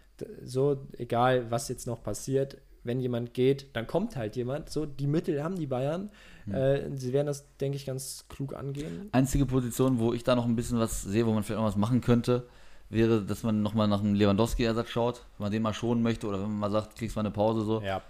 so, 0.45 0.87
egal 0.99 1.51
was 1.51 1.69
jetzt 1.69 1.87
noch 1.87 2.03
passiert, 2.03 2.59
wenn 2.85 3.01
jemand 3.01 3.33
geht, 3.33 3.77
dann 3.77 3.87
kommt 3.87 4.17
halt 4.17 4.35
jemand. 4.35 4.71
So, 4.71 4.87
die 4.87 5.07
Mittel 5.07 5.43
haben 5.43 5.57
die 5.57 5.67
Bayern. 5.67 6.11
Hm. 6.47 6.55
Äh, 6.55 6.97
sie 6.97 7.13
werden 7.13 7.29
das, 7.29 7.57
denke 7.59 7.77
ich, 7.77 7.87
ganz 7.87 8.27
klug 8.29 8.55
angehen. 8.55 9.09
Einzige 9.13 9.47
Position, 9.47 9.99
wo 9.99 10.13
ich 10.13 10.25
da 10.25 10.35
noch 10.35 10.47
ein 10.47 10.57
bisschen 10.57 10.79
was 10.79 11.03
sehe, 11.03 11.27
wo 11.27 11.33
man 11.33 11.45
vielleicht 11.45 11.61
noch 11.61 11.69
was 11.69 11.77
machen 11.77 12.01
könnte, 12.01 12.49
wäre, 12.93 13.23
dass 13.23 13.43
man 13.43 13.63
nochmal 13.63 13.89
nach 13.89 14.01
einem 14.01 14.15
Lewandowski-Ersatz 14.15 14.91
schaut, 14.91 15.23
wenn 15.39 15.45
man 15.47 15.53
den 15.53 15.63
mal 15.63 15.73
schonen 15.73 16.03
möchte 16.03 16.27
oder 16.27 16.39
wenn 16.39 16.49
man 16.49 16.59
mal 16.59 16.71
sagt, 16.71 16.95
kriegst 16.97 17.17
mal 17.17 17.23
eine 17.23 17.31
Pause 17.31 17.65
so. 17.65 17.81
Ja. 17.81 18.03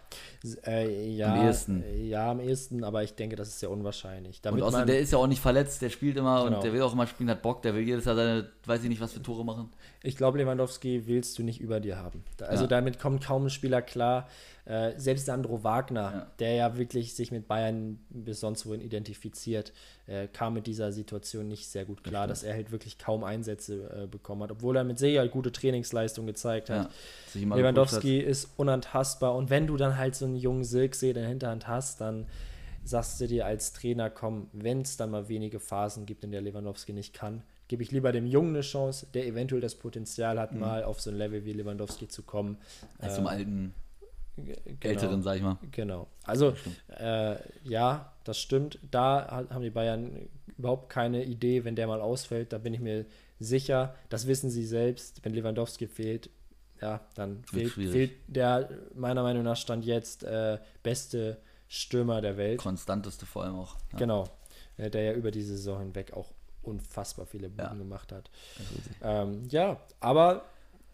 Äh, 0.66 1.14
ja, 1.14 1.33
am 1.33 1.47
ehesten. 1.47 1.85
Ja, 2.05 2.30
am 2.33 2.41
ehesten, 2.41 2.83
aber 2.83 3.05
ich 3.05 3.14
denke, 3.14 3.37
das 3.37 3.49
ist 3.49 3.61
sehr 3.61 3.70
unwahrscheinlich. 3.70 4.41
Damit 4.41 4.61
und 4.61 4.66
außerdem, 4.66 4.89
der 4.89 4.99
ist 4.99 5.12
ja 5.12 5.18
auch 5.18 5.28
nicht 5.28 5.41
verletzt, 5.41 5.83
der 5.83 5.91
spielt 5.91 6.16
immer 6.16 6.45
genau. 6.45 6.57
und 6.57 6.64
der 6.64 6.72
will 6.72 6.83
auch 6.83 6.93
immer 6.93 7.07
spielen, 7.07 7.30
hat 7.30 7.43
Bock, 7.43 7.62
der 7.62 7.74
will 7.74 7.83
jedes 7.83 8.05
Jahr 8.07 8.16
seine, 8.16 8.49
weiß 8.66 8.83
ich 8.83 8.89
nicht, 8.89 9.01
was 9.01 9.12
für 9.12 9.22
Tore 9.22 9.45
machen. 9.45 9.70
Ich 10.03 10.16
glaube, 10.16 10.39
Lewandowski 10.39 11.07
willst 11.07 11.39
du 11.39 11.45
nicht 11.45 11.61
über 11.61 11.78
dir 11.78 11.97
haben. 11.99 12.24
Also 12.41 12.64
ja. 12.64 12.68
damit 12.68 12.99
kommt 12.99 13.24
kaum 13.24 13.47
ein 13.47 13.51
Spieler 13.51 13.83
klar. 13.83 14.28
Äh, 14.64 14.92
selbst 14.96 15.26
Sandro 15.26 15.64
Wagner, 15.64 16.12
ja. 16.12 16.26
der 16.38 16.54
ja 16.54 16.76
wirklich 16.76 17.16
sich 17.16 17.32
mit 17.32 17.48
Bayern 17.48 17.98
bis 18.10 18.38
sonst 18.38 18.64
wohin 18.64 18.80
identifiziert, 18.80 19.72
äh, 20.06 20.28
kam 20.28 20.54
mit 20.54 20.68
dieser 20.68 20.92
Situation 20.92 21.48
nicht 21.48 21.68
sehr 21.68 21.84
gut 21.84 22.04
klar, 22.04 22.28
das 22.28 22.42
dass 22.42 22.48
er 22.48 22.54
halt 22.54 22.70
wirklich 22.70 22.96
kaum 22.96 23.24
Einsätze 23.24 24.04
äh, 24.04 24.06
bekommen 24.06 24.44
hat, 24.44 24.52
obwohl 24.52 24.76
er 24.76 24.84
mit 24.84 25.00
sehr 25.00 25.26
gute 25.28 25.50
Trainingsleistung 25.50 26.26
gezeigt 26.26 26.70
hat. 26.70 26.90
Ja, 27.34 27.56
Lewandowski 27.56 28.20
ist 28.20 28.50
unantastbar 28.56 29.34
und 29.34 29.50
wenn 29.50 29.66
du 29.66 29.76
dann 29.76 29.96
halt 29.96 30.14
so 30.14 30.26
einen 30.26 30.36
jungen 30.36 30.62
Silksee 30.62 31.08
in 31.08 31.14
der 31.14 31.26
Hinterhand 31.26 31.66
hast, 31.66 32.00
dann 32.00 32.26
sagst 32.84 33.20
du 33.20 33.26
dir 33.26 33.46
als 33.46 33.72
Trainer, 33.72 34.10
komm, 34.10 34.48
wenn 34.52 34.82
es 34.82 34.96
dann 34.96 35.10
mal 35.10 35.28
wenige 35.28 35.58
Phasen 35.58 36.06
gibt, 36.06 36.22
in 36.22 36.30
der 36.30 36.40
Lewandowski 36.40 36.92
nicht 36.92 37.14
kann, 37.14 37.42
gebe 37.66 37.82
ich 37.82 37.90
lieber 37.90 38.12
dem 38.12 38.26
Jungen 38.26 38.50
eine 38.50 38.60
Chance, 38.60 39.06
der 39.12 39.26
eventuell 39.26 39.60
das 39.60 39.74
Potenzial 39.74 40.38
hat, 40.38 40.52
mhm. 40.52 40.60
mal 40.60 40.84
auf 40.84 41.00
so 41.00 41.10
ein 41.10 41.16
Level 41.16 41.44
wie 41.44 41.52
Lewandowski 41.52 42.06
zu 42.06 42.22
kommen. 42.22 42.58
Als 42.98 43.16
zum 43.16 43.24
ähm, 43.24 43.28
alten 43.28 43.74
Genau, 44.45 44.78
Älteren, 44.80 45.22
sag 45.22 45.36
ich 45.36 45.43
mal. 45.43 45.59
Genau. 45.70 46.09
Also, 46.24 46.55
äh, 46.99 47.36
ja, 47.64 48.12
das 48.24 48.38
stimmt. 48.38 48.78
Da 48.90 49.47
haben 49.51 49.62
die 49.62 49.70
Bayern 49.70 50.28
überhaupt 50.59 50.88
keine 50.88 51.24
Idee, 51.24 51.64
wenn 51.64 51.76
der 51.76 51.86
mal 51.86 52.01
ausfällt. 52.01 52.53
Da 52.53 52.59
bin 52.59 52.74
ich 52.74 52.80
mir 52.80 53.07
sicher. 53.38 53.95
Das 54.09 54.26
wissen 54.26 54.51
sie 54.51 54.64
selbst. 54.64 55.24
Wenn 55.24 55.34
Lewandowski 55.34 55.86
fehlt, 55.86 56.30
ja, 56.80 57.01
dann 57.14 57.45
fehlt, 57.45 57.72
fehlt, 57.72 58.12
der 58.26 58.68
meiner 58.95 59.22
Meinung 59.22 59.45
nach 59.45 59.57
Stand 59.57 59.84
jetzt 59.84 60.24
äh, 60.24 60.59
beste 60.82 61.38
Stürmer 61.68 62.20
der 62.20 62.36
Welt. 62.36 62.59
Konstanteste 62.59 63.24
vor 63.24 63.45
allem 63.45 63.55
auch. 63.57 63.76
Ja. 63.93 63.99
Genau. 63.99 64.28
Äh, 64.76 64.90
der 64.90 65.03
ja 65.03 65.12
über 65.12 65.30
die 65.30 65.43
Saison 65.43 65.78
hinweg 65.78 66.12
auch 66.12 66.32
unfassbar 66.62 67.26
viele 67.26 67.49
Buden 67.49 67.64
ja. 67.64 67.74
gemacht 67.74 68.12
hat. 68.12 68.30
Ähm, 69.03 69.49
ja, 69.49 69.80
aber 70.01 70.45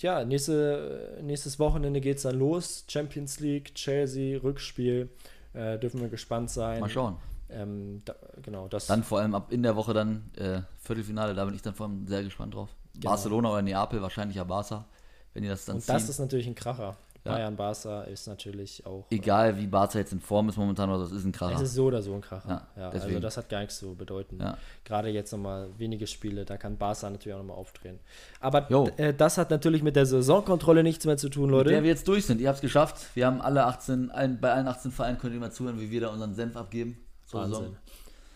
ja, 0.02 0.24
nächste, 0.24 1.18
nächstes 1.22 1.58
Wochenende 1.58 2.00
geht 2.00 2.18
es 2.18 2.22
dann 2.22 2.38
los. 2.38 2.84
Champions 2.88 3.40
League, 3.40 3.74
Chelsea, 3.74 4.38
Rückspiel. 4.40 5.08
Äh, 5.54 5.78
dürfen 5.78 6.00
wir 6.00 6.08
gespannt 6.08 6.50
sein. 6.50 6.80
Mal 6.80 6.88
schauen. 6.88 7.16
Ähm, 7.50 8.02
da, 8.04 8.14
genau, 8.42 8.68
das 8.68 8.86
dann 8.86 9.02
vor 9.02 9.20
allem 9.20 9.34
ab 9.34 9.50
in 9.50 9.62
der 9.62 9.74
Woche 9.74 9.94
dann 9.94 10.30
äh, 10.36 10.60
Viertelfinale, 10.80 11.34
da 11.34 11.44
bin 11.46 11.54
ich 11.54 11.62
dann 11.62 11.74
vor 11.74 11.86
allem 11.86 12.06
sehr 12.06 12.22
gespannt 12.22 12.54
drauf. 12.54 12.68
Genau. 12.94 13.10
Barcelona 13.10 13.50
oder 13.50 13.62
Neapel, 13.62 14.02
wahrscheinlich 14.02 14.36
ja 14.36 14.44
Barca, 14.44 14.84
wenn 15.32 15.44
ihr 15.44 15.50
das 15.50 15.64
dann 15.64 15.76
Und 15.76 15.82
ziehen. 15.82 15.94
das 15.94 16.08
ist 16.10 16.18
natürlich 16.18 16.46
ein 16.46 16.54
Kracher. 16.54 16.96
Ja. 17.28 17.34
Bayern 17.34 17.56
Barca 17.56 18.02
ist 18.02 18.26
natürlich 18.26 18.84
auch. 18.86 19.06
Egal 19.10 19.56
wie 19.58 19.66
Barca 19.66 19.98
jetzt 19.98 20.12
in 20.12 20.20
Form 20.20 20.48
ist 20.48 20.56
momentan, 20.56 20.90
oder 20.90 21.00
das 21.00 21.12
ist 21.12 21.24
ein 21.24 21.32
Kracher. 21.32 21.56
Es 21.56 21.62
ist 21.62 21.74
so 21.74 21.86
oder 21.86 22.02
so 22.02 22.14
ein 22.14 22.20
Kracher. 22.20 22.66
Ja, 22.76 22.82
ja 22.82 22.90
also 22.90 23.20
das 23.20 23.36
hat 23.36 23.48
gar 23.48 23.60
nichts 23.60 23.78
zu 23.78 23.94
bedeuten. 23.94 24.38
Ja. 24.40 24.56
Gerade 24.84 25.08
jetzt 25.08 25.32
nochmal 25.32 25.68
wenige 25.76 26.06
Spiele, 26.06 26.44
da 26.44 26.56
kann 26.56 26.78
Barca 26.78 27.08
natürlich 27.10 27.34
auch 27.34 27.40
nochmal 27.40 27.56
aufdrehen. 27.56 27.98
Aber 28.40 28.70
äh, 28.98 29.14
das 29.14 29.38
hat 29.38 29.50
natürlich 29.50 29.82
mit 29.82 29.96
der 29.96 30.06
Saisonkontrolle 30.06 30.82
nichts 30.82 31.04
mehr 31.04 31.16
zu 31.16 31.28
tun, 31.28 31.50
Leute. 31.50 31.70
Mit 31.70 31.74
der 31.74 31.82
wir 31.82 31.90
jetzt 31.90 32.08
durch 32.08 32.26
sind. 32.26 32.40
Ihr 32.40 32.48
habt 32.48 32.56
es 32.56 32.62
geschafft. 32.62 33.14
Wir 33.14 33.26
haben 33.26 33.40
alle 33.40 33.64
18, 33.64 34.10
allen, 34.10 34.40
bei 34.40 34.52
allen 34.52 34.66
18 34.66 34.90
Vereinen 34.90 35.18
könnt 35.18 35.34
ihr 35.34 35.40
mal 35.40 35.52
zuhören, 35.52 35.80
wie 35.80 35.90
wir 35.90 36.00
da 36.00 36.08
unseren 36.08 36.34
Senf 36.34 36.56
abgeben. 36.56 36.98
Wahnsinn. 37.30 37.52
Saison. 37.52 37.76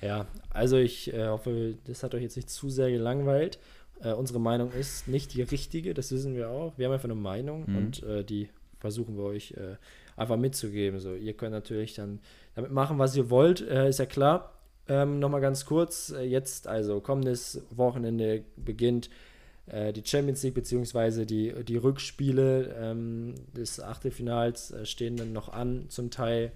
Ja, 0.03 0.27
also 0.51 0.77
ich 0.77 1.13
äh, 1.15 1.29
hoffe, 1.29 1.77
das 1.85 2.03
hat 2.03 2.15
euch 2.15 2.23
jetzt 2.23 2.37
nicht 2.37 2.51
zu 2.51 2.69
sehr 2.69 2.91
gelangweilt. 2.91 3.59
Äh, 4.03 4.13
unsere 4.13 4.41
Meinung 4.41 4.73
ist 4.73 5.07
nicht 5.07 5.33
die 5.35 5.43
richtige, 5.43 5.95
das 5.95 6.11
wissen 6.11 6.35
wir 6.35 6.51
auch. 6.51 6.77
Wir 6.77 6.87
haben 6.87 6.93
einfach 6.93 7.05
eine 7.05 7.15
Meinung 7.15 7.71
mhm. 7.71 7.77
und 7.77 8.03
äh, 8.03 8.25
die 8.25 8.49
versuchen 8.83 9.17
wir 9.17 9.25
euch 9.25 9.53
äh, 9.53 9.77
einfach 10.17 10.37
mitzugeben. 10.37 11.01
So, 11.01 11.15
ihr 11.15 11.33
könnt 11.33 11.53
natürlich 11.53 11.95
dann 11.95 12.19
damit 12.55 12.73
machen, 12.73 12.99
was 12.99 13.17
ihr 13.17 13.31
wollt, 13.31 13.63
äh, 13.63 13.89
ist 13.89 13.99
ja 13.99 14.07
klar. 14.07 14.53
Ähm, 14.89 15.21
Nochmal 15.21 15.41
ganz 15.41 15.65
kurz, 15.65 16.11
äh, 16.11 16.25
jetzt 16.25 16.67
also 16.67 17.01
kommendes 17.01 17.63
Wochenende 17.71 18.45
beginnt 18.57 19.09
äh, 19.67 19.93
die 19.93 20.03
Champions 20.05 20.43
League 20.43 20.55
beziehungsweise 20.55 21.25
die, 21.25 21.65
die 21.65 21.77
Rückspiele 21.77 22.75
ähm, 22.79 23.35
des 23.57 23.81
Achtelfinals 23.81 24.73
äh, 24.73 24.85
stehen 24.85 25.17
dann 25.17 25.33
noch 25.33 25.49
an 25.49 25.87
zum 25.89 26.11
Teil. 26.11 26.51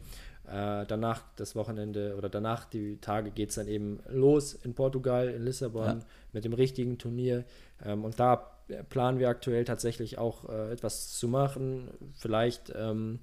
Äh, 0.49 0.85
danach 0.87 1.23
das 1.37 1.55
Wochenende 1.55 2.17
oder 2.17 2.29
danach 2.29 2.65
die 2.67 2.99
Tage 3.01 3.31
geht 3.31 3.51
es 3.51 3.55
dann 3.55 3.69
eben 3.69 4.01
los 4.09 4.55
in 4.55 4.75
Portugal, 4.75 5.29
in 5.29 5.45
Lissabon 5.45 5.87
ja. 5.87 6.07
mit 6.33 6.45
dem 6.45 6.53
richtigen 6.53 6.99
Turnier. 6.99 7.45
Ähm, 7.85 8.05
und 8.05 8.19
da 8.19 8.56
planen 8.89 9.19
wir 9.19 9.29
aktuell 9.29 9.65
tatsächlich 9.65 10.19
auch 10.19 10.49
äh, 10.49 10.73
etwas 10.73 11.13
zu 11.13 11.29
machen. 11.29 11.89
Vielleicht 12.15 12.73
ähm, 12.75 13.21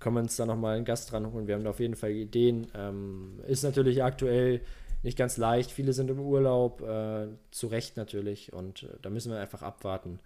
können 0.00 0.16
wir 0.16 0.22
uns 0.22 0.36
da 0.36 0.46
nochmal 0.46 0.76
einen 0.76 0.84
Gast 0.84 1.12
dran 1.12 1.32
holen. 1.32 1.46
Wir 1.46 1.54
haben 1.54 1.64
da 1.64 1.70
auf 1.70 1.80
jeden 1.80 1.96
Fall 1.96 2.10
Ideen. 2.10 2.66
Ähm, 2.74 3.40
ist 3.46 3.62
natürlich 3.62 4.02
aktuell 4.02 4.60
nicht 5.02 5.18
ganz 5.18 5.36
leicht. 5.36 5.70
Viele 5.70 5.92
sind 5.92 6.10
im 6.10 6.20
Urlaub, 6.20 6.80
äh, 6.82 7.28
zu 7.50 7.66
Recht 7.66 7.96
natürlich. 7.96 8.52
Und 8.52 8.84
äh, 8.84 8.96
da 9.02 9.10
müssen 9.10 9.30
wir 9.30 9.38
einfach 9.38 9.62
abwarten, 9.62 10.18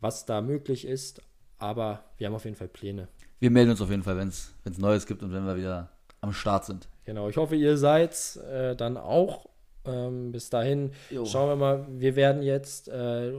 was 0.00 0.26
da 0.26 0.42
möglich 0.42 0.86
ist. 0.86 1.22
Aber 1.58 2.04
wir 2.18 2.26
haben 2.26 2.34
auf 2.34 2.44
jeden 2.44 2.56
Fall 2.56 2.68
Pläne. 2.68 3.08
Wir 3.40 3.50
melden 3.50 3.70
uns 3.70 3.80
auf 3.80 3.90
jeden 3.90 4.02
Fall, 4.02 4.16
wenn 4.16 4.28
es 4.28 4.52
Neues 4.78 5.06
gibt 5.06 5.22
und 5.22 5.32
wenn 5.32 5.44
wir 5.44 5.56
wieder 5.56 5.90
am 6.20 6.32
Start 6.32 6.64
sind. 6.64 6.88
Genau, 7.04 7.28
ich 7.28 7.36
hoffe, 7.36 7.56
ihr 7.56 7.76
seid 7.76 8.36
äh, 8.36 8.76
dann 8.76 8.96
auch 8.96 9.46
ähm, 9.88 10.32
bis 10.32 10.50
dahin 10.50 10.92
jo. 11.10 11.24
schauen 11.24 11.48
wir 11.48 11.56
mal. 11.56 11.86
Wir 11.88 12.16
werden 12.16 12.42
jetzt 12.42 12.88
äh, 12.88 13.32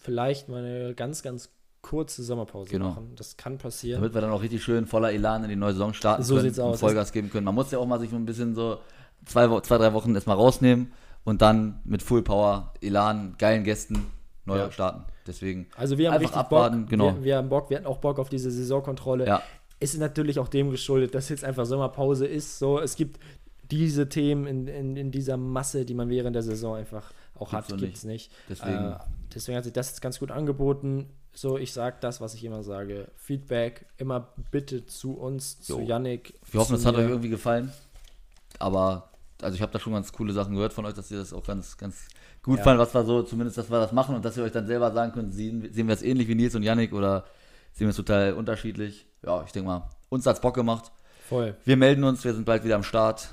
vielleicht 0.00 0.48
mal 0.48 0.64
eine 0.64 0.94
ganz, 0.94 1.22
ganz 1.22 1.50
kurze 1.82 2.22
Sommerpause 2.22 2.70
genau. 2.70 2.90
machen. 2.90 3.12
Das 3.16 3.36
kann 3.36 3.58
passieren. 3.58 4.00
Damit 4.00 4.14
wir 4.14 4.20
dann 4.20 4.30
auch 4.30 4.42
richtig 4.42 4.62
schön 4.62 4.86
voller 4.86 5.12
Elan 5.12 5.42
in 5.44 5.50
die 5.50 5.56
neue 5.56 5.72
Saison 5.72 5.92
starten 5.92 6.22
so 6.22 6.36
können 6.36 6.58
und 6.58 6.76
Vollgas 6.76 7.12
geben 7.12 7.28
können. 7.28 7.44
Man 7.44 7.54
muss 7.54 7.70
ja 7.70 7.78
auch 7.78 7.86
mal 7.86 8.00
sich 8.00 8.12
ein 8.12 8.24
bisschen 8.24 8.54
so 8.54 8.78
zwei, 9.26 9.60
zwei 9.60 9.78
drei 9.78 9.92
Wochen 9.92 10.14
erstmal 10.14 10.36
rausnehmen 10.36 10.92
und 11.24 11.42
dann 11.42 11.80
mit 11.84 12.02
Full 12.02 12.22
Power, 12.22 12.72
Elan, 12.80 13.34
geilen 13.38 13.64
Gästen 13.64 14.06
neu 14.44 14.58
ja. 14.58 14.70
starten. 14.70 15.04
Deswegen 15.26 15.66
also 15.76 15.98
wir 15.98 16.10
haben 16.10 16.20
einfach 16.20 16.36
abwarten. 16.36 16.82
Bock. 16.82 16.90
Genau. 16.90 17.14
Wir, 17.16 17.24
wir, 17.24 17.36
haben 17.36 17.48
Bock. 17.48 17.70
Wir 17.70 17.76
hatten 17.76 17.86
auch 17.86 17.98
Bock 17.98 18.18
auf 18.18 18.28
diese 18.28 18.50
Saisonkontrolle. 18.50 19.26
Ja. 19.26 19.42
Ist 19.78 19.98
natürlich 19.98 20.38
auch 20.38 20.48
dem 20.48 20.70
geschuldet, 20.70 21.14
dass 21.14 21.28
jetzt 21.28 21.44
einfach 21.44 21.66
Sommerpause 21.66 22.26
ist. 22.26 22.58
So, 22.58 22.78
es 22.78 22.96
gibt 22.96 23.18
diese 23.72 24.06
Themen 24.06 24.46
in, 24.46 24.68
in, 24.68 24.96
in 24.98 25.10
dieser 25.10 25.38
Masse, 25.38 25.86
die 25.86 25.94
man 25.94 26.10
während 26.10 26.36
der 26.36 26.42
Saison 26.42 26.76
einfach 26.76 27.10
auch 27.34 27.50
Gibt's 27.50 27.72
hat, 27.72 27.78
gibt 27.78 27.96
es 27.96 28.04
nicht. 28.04 28.30
Deswegen. 28.48 28.92
Äh, 28.92 28.98
deswegen 29.34 29.56
hat 29.56 29.64
sich 29.64 29.72
das 29.72 29.88
jetzt 29.88 30.02
ganz 30.02 30.18
gut 30.18 30.30
angeboten. 30.30 31.08
so, 31.32 31.56
ich 31.56 31.72
sage 31.72 31.96
das, 32.02 32.20
was 32.20 32.34
ich 32.34 32.44
immer 32.44 32.62
sage. 32.62 33.08
Feedback 33.16 33.86
immer 33.96 34.28
bitte 34.50 34.84
zu 34.84 35.14
uns, 35.14 35.56
jo. 35.66 35.76
zu 35.76 35.82
Yannick. 35.82 36.34
Wir 36.50 36.60
hoffen, 36.60 36.76
es 36.76 36.84
hat 36.84 36.94
euch 36.96 37.08
irgendwie 37.08 37.30
gefallen. 37.30 37.72
Aber, 38.58 39.08
also 39.40 39.54
ich 39.54 39.62
habe 39.62 39.72
da 39.72 39.78
schon 39.78 39.94
ganz 39.94 40.12
coole 40.12 40.34
Sachen 40.34 40.54
gehört 40.54 40.74
von 40.74 40.84
euch, 40.84 40.92
dass 40.92 41.10
ihr 41.10 41.18
das 41.18 41.32
auch 41.32 41.46
ganz, 41.46 41.78
ganz 41.78 42.08
gut 42.42 42.58
ja. 42.58 42.64
fand, 42.64 42.78
was 42.78 42.92
wir 42.92 43.04
so, 43.04 43.22
zumindest, 43.22 43.56
dass 43.56 43.70
wir 43.70 43.80
das 43.80 43.92
machen 43.92 44.14
und 44.14 44.22
dass 44.22 44.36
ihr 44.36 44.44
euch 44.44 44.52
dann 44.52 44.66
selber 44.66 44.92
sagen 44.92 45.12
könnt, 45.12 45.32
sehen, 45.32 45.72
sehen 45.72 45.86
wir 45.86 45.94
es 45.94 46.02
ähnlich 46.02 46.28
wie 46.28 46.34
Nils 46.34 46.54
und 46.54 46.62
Yannick 46.62 46.92
oder 46.92 47.24
sehen 47.72 47.86
wir 47.86 47.90
es 47.90 47.96
total 47.96 48.34
unterschiedlich. 48.34 49.06
Ja, 49.24 49.42
ich 49.46 49.52
denke 49.52 49.68
mal, 49.68 49.88
uns 50.10 50.26
hat 50.26 50.36
es 50.36 50.42
Bock 50.42 50.54
gemacht. 50.54 50.92
Voll. 51.26 51.56
Wir 51.64 51.78
melden 51.78 52.04
uns, 52.04 52.22
wir 52.22 52.34
sind 52.34 52.44
bald 52.44 52.64
wieder 52.64 52.76
am 52.76 52.82
Start. 52.82 53.32